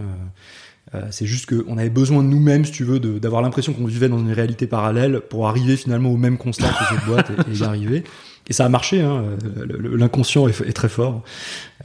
[1.10, 4.18] c'est juste qu'on avait besoin de nous-mêmes, si tu veux, d'avoir l'impression qu'on vivait dans
[4.18, 7.64] une réalité parallèle pour arriver finalement au même constat que cette boîte et, et y
[7.64, 8.04] arriver.
[8.48, 9.00] Et ça a marché.
[9.00, 9.24] Hein.
[9.66, 11.22] L'inconscient est, très fort.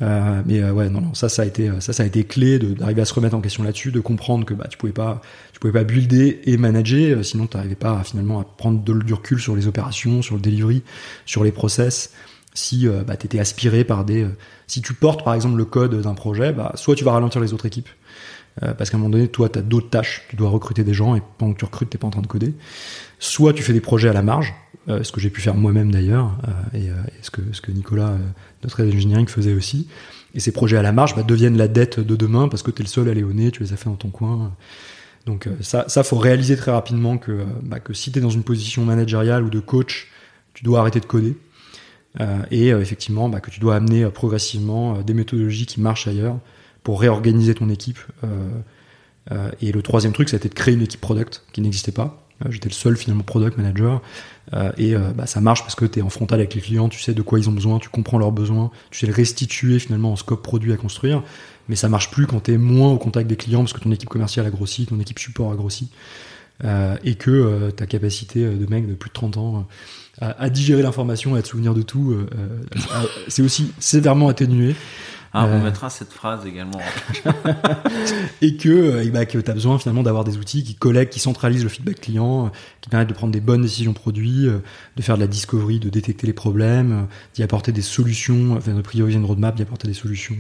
[0.02, 2.60] Euh, mais euh, ouais, non, non, ça, ça a été, ça, ça a été clé
[2.60, 5.22] d'arriver à se remettre en question là-dessus, de comprendre que bah, tu pouvais pas,
[5.54, 8.94] tu pouvais pas builder et manager, euh, sinon tu n'arrivais pas finalement à prendre de,
[8.94, 10.84] du recul sur les opérations, sur le delivery,
[11.26, 12.12] sur les process.
[12.54, 14.28] Si euh, bah, tu aspiré par des,
[14.66, 17.54] si tu portes par exemple le code d'un projet, bah, soit tu vas ralentir les
[17.54, 17.90] autres équipes.
[18.60, 21.16] parce qu'à un moment donné, toi, tu as d'autres tâches, tu dois recruter des gens
[21.16, 22.56] et pendant que tu recrutes, t'es pas en train de coder.
[23.20, 24.56] Soit tu fais des projets à la marge,
[24.88, 26.38] ce que j'ai pu faire moi-même d'ailleurs,
[26.74, 26.90] et,
[27.22, 28.18] ce que ce que Nicolas
[28.64, 29.88] notre engineering faisait aussi.
[30.34, 32.82] Et ces projets à la marge bah, deviennent la dette de demain parce que tu
[32.82, 34.54] es le seul à au nez, tu les as fait dans ton coin.
[35.26, 38.22] Donc euh, ça, ça faut réaliser très rapidement que, euh, bah, que si tu es
[38.22, 40.08] dans une position managériale ou de coach,
[40.54, 41.36] tu dois arrêter de coder.
[42.20, 46.40] Euh, et effectivement, bah, que tu dois amener progressivement des méthodologies qui marchent ailleurs
[46.84, 48.00] pour réorganiser ton équipe.
[49.62, 52.26] et le troisième truc, c'était de créer une équipe product qui n'existait pas.
[52.50, 54.02] J'étais le seul finalement product manager
[54.54, 56.90] euh, et euh, bah, ça marche parce que tu es en frontal avec les clients,
[56.90, 59.80] tu sais de quoi ils ont besoin, tu comprends leurs besoins, tu sais le restituer
[59.80, 61.24] finalement en scope produit à construire.
[61.70, 63.92] Mais ça marche plus quand tu es moins au contact des clients parce que ton
[63.92, 65.90] équipe commerciale a grossi, ton équipe support a grossi.
[67.04, 69.68] et que ta capacité de mec de plus de 30 ans
[70.22, 72.18] à, digérer l'information, à te souvenir de tout,
[73.28, 74.76] c'est aussi sévèrement atténué.
[75.38, 75.64] Ah, on euh.
[75.64, 76.80] mettra cette phrase également.
[78.42, 81.20] et que, euh, bah, que tu as besoin finalement d'avoir des outils qui collectent, qui
[81.20, 84.60] centralisent le feedback client, qui permettent de prendre des bonnes décisions produits, euh,
[84.96, 88.82] de faire de la discovery, de détecter les problèmes, d'y apporter des solutions, enfin, de
[88.82, 90.38] prioriser une roadmap, d'y apporter des solutions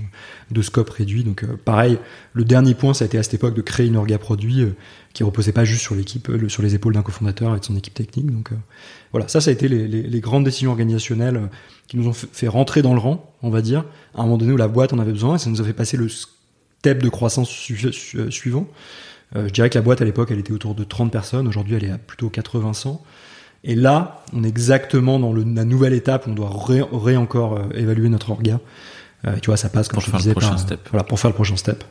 [0.49, 1.23] de scope réduit.
[1.23, 1.99] Donc pareil,
[2.33, 4.65] le dernier point, ça a été à cette époque de créer une orga produit
[5.13, 7.93] qui reposait pas juste sur l'équipe, sur les épaules d'un cofondateur et de son équipe
[7.93, 8.31] technique.
[8.31, 8.51] Donc
[9.17, 11.49] voilà, ça, ça a été les, les, les grandes décisions organisationnelles
[11.87, 14.51] qui nous ont fait rentrer dans le rang, on va dire, à un moment donné
[14.51, 17.09] où la boîte en avait besoin, et ça nous a fait passer le step de
[17.09, 18.67] croissance euh, suivant.
[19.35, 21.75] Euh, je dirais que la boîte à l'époque, elle était autour de 30 personnes, aujourd'hui
[21.75, 22.99] elle est à plutôt 80-100.
[23.63, 27.57] Et là, on est exactement dans le, la nouvelle étape où on doit ré, encore
[27.57, 28.59] euh, évaluer notre orga.
[29.41, 30.79] tu vois, ça passe comme pour je faire disais, le prochain step.
[30.91, 31.83] Voilà, pour faire le prochain step.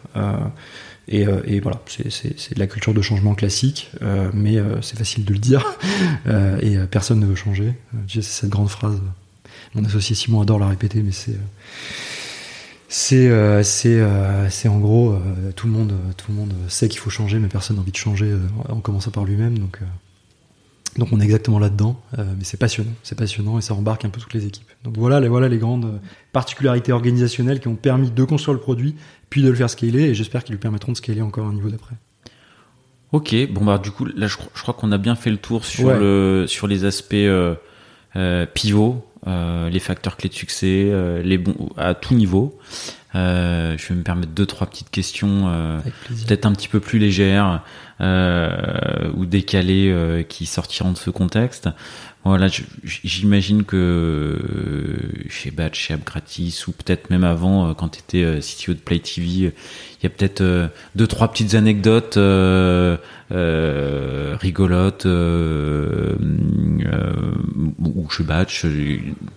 [1.09, 3.91] Et, et, voilà, c'est de la culture de changement classique,
[4.35, 5.65] mais c'est facile de le dire,
[6.61, 7.75] et personne ne veut changer.
[8.09, 9.01] c'est cette grande phrase
[9.75, 11.37] mon associé Simon adore la répéter, mais c'est
[12.89, 17.11] c'est euh, euh, en gros euh, tout le monde tout le monde sait qu'il faut
[17.11, 18.33] changer, mais personne n'a envie de changer
[18.69, 19.59] en commençant par lui-même.
[19.59, 19.81] Donc
[20.97, 24.19] donc on est exactement là-dedans, mais c'est passionnant, c'est passionnant et ça embarque un peu
[24.19, 24.71] toutes les équipes.
[24.83, 26.01] Donc voilà les voilà les grandes
[26.33, 28.95] particularités organisationnelles qui ont permis de construire le produit,
[29.31, 31.69] puis de le faire scaler, et j'espère qu'ils lui permettront de scaler encore un niveau
[31.69, 31.97] d'après.
[33.13, 35.95] Ok, bon bah du coup là je, crois qu'on a bien fait le tour sur
[35.95, 37.15] le sur les aspects
[38.55, 42.57] pivots euh, les facteurs clés de succès, euh, les bons à tout niveau.
[43.17, 45.51] Euh, je vais me permettre deux trois petites questions,
[46.09, 47.63] peut-être un petit peu plus légères
[48.01, 51.69] ou décalées, qui sortiront de ce contexte.
[52.27, 52.49] Voilà,
[52.83, 54.39] j'imagine que
[55.29, 59.27] chez Batch, chez AppGratis, ou peut-être même avant, quand tu étais CTO de Play TV,
[59.29, 62.19] il y a peut-être deux trois petites anecdotes
[63.33, 66.15] euh, rigolote euh,
[66.87, 67.13] euh,
[67.85, 68.67] ou chez Batch,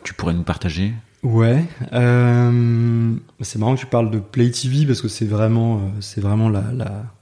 [0.04, 0.94] tu pourrais nous partager?
[1.24, 6.22] Ouais, euh, c'est marrant que tu parles de Play TV parce que c'est vraiment, c'est
[6.22, 6.64] vraiment la,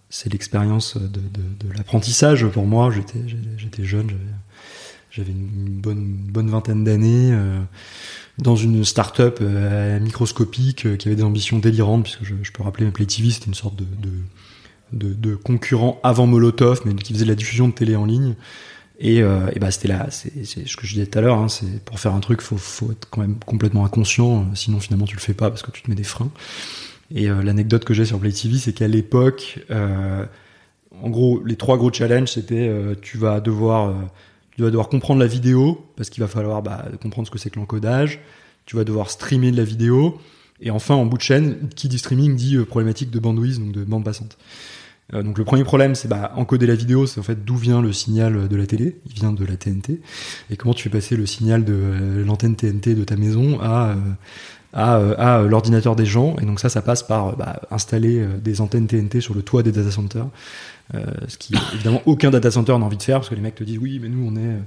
[0.10, 2.92] c'est l'expérience de l'apprentissage pour moi.
[2.92, 3.20] J'étais,
[3.58, 4.22] j'étais jeune, j'avais,
[5.24, 7.60] une bonne, bonne vingtaine d'années euh,
[8.38, 13.06] dans une start-up euh, microscopique qui avait des ambitions délirantes puisque je, peux rappeler Play
[13.06, 13.86] TV, c'était une sorte de,
[14.92, 18.36] de concurrents avant Molotov, mais qui faisaient de la diffusion de télé en ligne.
[19.00, 21.38] Et, euh, et bah c'était là, c'est ce que je disais tout à l'heure.
[21.38, 24.42] Hein, c'est pour faire un truc, faut, faut être quand même complètement inconscient.
[24.42, 26.32] Euh, sinon, finalement, tu le fais pas parce que tu te mets des freins.
[27.14, 30.26] Et euh, l'anecdote que j'ai sur Play TV, c'est qu'à l'époque, euh,
[31.02, 33.94] en gros, les trois gros challenges, c'était euh, tu vas devoir,
[34.58, 37.52] tu vas devoir comprendre la vidéo parce qu'il va falloir bah, comprendre ce que c'est
[37.52, 38.20] que l'encodage.
[38.66, 40.18] Tu vas devoir streamer de la vidéo.
[40.60, 43.84] Et enfin, en bout de chaîne, qui dit streaming dit problématique de bandwidth, donc de
[43.84, 44.38] bande passante.
[45.14, 47.82] Euh, donc le premier problème, c'est bah, encoder la vidéo, c'est en fait d'où vient
[47.82, 48.98] le signal de la télé.
[49.06, 50.02] Il vient de la TNT.
[50.50, 53.90] Et comment tu fais passer le signal de euh, l'antenne TNT de ta maison à
[53.90, 53.96] euh,
[54.74, 56.36] à, à l'ordinateur des gens.
[56.42, 59.72] Et donc ça, ça passe par bah, installer des antennes TNT sur le toit des
[59.72, 60.28] data centers.
[61.28, 63.64] Ce qui évidemment aucun data center n'a envie de faire parce que les mecs te
[63.64, 64.58] disent oui, mais nous on est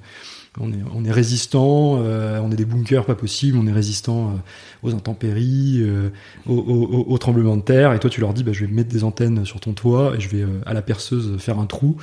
[0.59, 4.31] on est, on est résistant, euh, on est des bunkers pas possible, on est résistant
[4.31, 6.11] euh, aux intempéries, euh,
[6.47, 7.93] aux, tremblements de terre.
[7.93, 10.21] Et toi, tu leur dis, bah, je vais mettre des antennes sur ton toit et
[10.21, 11.97] je vais à la perceuse faire un trou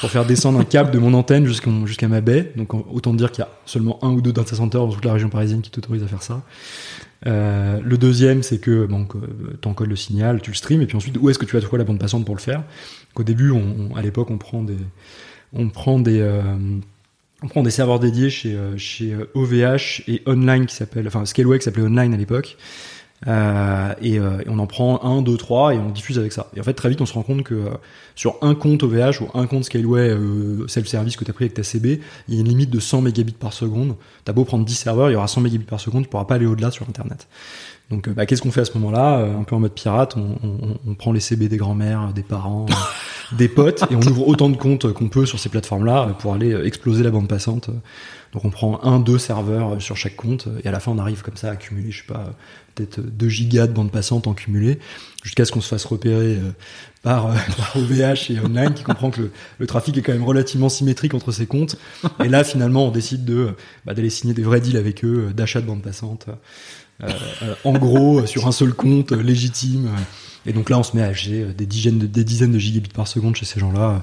[0.00, 2.52] pour faire descendre un câble de mon antenne jusqu'à ma baie.
[2.56, 5.14] Donc autant dire qu'il y a seulement un ou deux data centers dans toute la
[5.14, 6.42] région parisienne qui t'autorisent à faire ça.
[7.24, 9.06] Le deuxième, c'est que bon,
[9.60, 11.60] tu encodes le signal, tu le stream, et puis ensuite, où est-ce que tu vas
[11.60, 12.62] trouver la bande passante pour le faire?
[13.16, 14.76] Au début, on, à l'époque, on prend des,
[15.52, 16.20] on prend des
[17.44, 19.76] on prend des serveurs dédiés chez, euh, chez OVH euh,
[20.08, 22.56] et Online qui s'appelle, enfin Scaleway qui s'appelait Online à l'époque.
[23.26, 26.48] Euh, et, euh, et, on en prend un, deux, trois et on diffuse avec ça.
[26.54, 27.70] Et en fait, très vite, on se rend compte que euh,
[28.14, 30.16] sur un compte OVH ou un compte Scaleway
[30.68, 33.02] self-service que tu as pris avec ta CB, il y a une limite de 100
[33.02, 33.96] mégabits par seconde.
[34.24, 36.34] T'as beau prendre 10 serveurs, il y aura 100 mégabits par seconde, tu pourras pas
[36.34, 37.26] aller au-delà sur Internet.
[37.90, 40.78] Donc, bah, qu'est-ce qu'on fait à ce moment-là Un peu en mode pirate, on, on,
[40.86, 42.66] on prend les CB des grands-mères, des parents,
[43.32, 46.54] des potes, et on ouvre autant de comptes qu'on peut sur ces plateformes-là pour aller
[46.64, 47.70] exploser la bande passante.
[48.34, 51.22] Donc on prend un, deux serveurs sur chaque compte, et à la fin on arrive
[51.22, 52.34] comme ça à accumuler, je sais pas,
[52.74, 54.80] peut-être 2 gigas de bande passante en cumulé,
[55.22, 56.50] jusqu'à ce qu'on se fasse repérer euh,
[57.02, 57.34] par, euh,
[57.76, 61.46] OVH et Online, qui comprend que le, trafic est quand même relativement symétrique entre ces
[61.46, 61.76] comptes.
[62.24, 63.54] Et là, finalement, on décide de
[63.86, 66.26] bah, d'aller signer des vrais deals avec eux, d'achat de bande passante,
[67.04, 67.08] euh,
[67.62, 69.90] en gros, sur un seul compte, légitime.
[70.44, 71.98] Et donc là, on se met à acheter des dizaines
[72.52, 74.02] de gigabits par seconde chez ces gens-là.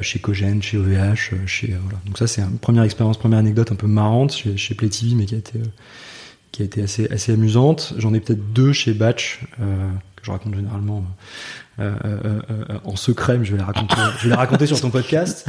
[0.00, 1.98] Chez Cogen, chez OVH, chez voilà.
[2.06, 5.14] Donc ça c'est une première expérience, première anecdote un peu marrante chez, chez Play TV,
[5.14, 5.58] mais qui a été
[6.52, 7.94] qui a été assez, assez amusante.
[7.96, 11.04] J'en ai peut-être deux chez Batch, que je raconte généralement
[11.78, 15.46] en secret, mais je vais les raconter, je vais les raconter sur ton podcast.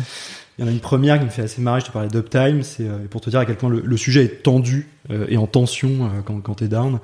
[0.57, 2.63] Il y en a une première qui me fait assez marrer, je te parlais d'Uptime,
[2.63, 4.87] c'est pour te dire à quel point le, sujet est tendu
[5.27, 6.99] et en tension quand, quand t'es down.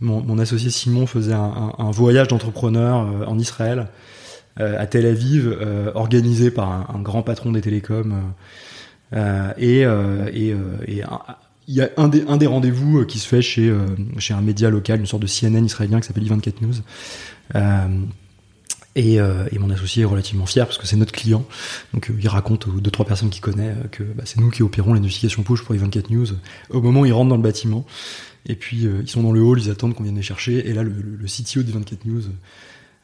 [0.00, 3.88] Mon, mon, associé Simon faisait un, un, un voyage d'entrepreneur en Israël,
[4.56, 5.56] à Tel Aviv,
[5.94, 8.14] organisé par un, grand patron des télécoms
[9.14, 10.76] euh, et, euh, euh,
[11.66, 13.74] il y a un des, rendez-vous qui se fait chez,
[14.18, 16.74] chez un média local, une sorte de CNN israélien qui s'appelle I24 News.
[18.96, 21.44] Et, euh, mon associé est relativement fier parce que c'est notre client.
[21.94, 24.92] Donc il raconte aux deux trois personnes qu'il connaît que bah, c'est nous qui opérons
[24.92, 26.26] les notifications push pour i24 News
[26.70, 27.86] au moment où ils rentrent dans le bâtiment.
[28.46, 30.68] Et puis ils sont dans le hall, ils attendent qu'on vienne les chercher.
[30.68, 32.32] Et là le, le, le CTO de 24 News euh,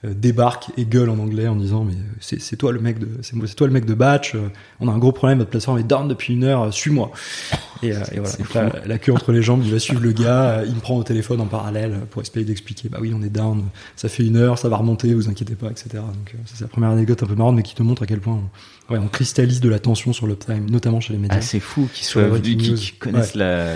[0.03, 3.67] débarque et gueule en anglais en disant mais c'est toi le mec de c'est toi
[3.67, 4.49] le mec de batch euh,
[4.81, 7.11] on a un gros problème votre plateforme est down depuis une heure suis-moi.
[7.83, 8.21] Et, et,
[8.51, 8.73] voilà.
[8.87, 11.43] La, queue entre les jambes il va suivre le gars il me prend au téléphone
[11.43, 13.63] en parallèle pour essayer d'expliquer bah oui on est down
[13.95, 16.91] ça fait une heure ça va remonter vous inquiétez pas etc donc c'est la première
[16.91, 18.41] anecdote un peu marrante mais qui te montre à quel point
[18.89, 21.37] on, ouais, on cristallise de la tension sur l'uptime notamment chez les médias.
[21.39, 23.75] Ah, c'est fou qu'ils soient qui, qui connaissent la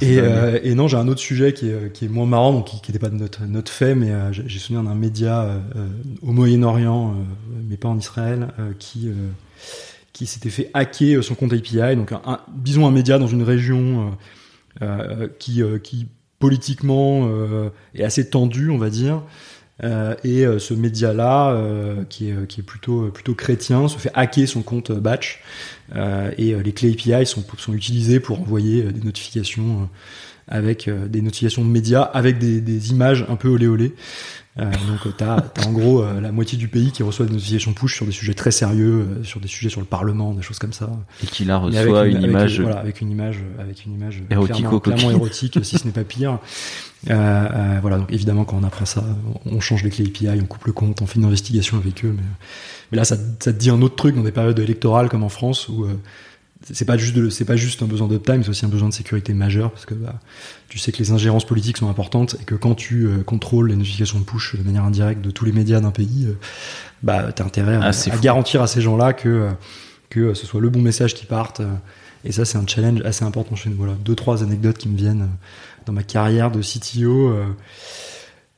[0.00, 2.66] et, euh, et, non, j'ai un autre sujet qui est, qui est moins marrant, donc
[2.66, 5.88] qui n'était pas de notre, notre fait, mais euh, j'ai souvenir d'un média euh,
[6.22, 7.14] au Moyen-Orient,
[7.68, 8.48] mais pas en Israël,
[8.78, 9.10] qui
[10.12, 11.96] qui s'était fait hacker son compte API.
[11.96, 14.16] Donc, un, disons un média dans une région
[15.38, 16.06] qui, qui
[16.38, 17.28] politiquement
[17.94, 19.22] est assez tendu, on va dire.
[19.82, 24.92] Euh, et euh, ce média-là, euh, qui, est, plutôt chrétien, se fait hacker son compte
[24.92, 25.42] Batch.
[25.94, 29.88] et les clés API sont, sont utilisées pour envoyer des notifications
[30.46, 33.94] avec des notifications de médias, avec des, des images un peu olé olé.
[34.60, 37.72] Euh, donc t'as as en gros euh, la moitié du pays qui reçoit des notifications
[37.72, 40.60] push sur des sujets très sérieux, euh, sur des sujets sur le Parlement, des choses
[40.60, 40.90] comme ça.
[41.24, 45.10] Et qui la reçoit une, image, voilà, avec une image, avec une image clairement, clairement
[45.10, 46.38] érotique, si ce n'est pas pire.
[47.06, 49.04] voilà, donc évidemment quand on apprend ça,
[49.44, 52.14] on change les clés API, on coupe le compte, on fait une investigation avec eux.
[52.16, 52.22] Mais,
[52.92, 55.28] mais là, ça, ça, te dit un autre truc dans des périodes électorales comme en
[55.28, 55.84] France où
[56.72, 59.34] c'est pas juste c'est pas juste un besoin d'uptime, c'est aussi un besoin de sécurité
[59.34, 60.14] majeur parce que bah,
[60.68, 63.76] tu sais que les ingérences politiques sont importantes et que quand tu euh, contrôles les
[63.76, 66.38] notifications de push de manière indirecte de tous les médias d'un pays, euh,
[67.02, 69.50] bah t'as intérêt à, ah, garantir à ces gens-là que euh,
[70.08, 71.60] que ce soit le bon message qui parte.
[72.24, 73.76] et ça, c'est un challenge assez important chez nous.
[73.76, 75.28] Voilà, deux trois anecdotes qui me viennent
[75.86, 77.34] dans ma carrière de CTO.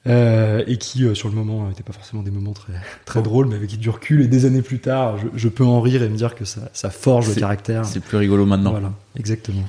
[0.07, 3.47] Euh, et qui euh, sur le moment n'étaient pas forcément des moments très très drôles,
[3.49, 6.09] mais avec du recul et des années plus tard, je, je peux en rire et
[6.09, 7.85] me dire que ça, ça forge le caractère.
[7.85, 8.71] C'est plus rigolo maintenant.
[8.71, 9.65] Voilà, exactement.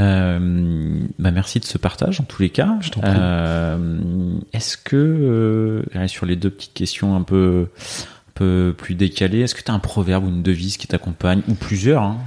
[0.00, 2.78] Euh, bah merci de ce partage en tous les cas.
[2.80, 3.10] Je t'en prie.
[3.12, 9.40] Euh, Est-ce que euh, sur les deux petites questions un peu un peu plus décalées,
[9.40, 11.42] est-ce que tu as un proverbe ou une devise qui t'accompagne?
[11.48, 12.18] Ou plusieurs hein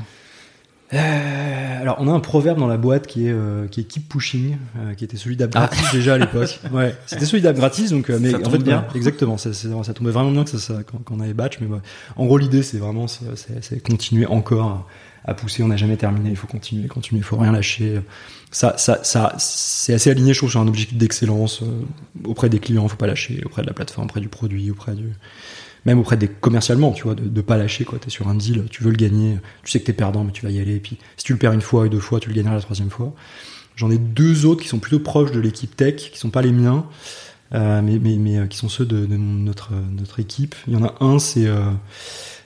[0.94, 4.10] euh, alors, on a un proverbe dans la boîte qui est euh, qui est keep
[4.10, 5.92] pushing, euh, qui était celui d'Abgratis ah.
[5.94, 6.60] déjà à l'époque.
[6.72, 8.86] Ouais, c'était celui d'Abgratis, donc mais ça en fait bien.
[8.96, 11.68] exactement, ça, ça, tombait vraiment bien que ça, ça quand, on avait batch, mais
[12.16, 14.88] en gros l'idée c'est vraiment c'est continuer encore
[15.26, 15.64] à, pousser.
[15.64, 18.02] On n'a jamais terminé, il faut continuer, continuer, il faut rien lâcher.
[18.52, 21.64] Ça, ça, ça, c'est assez aligné, je trouve, sur un objectif d'excellence
[22.26, 22.88] auprès des clients.
[22.88, 25.10] Faut pas lâcher, auprès de la plateforme, auprès du produit, auprès du
[25.86, 28.00] même auprès des commercialement, tu vois, de, de pas lâcher quoi.
[28.00, 30.44] T'es sur un deal, tu veux le gagner, tu sais que t'es perdant, mais tu
[30.46, 30.76] vas y aller.
[30.76, 32.62] Et puis si tu le perds une fois et deux fois, tu le gagneras la
[32.62, 33.14] troisième fois.
[33.76, 36.52] J'en ai deux autres qui sont plutôt proches de l'équipe tech, qui sont pas les
[36.52, 36.86] miens,
[37.54, 40.56] euh, mais, mais, mais euh, qui sont ceux de, de, notre notre équipe.
[40.68, 41.72] Il y en a un, c'est euh,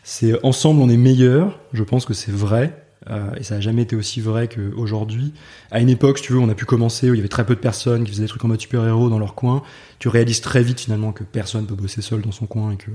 [0.04, 1.60] c'est ensemble on est meilleur.
[1.74, 2.85] Je pense que c'est vrai.
[3.10, 5.34] Euh, et ça a jamais été aussi vrai qu'aujourd'hui.
[5.72, 7.46] À une époque, si tu veux, on a pu commencer où il y avait très
[7.46, 9.64] peu de personnes qui faisaient des trucs en mode super-héros dans leur coin.
[10.00, 12.92] Tu réalises très vite finalement que personne peut bosser seul dans son coin et que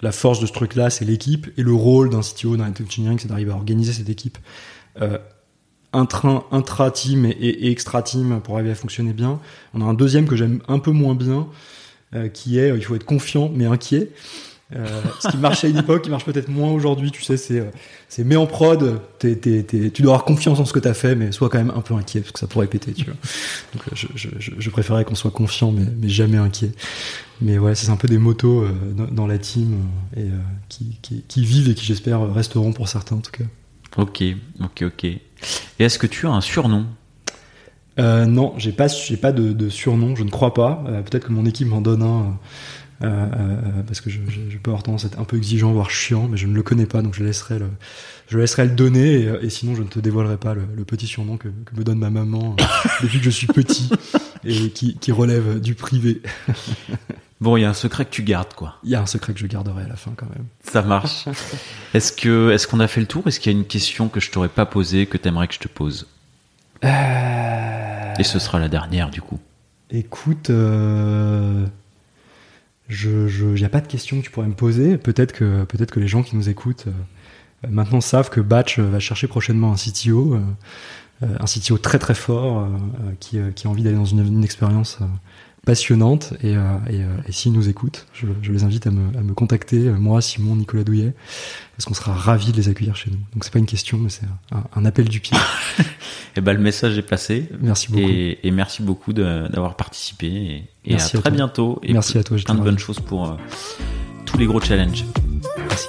[0.00, 1.48] la force de ce truc-là, c'est l'équipe.
[1.56, 4.38] Et le rôle d'un CTO, d'un engineering, c'est d'arriver à organiser cette équipe
[5.00, 5.18] euh,
[5.92, 9.40] intra-team et, et extra-team pour arriver à fonctionner bien.
[9.74, 11.48] On a un deuxième que j'aime un peu moins bien,
[12.14, 14.10] euh, qui est il faut être confiant mais inquiet.
[14.76, 14.86] Euh,
[15.20, 17.70] ce qui marchait à une époque, qui marche peut-être moins aujourd'hui, tu sais, c'est, euh,
[18.08, 20.92] c'est mets en prod, t'es, t'es, t'es, tu dois avoir confiance en ce que t'as
[20.92, 23.14] fait, mais sois quand même un peu inquiet, parce que ça pourrait péter, tu vois.
[23.74, 26.72] Donc, euh, je, je, préférais qu'on soit confiant, mais, mais jamais inquiet.
[27.40, 29.84] Mais ouais, c'est un peu des motos euh, dans, dans, la team,
[30.16, 30.26] et
[30.68, 33.44] qui, qui, qui, vivent et qui, j'espère, resteront pour certains, en tout cas.
[33.96, 34.22] Ok,
[34.60, 35.04] ok, ok.
[35.04, 35.20] Et
[35.78, 36.86] est-ce que tu as un surnom?
[37.96, 40.84] Non, j'ai pas, j'ai pas de, de, surnom, je ne crois pas.
[41.04, 42.38] Peut-être que mon équipe m'en donne un.
[43.02, 45.72] Euh, euh, parce que je, je, je, peux avoir tendance à être un peu exigeant,
[45.72, 47.68] voire chiant, mais je ne le connais pas, donc je laisserai le,
[48.28, 51.06] je laisserai le donner, et, et sinon je ne te dévoilerai pas le, le petit
[51.06, 52.64] surnom que, que, me donne ma maman euh,
[53.02, 53.88] depuis que je suis petit
[54.44, 56.22] et qui, qui relève du privé.
[57.40, 58.78] Bon, il y a un secret que tu gardes, quoi.
[58.82, 60.46] Il y a un secret que je garderai à la fin, quand même.
[60.64, 61.28] Ça marche.
[61.94, 63.28] est-ce que, est-ce qu'on a fait le tour?
[63.28, 65.60] Est-ce qu'il y a une question que je t'aurais pas posée que t'aimerais que je
[65.60, 66.08] te pose?
[66.84, 68.14] Euh...
[68.18, 69.38] Et ce sera la dernière du coup.
[69.90, 71.64] Écoute, euh,
[72.88, 74.96] je, n'y a pas de questions que tu pourrais me poser.
[74.96, 76.92] Peut-être que, peut-être que les gens qui nous écoutent euh,
[77.68, 80.40] maintenant savent que Batch va chercher prochainement un CTO, euh,
[81.22, 84.98] euh, un CTO très très fort euh, qui, a envie d'aller dans une expérience
[85.68, 89.14] passionnante et, euh, et, euh, et s'ils nous écoutent, je, je, les invite à me,
[89.18, 91.12] à me contacter, moi, Simon, Nicolas Douillet,
[91.76, 93.18] parce qu'on sera ravis de les accueillir chez nous.
[93.34, 95.36] Donc c'est pas une question, mais c'est un, un, appel du pied.
[95.78, 95.82] et
[96.36, 97.50] eh ben le message est passé.
[97.60, 98.02] Merci beaucoup.
[98.02, 100.54] Et, et merci beaucoup d'avoir participé et,
[100.86, 101.36] et merci à, à très toi.
[101.36, 101.80] bientôt.
[101.82, 102.38] Et merci à toi.
[102.42, 103.34] Plein de bonnes choses pour euh,
[104.24, 105.04] tous les gros challenges.
[105.68, 105.88] Merci.